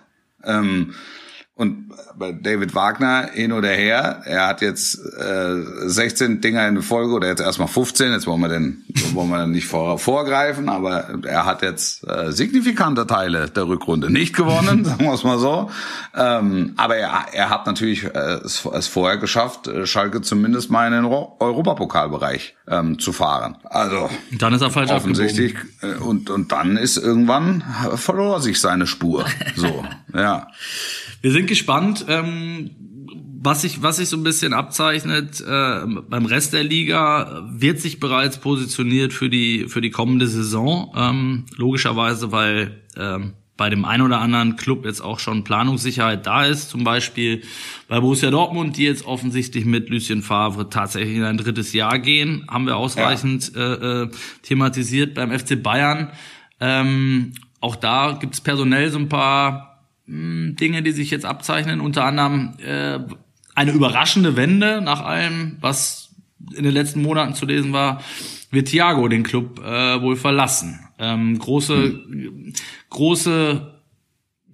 Ähm, 0.45 0.95
und 1.57 1.91
bei 2.19 2.33
David 2.33 2.75
Wagner 2.75 3.31
hin 3.33 3.51
oder 3.53 3.71
her, 3.71 4.21
er 4.27 4.47
hat 4.47 4.61
jetzt 4.61 4.99
äh, 5.19 5.89
16 5.89 6.41
Dinger 6.43 6.69
in 6.69 6.83
Folge 6.83 7.13
oder 7.15 7.29
jetzt 7.29 7.41
erstmal 7.41 7.69
15, 7.69 8.13
jetzt 8.13 8.27
wollen 8.27 8.41
wir 8.41 8.49
den 8.49 8.85
wollen 9.15 9.31
wir 9.31 9.47
nicht 9.47 9.67
vor, 9.67 9.99
vorgreifen, 9.99 10.69
aber 10.69 11.19
er 11.25 11.47
hat 11.47 11.63
jetzt 11.63 12.07
äh, 12.07 12.31
signifikante 12.33 13.07
Teile 13.07 13.49
der 13.51 13.67
Rückrunde 13.69 14.11
nicht 14.13 14.35
gewonnen, 14.37 14.85
sagen 14.85 15.05
wir 15.05 15.15
es 15.15 15.25
mal 15.25 15.39
so. 15.39 15.71
Ähm, 16.15 16.75
aber 16.77 16.97
er, 16.97 17.27
er 17.33 17.49
hat 17.51 17.67
natürlich 17.67 18.05
äh, 18.05 18.41
es, 18.45 18.65
es 18.67 18.87
vorher 18.87 19.17
geschafft, 19.17 19.67
äh, 19.67 19.87
Schalke 19.87 20.21
zumindest 20.21 20.71
mal 20.71 20.87
in 20.87 20.93
den 20.93 21.05
Ro- 21.05 21.37
Europapokalbereich 21.41 22.55
ähm, 22.69 22.99
zu 22.99 23.13
fahren. 23.13 23.57
Also 23.65 24.11
dann 24.33 24.53
ist 24.53 24.61
er 24.63 24.71
falsch 24.71 24.91
offensichtlich 24.91 25.55
äh, 25.83 25.95
und 26.03 26.29
und 26.31 26.53
dann 26.53 26.77
ist 26.77 26.97
irgendwann 26.99 27.63
äh, 27.91 27.97
verlor 27.97 28.41
sich 28.41 28.61
seine 28.61 28.87
Spur. 28.87 29.25
So, 29.55 29.85
ja. 30.15 30.49
Wir 31.27 31.33
sind 31.33 31.49
gespannt, 31.49 32.07
ähm, 32.09 32.71
was 33.43 33.63
sich 33.63 33.83
was 33.83 33.97
sich 33.97 34.09
so 34.09 34.17
ein 34.17 34.23
bisschen 34.23 34.53
abzeichnet 34.53 35.41
äh, 35.41 35.81
beim 36.09 36.25
Rest 36.25 36.53
der 36.53 36.63
Liga. 36.63 37.43
Wird 37.51 37.81
sich 37.81 37.99
bereits 37.99 38.39
positioniert 38.39 39.13
für 39.13 39.29
die 39.29 39.67
für 39.67 39.81
die 39.81 39.91
kommende 39.91 40.29
Saison? 40.29 40.95
Ähm, 40.97 41.47
logischerweise, 41.57 42.31
weil 42.31 42.81
ähm, 42.97 43.33
bei 43.57 43.71
dem 43.71 43.85
einen 43.85 44.05
oder 44.05 44.21
anderen 44.21 44.55
Club 44.55 44.85
jetzt 44.85 45.01
auch 45.01 45.19
schon 45.19 45.43
Planungssicherheit 45.43 46.25
da 46.29 46.45
ist, 46.45 46.71
zum 46.71 46.85
Beispiel 46.85 47.43
bei 47.89 47.99
Borussia 47.99 48.31
Dortmund, 48.31 48.77
die 48.77 48.85
jetzt 48.85 49.05
offensichtlich 49.05 49.65
mit 49.65 49.89
Lucien 49.91 50.23
Favre 50.23 50.71
tatsächlich 50.71 51.17
in 51.17 51.25
ein 51.25 51.39
drittes 51.39 51.73
Jahr 51.73 51.99
gehen, 51.99 52.47
haben 52.49 52.67
wir 52.67 52.77
ausreichend 52.77 53.51
äh, 53.57 54.03
äh, 54.05 54.11
thematisiert. 54.43 55.15
Beim 55.15 55.37
FC 55.37 55.61
Bayern. 55.61 56.13
Ähm, 56.61 57.33
auch 57.59 57.75
da 57.75 58.13
gibt's 58.13 58.41
personell 58.41 58.91
so 58.91 58.99
ein 59.01 59.09
paar 59.09 59.76
Dinge, 60.07 60.83
die 60.83 60.93
sich 60.93 61.11
jetzt 61.11 61.25
abzeichnen, 61.25 61.81
unter 61.81 62.05
anderem 62.05 62.55
äh, 62.59 62.99
eine 63.55 63.73
überraschende 63.73 64.37
Wende 64.37 64.81
nach 64.81 65.01
allem, 65.01 65.57
was 65.61 66.15
in 66.55 66.63
den 66.63 66.73
letzten 66.73 67.03
Monaten 67.03 67.35
zu 67.35 67.47
lesen 67.47 67.73
war, 67.73 68.03
wird 68.51 68.69
Thiago 68.69 69.09
den 69.09 69.23
Club 69.23 69.59
äh, 69.65 70.01
wohl 70.01 70.17
verlassen. 70.17 70.81
Ähm, 70.99 71.39
große, 71.39 72.01
große 72.91 73.81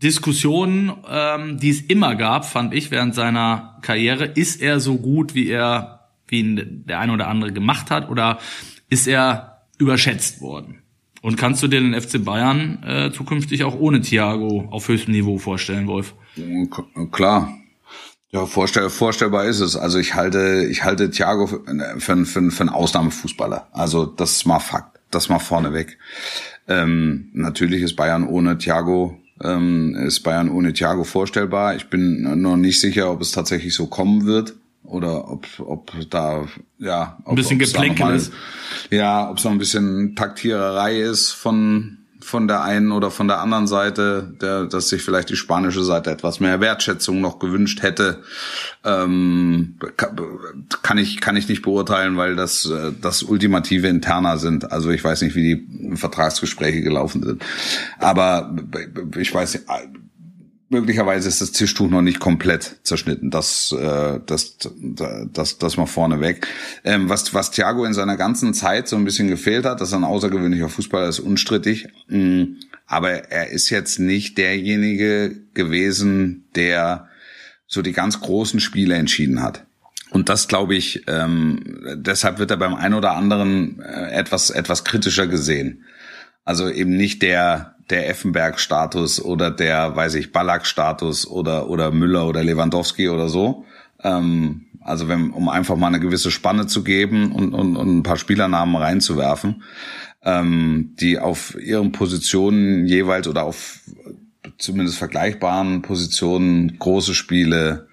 Diskussionen, 0.02 0.92
ähm, 1.08 1.58
die 1.58 1.70
es 1.70 1.80
immer 1.82 2.16
gab, 2.16 2.44
fand 2.44 2.74
ich 2.74 2.90
während 2.90 3.14
seiner 3.14 3.78
Karriere. 3.82 4.24
Ist 4.24 4.60
er 4.60 4.80
so 4.80 4.96
gut, 4.96 5.34
wie 5.34 5.48
er, 5.48 6.08
wie 6.26 6.40
ihn 6.40 6.84
der 6.86 6.98
eine 6.98 7.12
oder 7.12 7.28
andere 7.28 7.52
gemacht 7.52 7.90
hat, 7.90 8.08
oder 8.08 8.38
ist 8.88 9.06
er 9.06 9.66
überschätzt 9.78 10.40
worden? 10.40 10.81
Und 11.22 11.36
kannst 11.36 11.62
du 11.62 11.68
dir 11.68 11.80
den 11.80 11.98
FC 11.98 12.22
Bayern 12.22 12.82
äh, 12.84 13.12
zukünftig 13.12 13.64
auch 13.64 13.78
ohne 13.78 14.00
Thiago 14.00 14.68
auf 14.70 14.88
höchstem 14.88 15.12
Niveau 15.14 15.38
vorstellen, 15.38 15.86
Wolf? 15.86 16.14
Klar. 17.12 17.56
Ja, 18.32 18.46
vorstell, 18.46 18.90
vorstellbar 18.90 19.44
ist 19.44 19.60
es. 19.60 19.76
Also 19.76 19.98
ich 19.98 20.14
halte, 20.14 20.66
ich 20.68 20.84
halte 20.84 21.10
Thiago 21.10 21.46
für, 21.46 21.62
für, 21.98 22.24
für, 22.24 22.50
für 22.50 22.60
einen 22.60 22.68
Ausnahmefußballer. 22.70 23.68
Also 23.72 24.04
das 24.04 24.32
ist 24.32 24.46
mal 24.46 24.58
Fakt. 24.58 24.98
Das 25.10 25.28
mal 25.28 25.38
vorneweg. 25.38 25.98
Ähm, 26.66 27.30
natürlich 27.34 27.82
ist 27.82 27.96
Bayern 27.96 28.26
ohne 28.26 28.58
Thiago 28.58 29.18
ähm, 29.42 29.94
ist 29.94 30.20
Bayern 30.20 30.50
ohne 30.50 30.72
Thiago 30.72 31.04
vorstellbar. 31.04 31.74
Ich 31.76 31.88
bin 31.88 32.40
noch 32.40 32.56
nicht 32.56 32.80
sicher, 32.80 33.10
ob 33.10 33.20
es 33.20 33.32
tatsächlich 33.32 33.74
so 33.74 33.86
kommen 33.86 34.26
wird 34.26 34.54
oder 34.84 35.30
ob, 35.30 35.46
ob 35.60 35.92
da 36.10 36.46
ja 36.78 37.18
ob, 37.24 37.32
ein 37.32 37.36
bisschen 37.36 37.58
Geplänkel 37.58 38.14
ist. 38.14 38.32
Ja, 38.90 39.30
ob 39.30 39.38
es 39.38 39.44
noch 39.44 39.52
ein 39.52 39.58
bisschen 39.58 40.14
Taktiererei 40.16 41.00
ist 41.00 41.32
von 41.32 41.98
von 42.24 42.48
der 42.48 42.62
einen 42.62 42.92
oder 42.92 43.10
von 43.10 43.28
der 43.28 43.40
anderen 43.40 43.66
Seite, 43.66 44.32
der, 44.40 44.66
dass 44.66 44.88
sich 44.88 45.02
vielleicht 45.02 45.30
die 45.30 45.36
spanische 45.36 45.82
Seite 45.82 46.10
etwas 46.10 46.40
mehr 46.40 46.60
Wertschätzung 46.60 47.20
noch 47.20 47.38
gewünscht 47.38 47.82
hätte, 47.82 48.22
ähm, 48.84 49.76
kann 50.82 50.98
ich 50.98 51.20
kann 51.20 51.36
ich 51.36 51.48
nicht 51.48 51.62
beurteilen, 51.62 52.16
weil 52.16 52.36
das 52.36 52.64
äh, 52.66 52.92
das 53.00 53.22
ultimative 53.22 53.88
Interna 53.88 54.36
sind. 54.36 54.70
Also 54.72 54.90
ich 54.90 55.02
weiß 55.02 55.22
nicht, 55.22 55.34
wie 55.34 55.66
die 55.66 55.96
Vertragsgespräche 55.96 56.82
gelaufen 56.82 57.22
sind, 57.22 57.44
aber 57.98 58.54
ich 59.18 59.34
weiß 59.34 59.64
möglicherweise 60.72 61.28
ist 61.28 61.40
das 61.40 61.52
Tischtuch 61.52 61.88
noch 61.88 62.02
nicht 62.02 62.18
komplett 62.18 62.78
zerschnitten. 62.82 63.30
Das, 63.30 63.72
äh, 63.78 64.18
das, 64.26 64.56
das, 65.32 65.58
das 65.58 65.76
mal 65.76 65.86
vorneweg. 65.86 66.48
Ähm, 66.82 67.08
was, 67.08 67.32
was 67.34 67.50
Thiago 67.50 67.84
in 67.84 67.94
seiner 67.94 68.16
ganzen 68.16 68.54
Zeit 68.54 68.88
so 68.88 68.96
ein 68.96 69.04
bisschen 69.04 69.28
gefehlt 69.28 69.64
hat, 69.64 69.80
dass 69.80 69.92
er 69.92 69.98
ein 69.98 70.04
außergewöhnlicher 70.04 70.68
Fußballer 70.68 71.08
ist, 71.08 71.20
unstrittig. 71.20 71.88
Mm, 72.08 72.56
aber 72.86 73.30
er 73.30 73.50
ist 73.50 73.70
jetzt 73.70 74.00
nicht 74.00 74.38
derjenige 74.38 75.36
gewesen, 75.54 76.48
der 76.56 77.08
so 77.66 77.82
die 77.82 77.92
ganz 77.92 78.20
großen 78.20 78.58
Spiele 78.58 78.96
entschieden 78.96 79.42
hat. 79.42 79.64
Und 80.10 80.28
das 80.28 80.48
glaube 80.48 80.74
ich, 80.74 81.04
ähm, 81.06 81.60
deshalb 81.96 82.38
wird 82.38 82.50
er 82.50 82.56
beim 82.56 82.74
einen 82.74 82.94
oder 82.94 83.12
anderen 83.12 83.80
äh, 83.80 84.10
etwas, 84.12 84.50
etwas 84.50 84.84
kritischer 84.84 85.26
gesehen. 85.26 85.84
Also 86.44 86.68
eben 86.68 86.96
nicht 86.96 87.22
der, 87.22 87.76
der 87.92 88.08
Effenberg-Status 88.08 89.24
oder 89.24 89.50
der, 89.50 89.94
weiß 89.94 90.14
ich, 90.14 90.32
Ballack-Status 90.32 91.28
oder, 91.28 91.68
oder 91.68 91.92
Müller 91.92 92.26
oder 92.26 92.42
Lewandowski 92.42 93.08
oder 93.08 93.28
so. 93.28 93.64
Ähm, 94.02 94.66
also 94.80 95.08
wenn, 95.08 95.30
um 95.30 95.48
einfach 95.48 95.76
mal 95.76 95.88
eine 95.88 96.00
gewisse 96.00 96.30
Spanne 96.30 96.66
zu 96.66 96.82
geben 96.82 97.32
und, 97.32 97.54
und, 97.54 97.76
und 97.76 97.98
ein 97.98 98.02
paar 98.02 98.16
Spielernamen 98.16 98.74
reinzuwerfen, 98.74 99.62
ähm, 100.24 100.96
die 100.98 101.18
auf 101.18 101.56
ihren 101.60 101.92
Positionen 101.92 102.86
jeweils 102.86 103.28
oder 103.28 103.44
auf 103.44 103.80
zumindest 104.58 104.98
vergleichbaren 104.98 105.82
Positionen 105.82 106.78
große 106.78 107.14
Spiele 107.14 107.88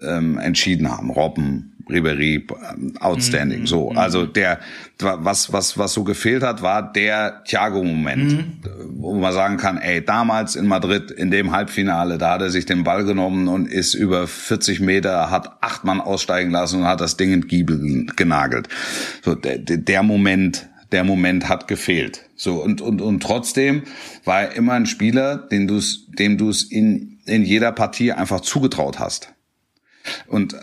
ähm, 0.00 0.38
entschieden 0.38 0.90
haben. 0.90 1.10
Robben, 1.10 1.71
Ribery, 1.88 2.46
ähm, 2.70 2.94
outstanding. 3.00 3.60
Mhm. 3.60 3.66
So, 3.66 3.90
also 3.90 4.26
der, 4.26 4.60
was, 4.98 5.52
was, 5.52 5.78
was 5.78 5.92
so 5.92 6.04
gefehlt 6.04 6.42
hat, 6.42 6.62
war 6.62 6.92
der 6.92 7.42
Thiago-Moment, 7.44 8.32
mhm. 8.32 8.60
wo 8.96 9.14
man 9.14 9.32
sagen 9.32 9.56
kann, 9.56 9.78
ey, 9.78 10.04
damals 10.04 10.56
in 10.56 10.66
Madrid, 10.66 11.10
in 11.10 11.30
dem 11.30 11.52
Halbfinale, 11.52 12.18
da 12.18 12.32
hat 12.32 12.42
er 12.42 12.50
sich 12.50 12.66
den 12.66 12.84
Ball 12.84 13.04
genommen 13.04 13.48
und 13.48 13.66
ist 13.66 13.94
über 13.94 14.26
40 14.26 14.80
Meter, 14.80 15.30
hat 15.30 15.58
acht 15.60 15.84
Mann 15.84 16.00
aussteigen 16.00 16.50
lassen 16.50 16.80
und 16.80 16.86
hat 16.86 17.00
das 17.00 17.16
Ding 17.16 17.32
in 17.32 17.46
Giebel 17.46 18.06
genagelt. 18.16 18.68
So, 19.22 19.34
der, 19.34 19.58
der 19.58 20.02
Moment, 20.02 20.68
der 20.92 21.04
Moment 21.04 21.48
hat 21.48 21.68
gefehlt. 21.68 22.26
So, 22.36 22.62
und, 22.62 22.80
und, 22.80 23.00
und 23.00 23.22
trotzdem 23.22 23.82
war 24.24 24.42
er 24.42 24.56
immer 24.56 24.74
ein 24.74 24.86
Spieler, 24.86 25.36
den 25.36 25.66
du's, 25.66 26.06
dem 26.18 26.38
du 26.38 26.48
es 26.50 26.62
in, 26.62 27.18
in 27.26 27.44
jeder 27.44 27.72
Partie 27.72 28.12
einfach 28.12 28.40
zugetraut 28.40 28.98
hast. 28.98 29.32
Und 30.26 30.54
äh, 30.54 30.58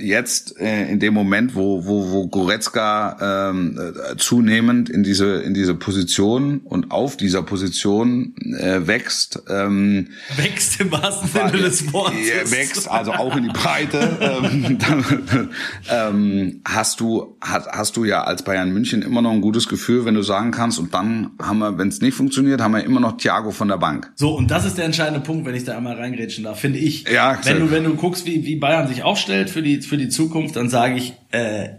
jetzt 0.00 0.60
äh, 0.60 0.88
in 0.88 1.00
dem 1.00 1.14
Moment, 1.14 1.54
wo 1.54 1.84
wo 1.84 2.10
wo 2.10 2.26
Goretzka 2.28 3.50
ähm, 3.50 3.78
äh, 3.78 4.16
zunehmend 4.16 4.88
in 4.88 5.02
diese 5.02 5.42
in 5.42 5.54
diese 5.54 5.74
Position 5.74 6.58
und 6.58 6.90
auf 6.90 7.16
dieser 7.16 7.42
Position 7.42 8.34
äh, 8.58 8.86
wächst, 8.86 9.42
ähm, 9.48 10.08
wächst 10.36 10.80
im 10.80 10.92
wahrsten 10.92 11.28
Sinne 11.28 11.62
des 11.62 11.92
Wortes, 11.92 12.52
wächst 12.52 12.90
also 12.90 13.12
auch 13.12 13.36
in 13.36 13.44
die 13.44 13.50
Breite, 13.50 14.16
ähm, 14.20 14.78
dann, 14.78 15.50
ähm, 15.90 16.60
hast 16.64 17.00
du 17.00 17.36
hast, 17.40 17.68
hast 17.68 17.96
du 17.96 18.04
ja 18.04 18.24
als 18.24 18.42
Bayern 18.42 18.70
München 18.70 19.02
immer 19.02 19.22
noch 19.22 19.32
ein 19.32 19.40
gutes 19.40 19.68
Gefühl, 19.68 20.04
wenn 20.04 20.14
du 20.14 20.22
sagen 20.22 20.50
kannst 20.50 20.78
und 20.78 20.94
dann 20.94 21.30
haben 21.40 21.58
wir, 21.58 21.78
wenn 21.78 21.88
es 21.88 22.00
nicht 22.00 22.14
funktioniert, 22.14 22.60
haben 22.60 22.74
wir 22.74 22.84
immer 22.84 23.00
noch 23.00 23.16
Thiago 23.16 23.50
von 23.50 23.68
der 23.68 23.78
Bank. 23.78 24.12
So 24.14 24.36
und 24.36 24.50
das 24.50 24.64
ist 24.64 24.78
der 24.78 24.84
entscheidende 24.84 25.20
Punkt, 25.20 25.46
wenn 25.46 25.54
ich 25.54 25.64
da 25.64 25.76
einmal 25.76 25.96
reingrätschen 25.96 26.44
darf, 26.44 26.60
finde 26.60 26.78
ich. 26.78 27.08
Ja, 27.08 27.38
wenn 27.44 27.60
du 27.60 27.70
wenn 27.70 27.84
du 27.84 27.94
guckst, 27.94 28.26
wie 28.26 28.44
wie 28.44 28.56
Bayern 28.56 28.83
Bayern 28.84 28.88
sich 28.88 29.02
aufstellt 29.02 29.50
für 29.50 29.62
die, 29.62 29.80
für 29.82 29.96
die 29.96 30.08
Zukunft, 30.08 30.56
dann 30.56 30.68
sage 30.68 30.96
ich, 30.96 31.14
äh, 31.30 31.70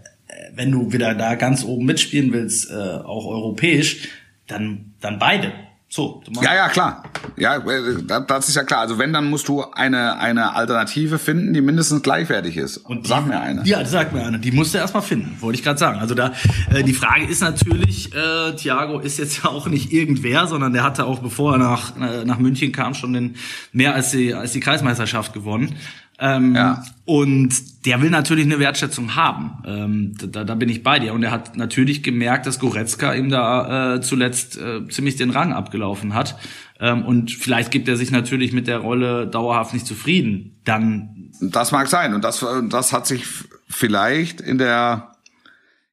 wenn 0.54 0.70
du 0.70 0.92
wieder 0.92 1.14
da 1.14 1.34
ganz 1.34 1.64
oben 1.64 1.86
mitspielen 1.86 2.32
willst, 2.32 2.70
äh, 2.70 2.74
auch 2.74 3.26
europäisch, 3.26 4.08
dann, 4.46 4.92
dann 5.00 5.18
beide. 5.18 5.52
So, 5.88 6.20
ja, 6.42 6.52
ja, 6.54 6.68
klar. 6.68 7.04
Ja, 7.36 7.58
äh, 7.58 8.02
das 8.26 8.48
ist 8.48 8.56
ja 8.56 8.64
klar. 8.64 8.80
Also 8.80 8.98
wenn, 8.98 9.12
dann 9.12 9.30
musst 9.30 9.46
du 9.46 9.62
eine, 9.62 10.18
eine 10.18 10.54
Alternative 10.56 11.18
finden, 11.18 11.54
die 11.54 11.60
mindestens 11.60 12.02
gleichwertig 12.02 12.56
ist. 12.56 12.78
Und 12.78 13.04
die, 13.04 13.08
sag 13.08 13.26
mir 13.26 13.40
eine. 13.40 13.64
Ja, 13.64 13.84
sag 13.84 14.12
mir 14.12 14.24
eine. 14.24 14.40
Die 14.40 14.50
musst 14.50 14.74
du 14.74 14.78
erstmal 14.78 15.04
finden, 15.04 15.36
wollte 15.40 15.58
ich 15.58 15.64
gerade 15.64 15.78
sagen. 15.78 16.00
Also 16.00 16.16
da, 16.16 16.32
äh, 16.74 16.82
die 16.82 16.92
Frage 16.92 17.26
ist 17.26 17.40
natürlich, 17.40 18.12
äh, 18.12 18.56
Thiago 18.56 18.98
ist 18.98 19.18
jetzt 19.18 19.38
ja 19.44 19.50
auch 19.50 19.68
nicht 19.68 19.92
irgendwer, 19.92 20.48
sondern 20.48 20.72
der 20.72 20.82
hatte 20.82 21.04
auch, 21.04 21.20
bevor 21.20 21.52
er 21.52 21.58
nach, 21.58 21.96
äh, 21.96 22.24
nach 22.24 22.38
München 22.38 22.72
kam, 22.72 22.94
schon 22.94 23.12
den, 23.12 23.36
mehr 23.72 23.94
als 23.94 24.10
die, 24.10 24.34
als 24.34 24.52
die 24.52 24.60
Kreismeisterschaft 24.60 25.32
gewonnen. 25.32 25.76
Ähm, 26.18 26.54
ja. 26.54 26.82
Und 27.04 27.86
der 27.86 28.00
will 28.00 28.10
natürlich 28.10 28.46
eine 28.46 28.58
Wertschätzung 28.58 29.16
haben. 29.16 29.62
Ähm, 29.66 30.14
da, 30.16 30.44
da 30.44 30.54
bin 30.54 30.68
ich 30.68 30.82
bei 30.82 30.98
dir. 30.98 31.12
Und 31.12 31.22
er 31.22 31.30
hat 31.30 31.56
natürlich 31.56 32.02
gemerkt, 32.02 32.46
dass 32.46 32.58
Goretzka 32.58 33.14
ihm 33.14 33.28
da 33.28 33.96
äh, 33.96 34.00
zuletzt 34.00 34.58
äh, 34.58 34.88
ziemlich 34.88 35.16
den 35.16 35.30
Rang 35.30 35.52
abgelaufen 35.52 36.14
hat. 36.14 36.36
Ähm, 36.80 37.04
und 37.04 37.30
vielleicht 37.30 37.70
gibt 37.70 37.88
er 37.88 37.96
sich 37.96 38.10
natürlich 38.10 38.52
mit 38.52 38.66
der 38.66 38.78
Rolle 38.78 39.26
dauerhaft 39.26 39.74
nicht 39.74 39.86
zufrieden. 39.86 40.60
Dann. 40.64 41.30
Das 41.40 41.70
mag 41.70 41.88
sein. 41.88 42.14
Und 42.14 42.24
das, 42.24 42.44
das 42.70 42.92
hat 42.92 43.06
sich 43.06 43.24
vielleicht 43.68 44.40
in 44.40 44.58
der 44.58 45.12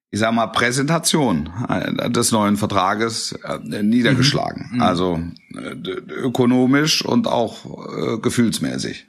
ich 0.09 0.19
sag 0.19 0.31
mal, 0.31 0.45
Präsentation 0.45 1.49
äh, 1.67 2.11
des 2.11 2.31
neuen 2.31 2.55
Vertrages 2.55 3.31
äh, 3.31 3.81
niedergeschlagen. 3.81 4.69
Mhm. 4.73 4.81
Also 4.81 5.19
äh, 5.55 5.89
ökonomisch 6.11 7.03
und 7.03 7.27
auch 7.27 7.65
äh, 7.65 8.19
gefühlsmäßig 8.19 9.07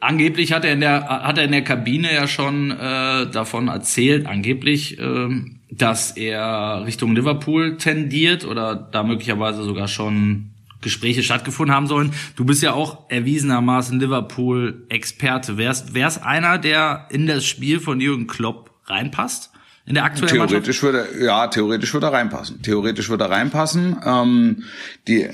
angeblich 0.00 0.52
hat 0.52 0.64
er 0.64 0.72
in 0.72 0.80
der 0.80 1.08
hat 1.08 1.38
er 1.38 1.44
in 1.44 1.52
der 1.52 1.62
Kabine 1.62 2.12
ja 2.12 2.26
schon 2.26 2.70
äh, 2.70 3.26
davon 3.30 3.68
erzählt, 3.68 4.26
angeblich, 4.26 4.98
äh, 4.98 5.28
dass 5.70 6.16
er 6.16 6.84
Richtung 6.86 7.14
Liverpool 7.14 7.76
tendiert 7.76 8.44
oder 8.44 8.74
da 8.74 9.02
möglicherweise 9.02 9.62
sogar 9.62 9.88
schon 9.88 10.50
Gespräche 10.80 11.22
stattgefunden 11.22 11.74
haben 11.74 11.86
sollen. 11.86 12.12
Du 12.36 12.44
bist 12.44 12.62
ja 12.62 12.72
auch 12.72 13.10
erwiesenermaßen 13.10 14.00
Liverpool-Experte. 14.00 15.58
Wärst 15.58 15.94
wär's 15.94 16.22
einer, 16.22 16.58
der 16.58 17.06
in 17.10 17.26
das 17.26 17.44
Spiel 17.44 17.80
von 17.80 18.00
Jürgen 18.00 18.26
Klopp 18.26 18.70
reinpasst? 18.86 19.50
In 19.86 19.94
der 19.94 20.04
aktuellen 20.04 20.46
Theoretisch 20.46 20.82
würde 20.82 21.08
ja 21.20 21.48
theoretisch 21.48 21.92
würde 21.92 22.06
er 22.06 22.12
reinpassen. 22.12 22.62
Theoretisch 22.62 23.08
würde 23.08 23.24
er 23.24 23.30
reinpassen. 23.30 23.96
Ähm, 24.04 24.62
die 25.08 25.28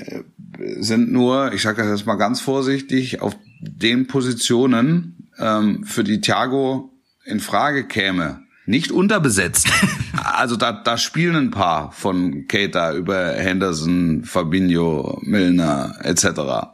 sind 0.79 1.11
nur, 1.11 1.53
ich 1.53 1.61
sage 1.61 1.83
das 1.83 1.99
jetzt 1.99 2.07
mal 2.07 2.15
ganz 2.15 2.41
vorsichtig, 2.41 3.21
auf 3.21 3.35
den 3.59 4.07
Positionen, 4.07 5.29
ähm, 5.39 5.83
für 5.83 6.03
die 6.03 6.21
Thiago 6.21 6.91
in 7.25 7.39
Frage 7.39 7.85
käme, 7.85 8.41
nicht 8.65 8.91
unterbesetzt. 8.91 9.67
also 10.23 10.57
da, 10.57 10.73
da 10.73 10.97
spielen 10.97 11.35
ein 11.35 11.51
paar 11.51 11.91
von 11.93 12.47
Keita 12.47 12.93
über 12.93 13.31
Henderson, 13.31 14.23
Fabinho, 14.25 15.19
Milner 15.23 15.95
etc. 16.03 16.25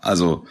Also 0.02 0.46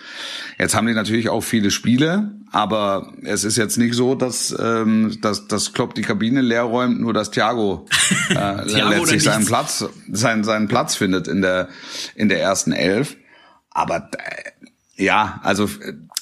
jetzt 0.59 0.74
haben 0.74 0.87
die 0.87 0.95
natürlich 0.95 1.28
auch 1.28 1.43
viele 1.43 1.70
Spiele, 1.70 2.33
aber 2.53 3.12
es 3.22 3.43
ist 3.45 3.57
jetzt 3.57 3.76
nicht 3.76 3.95
so, 3.95 4.14
dass, 4.14 4.55
ähm, 4.59 5.18
dass, 5.20 5.49
dass 5.49 5.72
Klopp 5.72 5.95
die 5.95 6.03
Kabine 6.03 6.43
leer 6.43 6.62
räumt, 6.62 7.01
nur 7.01 7.12
dass 7.12 7.33
Thiago, 7.33 7.87
äh, 8.28 8.35
Thiago 8.66 8.91
letztlich 8.91 9.24
seinen 9.24 9.45
Platz, 9.45 9.85
seinen, 10.12 10.45
seinen 10.45 10.68
Platz 10.68 10.95
findet 10.95 11.26
in 11.26 11.43
der, 11.43 11.68
in 12.14 12.28
der 12.28 12.41
ersten 12.41 12.72
Elf. 12.72 13.16
Aber 13.70 14.11
äh, 14.12 14.51
ja, 14.97 15.40
also 15.43 15.68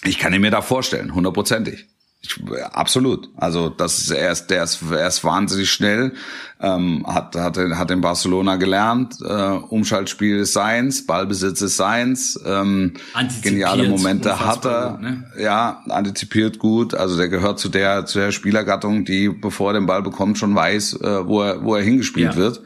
ich 0.05 0.19
kann 0.19 0.33
ihn 0.33 0.41
mir 0.41 0.51
da 0.51 0.63
vorstellen, 0.63 1.15
hundertprozentig. 1.15 1.87
Ich, 2.23 2.39
absolut. 2.73 3.31
Also 3.37 3.71
das 3.71 3.99
ist 3.99 4.11
er 4.11 4.31
ist 4.31 4.49
der 4.49 4.65
ist, 4.65 4.83
er 4.91 5.09
ist 5.09 5.25
wahnsinnig 5.25 5.71
schnell. 5.73 6.13
Ähm, 6.61 7.07
hat 7.07 7.35
hat 7.35 7.57
hat 7.57 7.91
in 7.91 8.03
Barcelona 8.03 8.57
gelernt. 8.57 9.17
Äh, 9.23 9.53
Umschaltspiel 9.53 10.41
ist 10.41 10.53
seins, 10.53 11.07
Ballbesitz 11.07 11.63
ist 11.63 11.79
seins. 11.79 12.39
Ähm, 12.45 12.93
geniale 13.41 13.89
Momente 13.89 14.39
hat 14.39 14.67
er. 14.67 14.91
Gut, 14.91 15.01
ne? 15.01 15.33
Ja, 15.39 15.83
antizipiert 15.89 16.59
gut. 16.59 16.93
Also 16.93 17.17
der 17.17 17.29
gehört 17.29 17.59
zu 17.59 17.71
der 17.71 18.05
zu 18.05 18.19
der 18.19 18.33
Spielergattung, 18.33 19.07
die 19.07 19.31
bevor 19.31 19.71
er 19.71 19.81
den 19.81 19.87
Ball 19.87 20.03
bekommt 20.03 20.37
schon 20.37 20.55
weiß, 20.55 21.01
äh, 21.01 21.27
wo 21.27 21.41
er 21.41 21.65
wo 21.65 21.75
er 21.75 21.83
hingespielt 21.83 22.35
ja. 22.35 22.37
wird. 22.37 22.61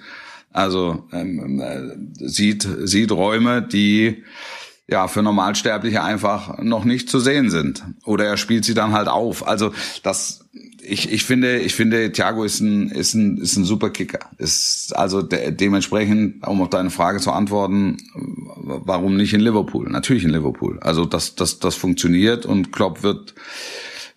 Also 0.53 1.05
ähm, 1.13 1.61
äh, 1.61 2.27
sieht 2.29 2.67
sieht 2.83 3.13
Räume, 3.13 3.63
die 3.63 4.25
ja, 4.87 5.09
für 5.09 5.23
Normalsterbliche 5.23 6.03
einfach 6.03 6.59
noch 6.59 6.85
nicht 6.85 7.09
zu 7.09 7.19
sehen 7.19 7.51
sind. 7.51 7.83
Oder 8.05 8.27
er 8.27 8.37
spielt 8.37 8.65
sie 8.65 8.75
dann 8.75 8.93
halt 8.93 9.09
auf. 9.09 9.47
Also 9.47 9.73
das, 10.03 10.45
ich, 10.83 11.11
ich 11.11 11.25
finde, 11.25 11.59
ich 11.59 11.75
finde, 11.75 12.13
Thiago 12.13 12.45
ist 12.45 12.61
ein, 12.61 12.91
ist 12.91 13.15
ein, 13.15 13.39
ist 13.39 13.57
ein 13.57 13.65
super 13.65 13.89
Kicker. 13.91 14.31
Ist 14.37 14.95
also 14.95 15.23
de 15.23 15.51
dementsprechend, 15.53 16.47
um 16.47 16.61
auf 16.61 16.69
deine 16.69 16.91
Frage 16.91 17.21
zu 17.21 17.33
antworten, 17.33 17.97
warum 18.57 19.17
nicht 19.17 19.33
in 19.33 19.41
Liverpool? 19.41 19.89
Natürlich 19.89 20.25
in 20.25 20.31
Liverpool. 20.31 20.79
Also 20.81 21.07
das, 21.07 21.35
das, 21.35 21.59
das 21.59 21.77
funktioniert 21.77 22.45
und 22.45 22.71
Klopp 22.71 23.03
wird, 23.03 23.35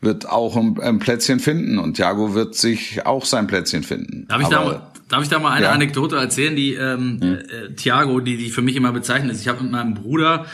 wird 0.01 0.27
auch 0.27 0.57
ein, 0.57 0.77
ein 0.81 0.99
Plätzchen 0.99 1.39
finden 1.39 1.79
und 1.79 1.95
Thiago 1.95 2.33
wird 2.33 2.55
sich 2.55 3.05
auch 3.05 3.23
sein 3.23 3.47
Plätzchen 3.47 3.83
finden. 3.83 4.25
Darf 4.27 4.41
ich 4.41 4.47
Aber, 4.47 4.71
da 4.71 4.91
Darf 5.09 5.23
ich 5.23 5.29
da 5.29 5.39
mal 5.39 5.51
eine 5.51 5.65
ja. 5.65 5.71
Anekdote 5.71 6.17
erzählen, 6.17 6.55
die 6.55 6.73
ähm, 6.73 7.19
hm. 7.21 7.33
äh, 7.33 7.73
Thiago, 7.75 8.19
die, 8.19 8.37
die 8.37 8.49
für 8.49 8.61
mich 8.61 8.75
immer 8.75 8.91
bezeichnet 8.91 9.31
ist? 9.31 9.41
Ich 9.41 9.47
habe 9.47 9.63
mit 9.63 9.71
meinem 9.71 9.93
Bruder 9.93 10.45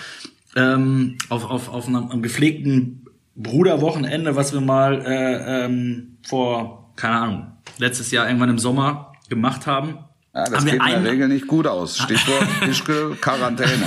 ähm, 0.56 1.18
auf, 1.30 1.50
auf, 1.50 1.70
auf 1.70 1.88
einem, 1.88 2.10
einem 2.10 2.22
gepflegten 2.22 3.06
Bruderwochenende, 3.36 4.36
was 4.36 4.54
wir 4.54 4.62
mal 4.62 5.04
äh, 5.06 5.66
ähm, 5.66 6.18
vor, 6.28 6.92
keine 6.96 7.16
Ahnung, 7.16 7.48
letztes 7.80 8.12
Jahr 8.12 8.28
irgendwann 8.28 8.50
im 8.50 8.60
Sommer 8.60 9.14
gemacht 9.30 9.66
haben, 9.66 9.98
ja, 10.36 10.46
das 10.46 10.66
geht 10.66 10.74
in 10.74 10.80
der 10.80 11.04
Regel 11.04 11.28
nicht 11.28 11.46
gut 11.46 11.68
aus. 11.68 12.00
Stichwort 12.00 12.48
Fischke, 12.62 13.16
Quarantäne. 13.22 13.86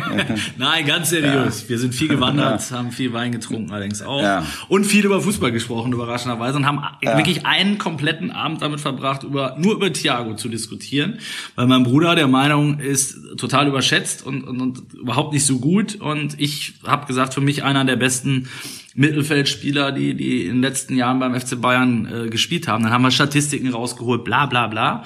Nein, 0.56 0.86
ganz 0.86 1.10
seriös. 1.10 1.62
Ja. 1.62 1.68
Wir 1.70 1.78
sind 1.80 1.92
viel 1.92 2.06
gewandert, 2.06 2.70
ja. 2.70 2.76
haben 2.76 2.92
viel 2.92 3.12
Wein 3.12 3.32
getrunken 3.32 3.72
allerdings 3.72 4.00
auch. 4.02 4.22
Ja. 4.22 4.46
Und 4.68 4.84
viel 4.84 5.04
über 5.04 5.20
Fußball 5.20 5.50
gesprochen, 5.50 5.92
überraschenderweise. 5.92 6.56
Und 6.56 6.66
haben 6.66 6.82
wirklich 7.02 7.46
einen 7.46 7.78
kompletten 7.78 8.30
Abend 8.30 8.62
damit 8.62 8.80
verbracht, 8.80 9.24
über, 9.24 9.56
nur 9.58 9.74
über 9.74 9.92
Thiago 9.92 10.36
zu 10.36 10.48
diskutieren. 10.48 11.18
Weil 11.56 11.66
mein 11.66 11.82
Bruder 11.82 12.14
der 12.14 12.28
Meinung 12.28 12.78
ist, 12.78 13.18
total 13.36 13.66
überschätzt 13.66 14.24
und, 14.24 14.44
und, 14.44 14.60
und 14.60 14.94
überhaupt 14.94 15.32
nicht 15.32 15.46
so 15.46 15.58
gut. 15.58 15.96
Und 15.96 16.40
ich 16.40 16.74
habe 16.86 17.06
gesagt, 17.06 17.34
für 17.34 17.40
mich 17.40 17.64
einer 17.64 17.84
der 17.84 17.96
besten 17.96 18.48
Mittelfeldspieler, 18.94 19.90
die, 19.90 20.14
die 20.14 20.46
in 20.46 20.56
den 20.56 20.62
letzten 20.62 20.96
Jahren 20.96 21.18
beim 21.18 21.38
FC 21.38 21.60
Bayern 21.60 22.06
äh, 22.06 22.28
gespielt 22.28 22.68
haben. 22.68 22.84
Dann 22.84 22.92
haben 22.92 23.02
wir 23.02 23.10
Statistiken 23.10 23.68
rausgeholt, 23.72 24.24
bla 24.24 24.46
bla 24.46 24.68
bla. 24.68 25.04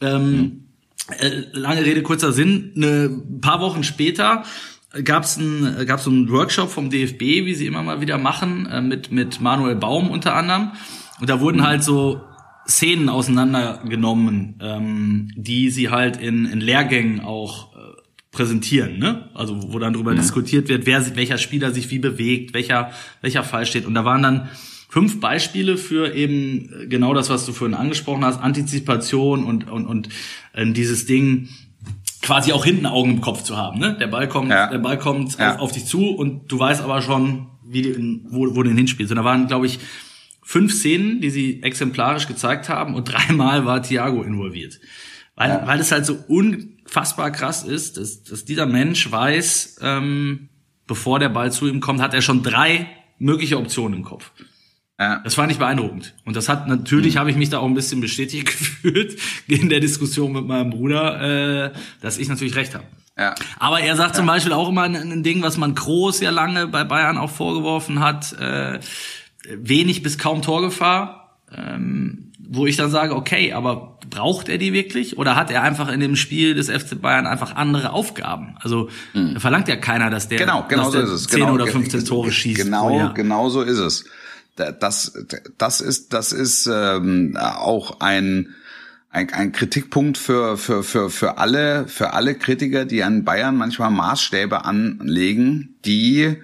Ähm, 0.00 0.64
äh, 1.18 1.42
lange 1.52 1.84
Rede, 1.84 2.02
kurzer 2.02 2.32
Sinn. 2.32 2.72
Ne, 2.74 3.10
ein 3.10 3.40
paar 3.40 3.60
Wochen 3.60 3.84
später 3.84 4.44
gab's 5.04 5.36
ein 5.36 5.86
gab's 5.86 6.04
so 6.04 6.10
einen 6.10 6.30
Workshop 6.30 6.70
vom 6.70 6.90
DFB, 6.90 7.20
wie 7.20 7.54
sie 7.54 7.66
immer 7.66 7.82
mal 7.82 8.00
wieder 8.00 8.18
machen, 8.18 8.66
äh, 8.66 8.80
mit 8.80 9.10
mit 9.12 9.40
Manuel 9.40 9.76
Baum 9.76 10.10
unter 10.10 10.34
anderem. 10.34 10.72
Und 11.20 11.28
da 11.28 11.40
wurden 11.40 11.62
halt 11.62 11.82
so 11.82 12.20
Szenen 12.66 13.08
auseinandergenommen, 13.08 14.56
ähm, 14.60 15.30
die 15.34 15.70
sie 15.70 15.88
halt 15.88 16.18
in, 16.18 16.44
in 16.44 16.60
Lehrgängen 16.60 17.20
auch 17.20 17.74
äh, 17.74 17.78
präsentieren, 18.30 18.98
ne? 18.98 19.30
Also 19.34 19.72
wo 19.72 19.78
dann 19.78 19.94
drüber 19.94 20.12
ja. 20.12 20.18
diskutiert 20.18 20.68
wird, 20.68 20.84
wer 20.84 21.16
welcher 21.16 21.38
Spieler 21.38 21.72
sich 21.72 21.90
wie 21.90 21.98
bewegt, 21.98 22.52
welcher 22.52 22.90
welcher 23.22 23.44
Fall 23.44 23.64
steht. 23.64 23.86
Und 23.86 23.94
da 23.94 24.04
waren 24.04 24.22
dann 24.22 24.48
fünf 24.88 25.20
Beispiele 25.20 25.76
für 25.76 26.14
eben 26.14 26.88
genau 26.88 27.14
das, 27.14 27.30
was 27.30 27.46
du 27.46 27.52
vorhin 27.52 27.76
angesprochen 27.76 28.24
hast, 28.24 28.40
Antizipation 28.40 29.44
und, 29.44 29.70
und, 29.70 29.86
und 29.86 30.08
äh, 30.54 30.70
dieses 30.72 31.06
Ding, 31.06 31.48
quasi 32.22 32.52
auch 32.52 32.64
hinten 32.64 32.86
Augen 32.86 33.10
im 33.12 33.20
Kopf 33.20 33.42
zu 33.42 33.56
haben. 33.56 33.78
Ne? 33.78 33.96
Der 33.98 34.06
Ball 34.06 34.28
kommt, 34.28 34.50
ja. 34.50 34.68
der 34.68 34.78
Ball 34.78 34.98
kommt 34.98 35.38
ja. 35.38 35.54
auf, 35.54 35.60
auf, 35.60 35.72
dich 35.72 35.86
zu 35.86 36.10
und 36.10 36.50
du 36.50 36.58
weißt 36.58 36.82
aber 36.82 37.00
schon, 37.02 37.46
wie 37.64 37.82
du, 37.82 38.20
wo, 38.28 38.54
wo 38.54 38.62
du 38.62 38.70
ihn 38.70 38.76
hinspielst. 38.76 39.12
Und 39.12 39.16
da 39.16 39.24
waren, 39.24 39.46
glaube 39.46 39.66
ich, 39.66 39.78
fünf 40.42 40.72
Szenen, 40.72 41.20
die 41.20 41.30
sie 41.30 41.62
exemplarisch 41.62 42.26
gezeigt 42.26 42.68
haben 42.68 42.94
und 42.94 43.04
dreimal 43.12 43.66
war 43.66 43.82
Thiago 43.82 44.22
involviert. 44.22 44.80
Weil, 45.36 45.50
ja. 45.50 45.66
weil 45.66 45.78
es 45.78 45.92
halt 45.92 46.04
so 46.04 46.18
unfassbar 46.26 47.30
krass 47.30 47.62
ist, 47.62 47.96
dass, 47.96 48.24
dass 48.24 48.44
dieser 48.44 48.66
Mensch 48.66 49.10
weiß, 49.10 49.78
ähm, 49.82 50.48
bevor 50.86 51.18
der 51.20 51.28
Ball 51.28 51.52
zu 51.52 51.68
ihm 51.68 51.80
kommt, 51.80 52.00
hat 52.00 52.14
er 52.14 52.22
schon 52.22 52.42
drei 52.42 52.88
mögliche 53.18 53.58
Optionen 53.58 53.98
im 53.98 54.04
Kopf. 54.04 54.32
Ja. 54.98 55.20
Das 55.22 55.34
fand 55.34 55.52
ich 55.52 55.58
beeindruckend. 55.58 56.14
Und 56.24 56.34
das 56.34 56.48
hat 56.48 56.66
natürlich 56.66 57.14
mhm. 57.14 57.18
habe 57.20 57.30
ich 57.30 57.36
mich 57.36 57.50
da 57.50 57.58
auch 57.58 57.66
ein 57.66 57.74
bisschen 57.74 58.00
bestätigt 58.00 58.46
gefühlt 58.46 59.18
in 59.46 59.68
der 59.68 59.80
Diskussion 59.80 60.32
mit 60.32 60.46
meinem 60.46 60.70
Bruder, 60.70 61.66
äh, 61.66 61.72
dass 62.00 62.18
ich 62.18 62.28
natürlich 62.28 62.56
recht 62.56 62.74
habe. 62.74 62.84
Ja. 63.16 63.34
Aber 63.58 63.80
er 63.80 63.96
sagt 63.96 64.10
ja. 64.10 64.16
zum 64.16 64.26
Beispiel 64.26 64.52
auch 64.52 64.68
immer 64.68 64.82
ein, 64.82 64.96
ein, 64.96 65.22
Ding, 65.22 65.42
was 65.42 65.56
man 65.56 65.74
Groß 65.74 66.20
ja 66.20 66.30
lange 66.30 66.66
bei 66.66 66.84
Bayern 66.84 67.18
auch 67.18 67.30
vorgeworfen 67.30 68.00
hat, 68.00 68.32
äh, 68.34 68.80
wenig 69.48 70.02
bis 70.02 70.18
kaum 70.18 70.42
Torgefahr. 70.42 71.38
Ähm, 71.56 72.24
wo 72.50 72.64
ich 72.64 72.76
dann 72.76 72.90
sage, 72.90 73.14
okay, 73.14 73.52
aber 73.52 73.98
braucht 74.08 74.48
er 74.48 74.56
die 74.56 74.72
wirklich? 74.72 75.18
Oder 75.18 75.36
hat 75.36 75.50
er 75.50 75.62
einfach 75.62 75.92
in 75.92 76.00
dem 76.00 76.16
Spiel 76.16 76.54
des 76.54 76.70
FC 76.70 76.98
Bayern 77.00 77.26
einfach 77.26 77.56
andere 77.56 77.92
Aufgaben? 77.92 78.56
Also 78.60 78.88
mhm. 79.12 79.38
verlangt 79.38 79.68
ja 79.68 79.76
keiner, 79.76 80.08
dass 80.08 80.28
der, 80.28 80.38
genau, 80.38 80.64
genau 80.66 80.90
so 80.90 80.98
ist 80.98 81.10
es. 81.10 81.26
10 81.26 81.40
genau, 81.40 81.52
oder 81.52 81.66
15 81.66 82.06
Tore 82.06 82.32
schießt. 82.32 82.64
Genau, 82.64 83.12
genau 83.12 83.50
so 83.50 83.60
ist 83.60 83.78
es 83.78 84.06
das, 84.58 85.12
das 85.56 85.80
ist, 85.80 86.12
das 86.12 86.32
ist 86.32 86.68
ähm, 86.72 87.36
auch 87.36 88.00
ein, 88.00 88.54
ein, 89.10 89.32
ein 89.32 89.52
Kritikpunkt 89.52 90.18
für, 90.18 90.56
für, 90.56 90.82
für, 90.82 91.10
für 91.10 91.38
alle, 91.38 91.86
für 91.88 92.12
alle 92.12 92.34
Kritiker, 92.34 92.84
die 92.84 93.02
an 93.02 93.24
Bayern 93.24 93.56
manchmal 93.56 93.90
Maßstäbe 93.90 94.64
anlegen, 94.64 95.76
die 95.84 96.36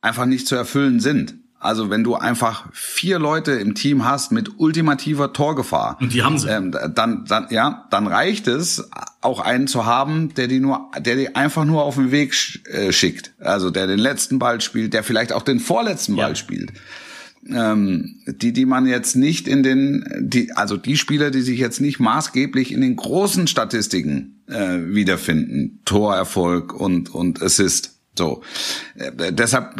einfach 0.00 0.26
nicht 0.26 0.46
zu 0.46 0.54
erfüllen 0.54 1.00
sind. 1.00 1.34
Also 1.58 1.90
wenn 1.90 2.04
du 2.04 2.14
einfach 2.14 2.68
vier 2.72 3.18
Leute 3.18 3.52
im 3.52 3.74
Team 3.74 4.04
hast 4.04 4.30
mit 4.30 4.60
ultimativer 4.60 5.32
Torgefahr, 5.32 5.96
und 6.00 6.12
die 6.12 6.22
haben 6.22 6.38
sie, 6.38 6.48
ähm, 6.48 6.70
dann, 6.70 7.24
dann 7.24 7.46
ja, 7.50 7.86
dann 7.90 8.06
reicht 8.06 8.46
es 8.46 8.88
auch 9.20 9.40
einen 9.40 9.66
zu 9.66 9.84
haben, 9.84 10.32
der 10.34 10.48
die 10.48 10.60
nur, 10.60 10.90
der 10.98 11.16
die 11.16 11.34
einfach 11.34 11.64
nur 11.64 11.82
auf 11.82 11.96
den 11.96 12.12
Weg 12.12 12.34
äh, 12.66 12.92
schickt. 12.92 13.32
Also 13.40 13.70
der 13.70 13.86
den 13.86 13.98
letzten 13.98 14.38
Ball 14.38 14.60
spielt, 14.60 14.92
der 14.92 15.02
vielleicht 15.02 15.32
auch 15.32 15.42
den 15.42 15.58
vorletzten 15.58 16.14
Ball 16.14 16.30
ja. 16.30 16.34
spielt 16.36 16.72
ähm, 17.52 18.20
die, 18.26 18.52
die 18.52 18.66
man 18.66 18.86
jetzt 18.86 19.16
nicht 19.16 19.48
in 19.48 19.62
den, 19.62 20.04
die, 20.20 20.52
also 20.52 20.76
die 20.76 20.96
Spieler, 20.96 21.30
die 21.30 21.42
sich 21.42 21.58
jetzt 21.58 21.80
nicht 21.80 22.00
maßgeblich 22.00 22.72
in 22.72 22.80
den 22.80 22.96
großen 22.96 23.46
Statistiken 23.46 24.42
äh, 24.48 24.78
wiederfinden, 24.94 25.80
Torerfolg 25.84 26.72
und 26.72 27.14
und 27.14 27.42
Assist. 27.42 27.92
So, 28.18 28.42
äh, 28.94 29.32
deshalb 29.32 29.74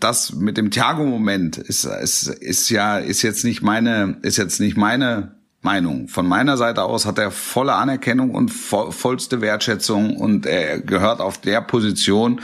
das 0.00 0.34
mit 0.34 0.56
dem 0.56 0.70
Thiago-Moment 0.70 1.56
ist, 1.58 1.84
ist 1.84 2.28
ist 2.28 2.70
ja 2.70 2.98
ist 2.98 3.22
jetzt 3.22 3.44
nicht 3.44 3.62
meine 3.62 4.18
ist 4.22 4.38
jetzt 4.38 4.60
nicht 4.60 4.76
meine 4.76 5.36
Meinung. 5.62 6.08
Von 6.08 6.26
meiner 6.26 6.56
Seite 6.56 6.82
aus 6.82 7.06
hat 7.06 7.18
er 7.18 7.30
volle 7.30 7.74
Anerkennung 7.74 8.30
und 8.30 8.50
vollste 8.50 9.40
Wertschätzung 9.40 10.16
und 10.16 10.46
er 10.46 10.80
gehört 10.80 11.20
auf 11.20 11.38
der 11.38 11.60
Position 11.60 12.40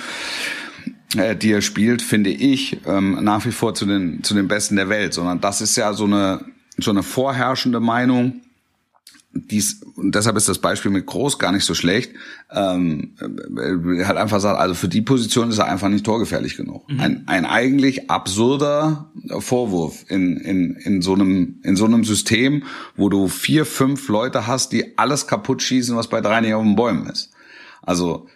die 1.14 1.52
er 1.52 1.62
spielt, 1.62 2.02
finde 2.02 2.30
ich 2.30 2.78
ähm, 2.86 3.18
nach 3.22 3.44
wie 3.44 3.52
vor 3.52 3.74
zu 3.74 3.86
den 3.86 4.22
zu 4.22 4.34
den 4.34 4.48
Besten 4.48 4.76
der 4.76 4.88
Welt, 4.88 5.14
sondern 5.14 5.40
das 5.40 5.60
ist 5.60 5.76
ja 5.76 5.92
so 5.92 6.04
eine 6.04 6.44
so 6.78 6.90
eine 6.90 7.02
vorherrschende 7.02 7.80
Meinung. 7.80 8.40
Dies, 9.34 9.80
und 9.96 10.14
deshalb 10.14 10.36
ist 10.36 10.50
das 10.50 10.58
Beispiel 10.58 10.90
mit 10.90 11.06
Groß 11.06 11.38
gar 11.38 11.52
nicht 11.52 11.64
so 11.64 11.72
schlecht. 11.72 12.12
Ähm, 12.50 13.14
äh, 13.18 14.04
hat 14.04 14.18
einfach 14.18 14.40
sagt, 14.40 14.60
also 14.60 14.74
für 14.74 14.88
die 14.88 15.00
Position 15.00 15.48
ist 15.48 15.56
er 15.56 15.68
einfach 15.68 15.88
nicht 15.88 16.04
torgefährlich 16.04 16.58
genug. 16.58 16.86
Mhm. 16.90 17.00
Ein, 17.00 17.22
ein 17.28 17.46
eigentlich 17.46 18.10
absurder 18.10 19.10
Vorwurf 19.38 20.04
in, 20.08 20.36
in, 20.36 20.74
in, 20.74 21.00
so 21.00 21.14
einem, 21.14 21.60
in 21.62 21.76
so 21.76 21.86
einem 21.86 22.04
System, 22.04 22.64
wo 22.94 23.08
du 23.08 23.26
vier, 23.28 23.64
fünf 23.64 24.08
Leute 24.08 24.46
hast, 24.46 24.72
die 24.72 24.98
alles 24.98 25.26
kaputt 25.26 25.62
schießen, 25.62 25.96
was 25.96 26.08
bei 26.08 26.20
drei 26.20 26.42
nicht 26.42 26.52
auf 26.52 26.62
den 26.62 26.76
Bäumen 26.76 27.06
ist. 27.06 27.30
Also 27.80 28.28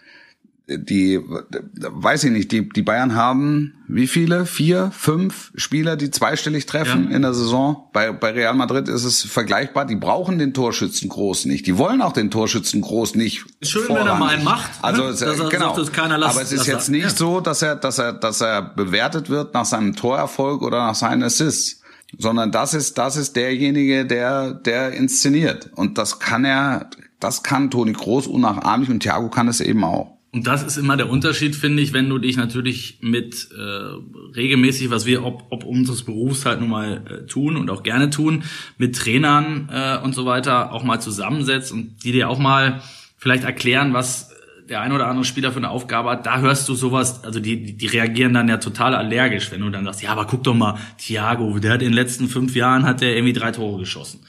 die, 0.68 1.20
weiß 1.20 2.24
ich 2.24 2.32
nicht, 2.32 2.50
die, 2.50 2.68
die 2.68 2.82
Bayern 2.82 3.14
haben 3.14 3.76
wie 3.88 4.08
viele? 4.08 4.46
Vier, 4.46 4.90
fünf 4.92 5.52
Spieler, 5.54 5.96
die 5.96 6.10
zweistellig 6.10 6.66
treffen 6.66 7.08
ja. 7.08 7.16
in 7.16 7.22
der 7.22 7.34
Saison. 7.34 7.88
Bei, 7.92 8.10
bei 8.10 8.32
Real 8.32 8.54
Madrid 8.54 8.88
ist 8.88 9.04
es 9.04 9.22
vergleichbar. 9.22 9.84
Die 9.84 9.94
brauchen 9.94 10.38
den 10.38 10.54
Torschützen 10.54 11.08
groß 11.08 11.44
nicht. 11.44 11.68
Die 11.68 11.78
wollen 11.78 12.02
auch 12.02 12.12
den 12.12 12.32
Torschützen 12.32 12.80
groß 12.80 13.14
nicht. 13.14 13.44
Schön, 13.62 13.84
vorrangig. 13.84 14.06
wenn 14.06 14.12
er 14.12 14.18
mal 14.18 14.34
einen 14.34 14.44
macht. 14.44 14.82
Ne? 14.82 14.84
Also 14.84 15.04
es, 15.04 15.20
dass 15.20 15.48
genau. 15.50 15.76
Sagt, 15.76 15.96
lass, 15.96 16.34
Aber 16.34 16.42
es 16.42 16.50
ist 16.50 16.66
jetzt 16.66 16.88
nicht 16.88 17.04
ja. 17.04 17.10
so, 17.10 17.40
dass 17.40 17.62
er, 17.62 17.76
dass 17.76 17.98
er, 17.98 18.12
dass 18.12 18.40
er 18.40 18.62
bewertet 18.62 19.30
wird 19.30 19.54
nach 19.54 19.66
seinem 19.66 19.94
Torerfolg 19.94 20.62
oder 20.62 20.78
nach 20.78 20.96
seinen 20.96 21.22
Assists 21.22 21.82
sondern 22.18 22.52
das 22.52 22.72
ist 22.72 22.98
das 22.98 23.16
ist 23.16 23.34
derjenige, 23.34 24.06
der 24.06 24.54
der 24.54 24.92
inszeniert 24.92 25.70
und 25.74 25.98
das 25.98 26.20
kann 26.20 26.44
er, 26.44 26.88
das 27.18 27.42
kann 27.42 27.68
Toni 27.68 27.92
Groß 27.92 28.28
unnachahmlich 28.28 28.90
und 28.90 29.00
Thiago 29.00 29.28
kann 29.28 29.48
es 29.48 29.60
eben 29.60 29.82
auch. 29.82 30.15
Und 30.36 30.46
das 30.46 30.62
ist 30.62 30.76
immer 30.76 30.98
der 30.98 31.08
Unterschied, 31.08 31.56
finde 31.56 31.82
ich, 31.82 31.94
wenn 31.94 32.10
du 32.10 32.18
dich 32.18 32.36
natürlich 32.36 32.98
mit 33.00 33.48
äh, 33.56 34.36
regelmäßig, 34.36 34.90
was 34.90 35.06
wir 35.06 35.24
ob, 35.24 35.46
ob 35.48 35.64
unseres 35.64 36.02
Berufs 36.02 36.44
halt 36.44 36.60
nun 36.60 36.68
mal 36.68 37.02
äh, 37.08 37.26
tun 37.26 37.56
und 37.56 37.70
auch 37.70 37.82
gerne 37.82 38.10
tun, 38.10 38.44
mit 38.76 38.96
Trainern 38.96 39.70
äh, 39.72 39.96
und 40.04 40.14
so 40.14 40.26
weiter 40.26 40.74
auch 40.74 40.82
mal 40.82 41.00
zusammensetzt 41.00 41.72
und 41.72 42.04
die 42.04 42.12
dir 42.12 42.28
auch 42.28 42.38
mal 42.38 42.82
vielleicht 43.16 43.44
erklären, 43.44 43.94
was 43.94 44.30
der 44.68 44.82
ein 44.82 44.92
oder 44.92 45.06
andere 45.06 45.24
Spieler 45.24 45.52
für 45.52 45.56
eine 45.56 45.70
Aufgabe 45.70 46.10
hat, 46.10 46.26
da 46.26 46.40
hörst 46.40 46.68
du 46.68 46.74
sowas, 46.74 47.24
also 47.24 47.40
die, 47.40 47.74
die 47.74 47.86
reagieren 47.86 48.34
dann 48.34 48.50
ja 48.50 48.58
total 48.58 48.94
allergisch, 48.94 49.50
wenn 49.52 49.62
du 49.62 49.70
dann 49.70 49.86
sagst, 49.86 50.02
ja, 50.02 50.10
aber 50.10 50.26
guck 50.26 50.44
doch 50.44 50.52
mal, 50.52 50.74
Thiago, 50.98 51.58
der 51.60 51.72
hat 51.72 51.80
in 51.80 51.88
den 51.88 51.94
letzten 51.94 52.28
fünf 52.28 52.54
Jahren 52.54 52.84
hat 52.84 53.00
der 53.00 53.16
irgendwie 53.16 53.32
drei 53.32 53.52
Tore 53.52 53.78
geschossen. 53.78 54.20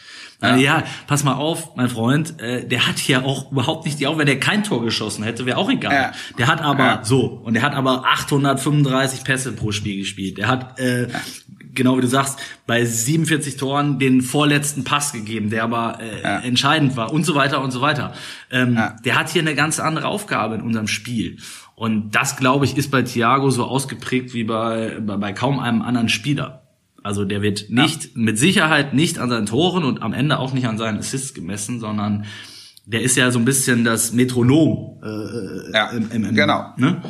Ja. 0.42 0.56
ja, 0.56 0.84
pass 1.08 1.24
mal 1.24 1.34
auf, 1.34 1.76
mein 1.76 1.90
Freund, 1.90 2.40
äh, 2.40 2.64
der 2.68 2.88
hat 2.88 3.02
ja 3.08 3.24
auch 3.24 3.52
überhaupt 3.52 3.86
nicht 3.86 4.00
die 4.00 4.06
Augen, 4.06 4.20
wenn 4.20 4.28
der 4.28 4.40
kein 4.40 4.64
Tor 4.64 4.84
geschossen 4.84 5.24
hätte, 5.24 5.48
wäre 5.48 5.58
auch 5.58 5.70
egal. 5.70 5.94
Ja. 5.94 6.12
Der 6.38 6.48
hat 6.48 6.62
aber 6.62 6.86
ja. 6.86 7.04
so 7.04 7.26
und 7.26 7.56
der 7.56 7.64
hat 7.64 7.74
aber 7.74 8.06
835 8.06 9.24
Pässe 9.24 9.54
pro 9.54 9.72
Spiel 9.72 9.98
gespielt. 9.98 10.38
Der 10.38 10.48
hat 10.48 10.80
äh, 10.80 11.08
genau 11.74 11.98
wie 11.98 12.02
du 12.02 12.08
sagst, 12.08 12.40
bei 12.68 12.86
47 12.86 13.58
Toren 13.58 13.98
den 13.98 14.22
vorletzten 14.22 14.84
Pass 14.84 15.12
gegeben, 15.12 15.50
der 15.50 15.64
aber 15.64 16.00
äh, 16.02 16.48
entscheidend 16.48 16.96
war 16.98 17.12
und 17.12 17.24
so 17.24 17.34
weiter 17.34 17.62
und 17.62 17.72
so 17.72 17.82
weiter. 17.82 18.14
Ähm. 18.52 18.80
Der 19.06 19.18
hat 19.18 19.30
hier 19.30 19.42
eine 19.42 19.56
ganz 19.56 19.80
andere 19.80 20.08
Aufgabe 20.08 20.56
in 20.56 20.62
unserem 20.62 20.88
Spiel. 20.88 21.38
Und 21.76 22.12
das, 22.12 22.38
glaube 22.38 22.66
ich, 22.66 22.76
ist 22.76 22.90
bei 22.90 23.04
Thiago 23.04 23.52
so 23.52 23.66
ausgeprägt 23.66 24.34
wie 24.34 24.44
bei, 24.44 25.00
bei, 25.00 25.18
bei 25.18 25.34
kaum 25.34 25.60
einem 25.60 25.82
anderen 25.82 26.10
Spieler. 26.10 26.67
Also 27.08 27.24
der 27.24 27.42
wird 27.42 27.70
nicht, 27.70 28.04
ja. 28.04 28.10
mit 28.16 28.38
Sicherheit 28.38 28.94
nicht 28.94 29.18
an 29.18 29.30
seinen 29.30 29.46
Toren 29.46 29.86
und 29.86 30.02
am 30.02 30.12
Ende 30.12 30.40
auch 30.40 30.52
nicht 30.52 30.68
an 30.68 30.78
seinen 30.78 31.00
Assists 31.00 31.34
gemessen, 31.34 31.80
sondern 31.80 32.26
der 32.86 33.02
ist 33.02 33.16
ja 33.16 33.32
so 33.32 33.40
ein 33.40 33.46
bisschen 33.46 33.86
das 33.86 34.12
Metronom. 34.12 35.02
Äh, 35.02 35.72
ja, 35.74 35.90
im, 35.92 36.12
im, 36.12 36.26
im, 36.26 36.36
genau. 36.36 36.74
Ne? 36.76 37.02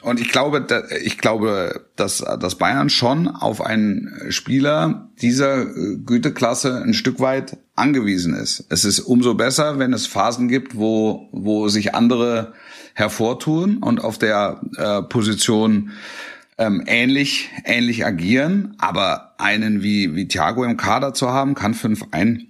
Und 0.00 0.20
ich 0.20 0.30
glaube, 0.30 0.66
ich 1.04 1.18
glaube, 1.18 1.86
dass, 1.96 2.24
dass 2.40 2.54
Bayern 2.54 2.88
schon 2.88 3.28
auf 3.28 3.60
einen 3.60 4.10
Spieler 4.30 5.10
dieser 5.20 5.66
Güteklasse 5.66 6.82
ein 6.82 6.94
Stück 6.94 7.20
weit 7.20 7.58
angewiesen 7.76 8.34
ist. 8.34 8.64
Es 8.70 8.86
ist 8.86 9.00
umso 9.00 9.34
besser, 9.34 9.78
wenn 9.78 9.92
es 9.92 10.06
Phasen 10.06 10.48
gibt, 10.48 10.76
wo, 10.76 11.28
wo 11.32 11.68
sich 11.68 11.94
andere 11.94 12.54
hervortun 12.94 13.78
und 13.78 14.02
auf 14.02 14.16
der 14.16 14.62
äh, 14.78 15.02
Position 15.02 15.90
ähm, 16.58 16.82
ähnlich, 16.86 17.50
ähnlich 17.64 18.04
agieren. 18.04 18.74
Aber 18.78 19.34
einen 19.38 19.82
wie, 19.82 20.14
wie 20.14 20.28
Thiago 20.28 20.64
im 20.64 20.76
Kader 20.76 21.14
zu 21.14 21.30
haben, 21.30 21.54
kann 21.54 21.74
fünf 21.74 22.04
ein 22.10 22.48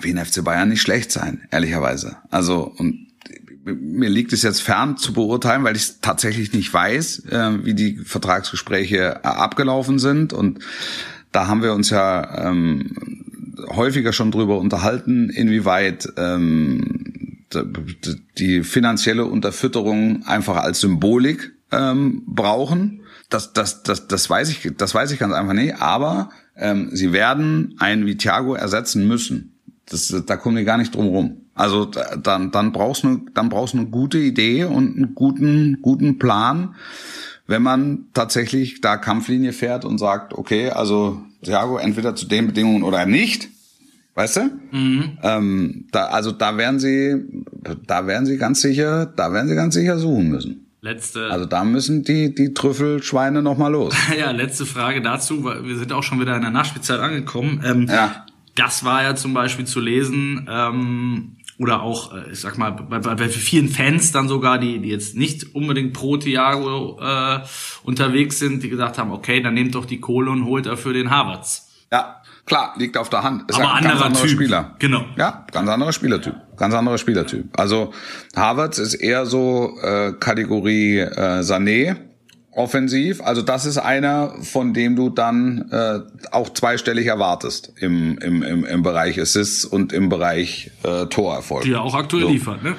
wie 0.00 0.10
ein 0.10 0.24
FC 0.24 0.42
Bayern 0.42 0.68
nicht 0.68 0.80
schlecht 0.80 1.12
sein, 1.12 1.42
ehrlicherweise. 1.50 2.16
Also, 2.30 2.72
und 2.78 3.08
mir 3.64 4.08
liegt 4.08 4.32
es 4.32 4.42
jetzt 4.42 4.62
fern 4.62 4.96
zu 4.96 5.12
beurteilen, 5.12 5.64
weil 5.64 5.76
ich 5.76 5.82
es 5.82 6.00
tatsächlich 6.00 6.52
nicht 6.52 6.72
weiß, 6.72 7.26
äh, 7.26 7.64
wie 7.64 7.74
die 7.74 7.96
Vertragsgespräche 7.96 9.20
äh, 9.22 9.26
abgelaufen 9.26 9.98
sind. 9.98 10.32
Und 10.32 10.60
da 11.30 11.46
haben 11.46 11.62
wir 11.62 11.72
uns 11.72 11.90
ja 11.90 12.48
ähm, 12.48 12.96
häufiger 13.68 14.12
schon 14.12 14.32
drüber 14.32 14.58
unterhalten, 14.58 15.30
inwieweit 15.30 16.08
ähm, 16.16 17.44
die 18.38 18.64
finanzielle 18.64 19.26
Unterfütterung 19.26 20.24
einfach 20.26 20.56
als 20.56 20.80
Symbolik 20.80 21.52
ähm, 21.70 22.22
brauchen 22.26 23.01
das, 23.32 23.52
das, 23.52 23.82
das, 23.82 24.08
das 24.08 24.28
weiß 24.28 24.50
ich, 24.50 24.72
das 24.76 24.94
weiß 24.94 25.10
ich 25.12 25.18
ganz 25.18 25.34
einfach 25.34 25.54
nicht. 25.54 25.80
Aber 25.80 26.30
ähm, 26.56 26.90
sie 26.92 27.12
werden 27.12 27.74
einen 27.78 28.06
wie 28.06 28.16
Thiago 28.16 28.54
ersetzen 28.54 29.06
müssen. 29.06 29.60
Das, 29.86 30.14
da 30.26 30.36
kommen 30.36 30.56
die 30.56 30.64
gar 30.64 30.78
nicht 30.78 30.94
drum 30.94 31.08
rum. 31.08 31.36
Also 31.54 31.84
dann, 31.84 32.50
dann 32.50 32.72
brauchst 32.72 33.04
du, 33.04 33.26
dann 33.34 33.48
brauchst 33.48 33.74
du 33.74 33.78
eine 33.78 33.88
gute 33.88 34.18
Idee 34.18 34.64
und 34.64 34.96
einen 34.96 35.14
guten, 35.14 35.78
guten 35.82 36.18
Plan, 36.18 36.74
wenn 37.46 37.62
man 37.62 38.06
tatsächlich 38.14 38.80
da 38.80 38.96
Kampflinie 38.96 39.52
fährt 39.52 39.84
und 39.84 39.98
sagt, 39.98 40.32
okay, 40.32 40.70
also 40.70 41.20
Thiago 41.42 41.76
entweder 41.76 42.14
zu 42.14 42.26
den 42.26 42.46
Bedingungen 42.46 42.82
oder 42.82 43.04
nicht. 43.04 43.48
Weißt 44.14 44.36
du? 44.36 44.50
Mhm. 44.70 45.18
Ähm, 45.22 45.86
da, 45.90 46.04
also 46.06 46.32
da 46.32 46.56
werden 46.58 46.78
sie, 46.78 47.24
da 47.86 48.06
werden 48.06 48.26
sie 48.26 48.36
ganz 48.36 48.60
sicher, 48.60 49.06
da 49.06 49.32
werden 49.32 49.48
sie 49.48 49.54
ganz 49.54 49.74
sicher 49.74 49.98
suchen 49.98 50.28
müssen. 50.28 50.71
Letzte. 50.84 51.30
Also 51.30 51.46
da 51.46 51.62
müssen 51.62 52.02
die, 52.02 52.34
die 52.34 52.54
Trüffelschweine 52.54 53.40
nochmal 53.40 53.70
los. 53.70 53.94
ja, 54.18 54.32
letzte 54.32 54.66
Frage 54.66 55.00
dazu, 55.00 55.44
weil 55.44 55.64
wir 55.64 55.76
sind 55.76 55.92
auch 55.92 56.02
schon 56.02 56.20
wieder 56.20 56.34
in 56.34 56.42
der 56.42 56.50
Nachspielzeit 56.50 56.98
angekommen. 56.98 57.62
Ähm, 57.64 57.86
ja. 57.88 58.26
Das 58.56 58.84
war 58.84 59.04
ja 59.04 59.14
zum 59.14 59.32
Beispiel 59.32 59.64
zu 59.64 59.78
lesen, 59.78 60.48
ähm, 60.50 61.36
oder 61.58 61.82
auch, 61.82 62.12
äh, 62.12 62.32
ich 62.32 62.40
sag 62.40 62.58
mal, 62.58 62.70
bei, 62.70 62.98
bei 62.98 63.28
vielen 63.28 63.68
Fans 63.68 64.10
dann 64.10 64.26
sogar, 64.26 64.58
die, 64.58 64.80
die 64.80 64.88
jetzt 64.88 65.16
nicht 65.16 65.54
unbedingt 65.54 65.92
pro 65.92 66.16
Thiago 66.16 66.98
äh, 67.00 67.40
unterwegs 67.84 68.40
sind, 68.40 68.64
die 68.64 68.68
gesagt 68.68 68.98
haben, 68.98 69.12
okay, 69.12 69.40
dann 69.40 69.54
nehmt 69.54 69.76
doch 69.76 69.84
die 69.84 70.00
Kohle 70.00 70.32
und 70.32 70.44
holt 70.44 70.66
dafür 70.66 70.92
den 70.92 71.10
Harvards. 71.10 71.70
Ja, 71.92 72.21
Klar, 72.44 72.74
liegt 72.76 72.96
auf 72.96 73.08
der 73.08 73.22
Hand. 73.22 73.48
Ist 73.48 73.56
Aber 73.56 73.72
ein 73.74 73.84
anderer, 73.84 74.06
anderer 74.06 74.22
typ. 74.22 74.30
Spieler. 74.30 74.74
Genau. 74.78 75.04
Ja, 75.16 75.46
ganz 75.52 75.68
anderer 75.68 75.92
Spielertyp. 75.92 76.34
Ganz 76.56 76.74
anderer 76.74 76.98
Spielertyp. 76.98 77.46
Also 77.58 77.92
Harvards 78.34 78.78
ist 78.78 78.94
eher 78.94 79.26
so 79.26 79.78
äh, 79.80 80.12
Kategorie 80.18 80.98
äh, 80.98 81.40
Sané 81.40 81.96
offensiv. 82.50 83.22
Also 83.22 83.42
das 83.42 83.64
ist 83.64 83.78
einer, 83.78 84.34
von 84.42 84.74
dem 84.74 84.96
du 84.96 85.08
dann 85.08 85.70
äh, 85.70 86.00
auch 86.30 86.50
zweistellig 86.50 87.06
erwartest 87.06 87.72
im, 87.76 88.18
im, 88.18 88.42
im, 88.42 88.64
im 88.64 88.82
Bereich 88.82 89.20
Assists 89.20 89.64
und 89.64 89.92
im 89.92 90.08
Bereich 90.08 90.70
äh, 90.82 91.06
Torerfolg. 91.06 91.62
Die 91.62 91.72
er 91.72 91.82
auch 91.82 91.94
aktuell 91.94 92.24
so. 92.24 92.28
liefert, 92.28 92.62
ne? 92.62 92.76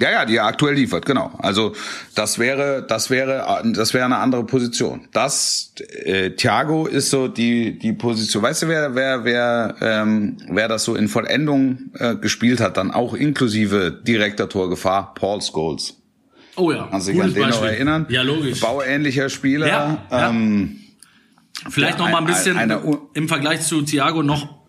Ja, 0.00 0.10
ja, 0.10 0.24
die 0.24 0.36
er 0.36 0.46
aktuell 0.46 0.74
liefert, 0.74 1.04
genau. 1.04 1.30
Also 1.38 1.74
das 2.14 2.38
wäre, 2.38 2.84
das 2.88 3.10
wäre, 3.10 3.62
das 3.74 3.92
wäre 3.92 4.06
eine 4.06 4.16
andere 4.16 4.44
Position. 4.44 5.08
Das 5.12 5.74
äh, 6.04 6.30
Thiago 6.30 6.86
ist 6.86 7.10
so 7.10 7.28
die 7.28 7.78
die 7.78 7.92
Position. 7.92 8.42
Weißt 8.42 8.62
du, 8.62 8.68
wer 8.68 8.94
wer 8.94 9.24
wer 9.24 9.74
ähm, 9.82 10.38
wer 10.48 10.68
das 10.68 10.84
so 10.84 10.94
in 10.94 11.08
Vollendung 11.08 11.90
äh, 11.98 12.16
gespielt 12.16 12.60
hat, 12.60 12.78
dann 12.78 12.90
auch 12.90 13.12
inklusive 13.12 13.90
direkter 13.90 14.48
Torgefahr, 14.48 15.14
Paul 15.14 15.42
Scholes. 15.42 15.96
Oh 16.56 16.72
ja. 16.72 16.88
Kannst 16.90 17.08
du 17.08 17.12
dich 17.12 17.22
an 17.22 17.34
den 17.34 17.48
noch 17.48 17.62
erinnern? 17.62 18.06
Ja, 18.08 18.22
logisch. 18.22 18.60
Bauähnlicher 18.60 19.28
Spieler. 19.28 19.66
Ja, 19.66 19.98
ja. 20.10 20.30
Ähm, 20.30 20.76
Vielleicht 21.68 21.98
noch 21.98 22.08
mal 22.08 22.18
ein 22.18 22.26
bisschen 22.26 22.56
eine, 22.56 22.80
eine, 22.80 22.98
im 23.12 23.28
Vergleich 23.28 23.60
zu 23.62 23.82
Thiago 23.82 24.22
noch 24.22 24.59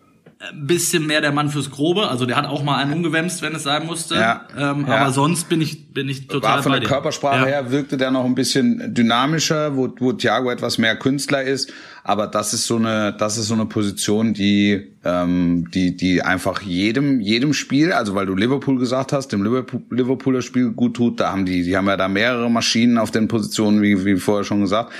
ein 0.50 0.66
bisschen 0.66 1.06
mehr 1.06 1.20
der 1.20 1.30
Mann 1.30 1.50
fürs 1.50 1.70
Grobe. 1.70 2.08
Also 2.08 2.26
der 2.26 2.36
hat 2.36 2.46
auch 2.46 2.64
mal 2.64 2.76
einen 2.76 2.92
umgewämst, 2.92 3.42
wenn 3.42 3.54
es 3.54 3.62
sein 3.62 3.86
musste. 3.86 4.16
Ja, 4.16 4.46
ähm, 4.56 4.86
ja. 4.88 4.96
Aber 4.96 5.12
sonst 5.12 5.48
bin 5.48 5.60
ich 5.60 5.92
bin 5.92 6.08
ich 6.08 6.26
total 6.26 6.56
War 6.56 6.62
von 6.62 6.72
der 6.72 6.80
dir. 6.80 6.88
Körpersprache 6.88 7.40
ja. 7.40 7.46
her 7.46 7.70
wirkte 7.70 7.96
der 7.96 8.10
noch 8.10 8.24
ein 8.24 8.34
bisschen 8.34 8.92
dynamischer, 8.92 9.76
wo, 9.76 9.88
wo 10.00 10.12
Thiago 10.12 10.50
etwas 10.50 10.78
mehr 10.78 10.96
Künstler 10.96 11.42
ist. 11.42 11.72
Aber 12.02 12.26
das 12.26 12.54
ist 12.54 12.66
so 12.66 12.76
eine 12.76 13.14
das 13.16 13.38
ist 13.38 13.46
so 13.46 13.54
eine 13.54 13.66
Position, 13.66 14.34
die 14.34 14.88
ähm, 15.04 15.70
die 15.72 15.96
die 15.96 16.22
einfach 16.22 16.60
jedem 16.62 17.20
jedem 17.20 17.52
Spiel, 17.52 17.92
also 17.92 18.16
weil 18.16 18.26
du 18.26 18.34
Liverpool 18.34 18.78
gesagt 18.78 19.12
hast, 19.12 19.28
dem 19.28 19.44
Liverpool, 19.44 19.82
Liverpooler 19.90 20.42
Spiel 20.42 20.70
gut 20.72 20.94
tut. 20.96 21.20
Da 21.20 21.30
haben 21.30 21.46
die 21.46 21.62
die 21.62 21.76
haben 21.76 21.86
ja 21.86 21.96
da 21.96 22.08
mehrere 22.08 22.50
Maschinen 22.50 22.98
auf 22.98 23.12
den 23.12 23.28
Positionen, 23.28 23.80
wie 23.80 24.04
wie 24.04 24.16
vorher 24.16 24.44
schon 24.44 24.62
gesagt. 24.62 24.92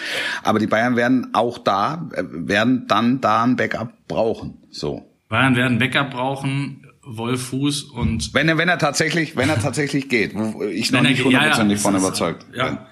Aber 0.44 0.60
die 0.60 0.68
Bayern 0.68 0.94
werden 0.94 1.30
auch 1.32 1.58
da 1.58 2.08
äh, 2.12 2.22
werden 2.30 2.84
dann 2.86 3.20
da 3.20 3.42
ein 3.42 3.56
Backup 3.56 3.92
brauchen. 4.06 4.58
So. 4.70 5.11
Bayern 5.32 5.56
werden 5.56 5.78
Backup 5.78 6.10
brauchen, 6.10 6.86
Wolf 7.02 7.48
Fuß 7.48 7.84
und. 7.84 8.34
Wenn 8.34 8.50
er, 8.50 8.58
wenn 8.58 8.68
er 8.68 8.78
tatsächlich, 8.78 9.34
wenn 9.34 9.48
er 9.48 9.58
tatsächlich 9.58 10.10
geht, 10.10 10.34
ich 10.70 10.92
noch 10.92 11.00
nicht 11.00 11.24
hundertprozentig 11.24 11.78
ja, 11.78 11.90
ja, 11.90 11.90
von 11.90 11.96
überzeugt 11.96 12.46
ja. 12.54 12.86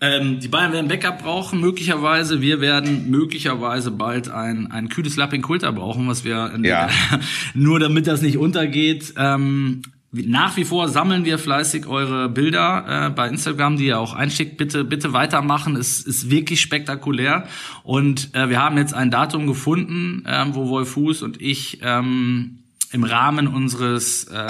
Ähm, 0.00 0.40
die 0.40 0.48
Bayern 0.48 0.72
werden 0.72 0.88
Backup 0.88 1.22
brauchen, 1.22 1.60
möglicherweise. 1.60 2.40
Wir 2.40 2.60
werden 2.60 3.08
möglicherweise 3.08 3.92
bald 3.92 4.28
ein, 4.28 4.72
ein 4.72 4.88
kühles 4.88 5.14
Lapping 5.14 5.42
Kulter 5.42 5.72
brauchen, 5.72 6.08
was 6.08 6.24
wir 6.24 6.58
ja. 6.60 6.90
nur 7.54 7.78
damit 7.78 8.08
das 8.08 8.20
nicht 8.20 8.36
untergeht. 8.36 9.14
Ähm, 9.16 9.82
nach 10.14 10.56
wie 10.56 10.64
vor 10.64 10.88
sammeln 10.88 11.24
wir 11.24 11.38
fleißig 11.38 11.86
eure 11.86 12.28
Bilder 12.28 13.06
äh, 13.06 13.10
bei 13.10 13.28
Instagram, 13.28 13.76
die 13.76 13.86
ihr 13.86 13.98
auch 13.98 14.14
einschickt. 14.14 14.56
Bitte, 14.56 14.84
bitte 14.84 15.12
weitermachen. 15.12 15.76
Es 15.76 16.02
ist 16.02 16.30
wirklich 16.30 16.60
spektakulär. 16.60 17.46
Und 17.82 18.34
äh, 18.34 18.48
wir 18.48 18.62
haben 18.62 18.76
jetzt 18.78 18.94
ein 18.94 19.10
Datum 19.10 19.46
gefunden, 19.46 20.24
äh, 20.26 20.44
wo 20.52 20.68
Wolf 20.68 20.90
Fuß 20.90 21.22
und 21.22 21.40
ich 21.42 21.80
ähm, 21.82 22.63
im 22.92 23.04
Rahmen 23.04 23.48
unseres 23.48 24.24
äh, 24.24 24.46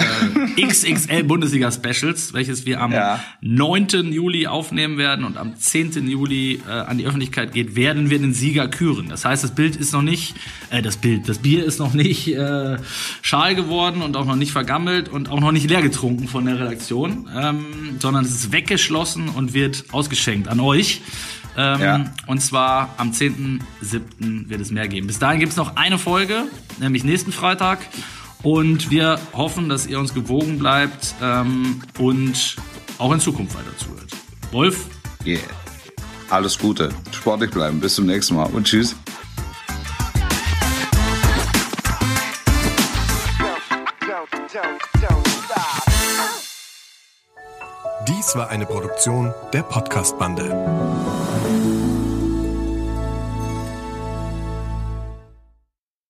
XXL 0.61 1.23
Bundesliga 1.23 1.71
Specials, 1.71 2.33
welches 2.33 2.65
wir 2.65 2.81
am 2.81 2.91
ja. 2.91 3.19
9. 3.41 4.11
Juli 4.11 4.47
aufnehmen 4.47 4.97
werden 4.97 5.25
und 5.25 5.37
am 5.37 5.55
10. 5.55 6.07
Juli 6.07 6.61
äh, 6.67 6.71
an 6.71 6.97
die 6.97 7.05
Öffentlichkeit 7.05 7.53
geht, 7.53 7.75
werden 7.75 8.09
wir 8.09 8.19
den 8.19 8.33
Sieger 8.33 8.67
küren. 8.67 9.09
Das 9.09 9.25
heißt, 9.25 9.43
das 9.43 9.55
Bild 9.55 9.75
ist 9.75 9.93
noch 9.93 10.01
nicht, 10.01 10.35
äh, 10.69 10.81
das 10.81 10.97
Bild, 10.97 11.27
das 11.27 11.39
Bier 11.39 11.65
ist 11.65 11.79
noch 11.79 11.93
nicht 11.93 12.27
äh, 12.27 12.77
schal 13.21 13.55
geworden 13.55 14.01
und 14.01 14.15
auch 14.17 14.25
noch 14.25 14.35
nicht 14.35 14.51
vergammelt 14.51 15.09
und 15.09 15.29
auch 15.29 15.39
noch 15.39 15.51
nicht 15.51 15.69
leer 15.69 15.81
getrunken 15.81 16.27
von 16.27 16.45
der 16.45 16.59
Redaktion, 16.59 17.29
ähm, 17.35 17.97
sondern 17.99 18.25
es 18.25 18.31
ist 18.31 18.51
weggeschlossen 18.51 19.29
und 19.29 19.53
wird 19.53 19.85
ausgeschenkt 19.91 20.47
an 20.47 20.59
euch. 20.59 21.01
Ähm, 21.57 21.81
ja. 21.81 22.05
Und 22.27 22.41
zwar 22.41 22.93
am 22.97 23.11
10.7. 23.11 24.49
wird 24.49 24.61
es 24.61 24.71
mehr 24.71 24.87
geben. 24.87 25.07
Bis 25.07 25.19
dahin 25.19 25.39
gibt 25.39 25.51
es 25.51 25.57
noch 25.57 25.77
eine 25.77 25.97
Folge, 25.97 26.43
nämlich 26.79 27.03
nächsten 27.03 27.31
Freitag. 27.31 27.79
Und 28.45 28.91
wir 28.91 29.17
hoffen, 29.33 29.69
dass 29.69 29.87
ihr 29.87 29.99
uns 29.99 30.13
gewogen 30.13 30.59
bleibt 30.59 31.15
ähm, 31.19 31.81
und 31.97 32.55
auch 32.99 33.11
in 33.11 33.19
Zukunft 33.19 33.55
weiter 33.55 33.75
zuhört. 33.75 34.11
Wolf? 34.51 34.85
Yeah. 35.25 35.39
Alles 36.29 36.59
Gute. 36.59 36.89
Sportlich 37.11 37.49
bleiben. 37.49 37.79
Bis 37.79 37.95
zum 37.95 38.05
nächsten 38.05 38.35
Mal 38.35 38.45
und 38.53 38.67
tschüss. 38.67 38.95
Dies 48.07 48.35
war 48.35 48.49
eine 48.49 48.67
Produktion 48.67 49.33
der 49.53 49.63
Podcast-Bande. 49.63 51.84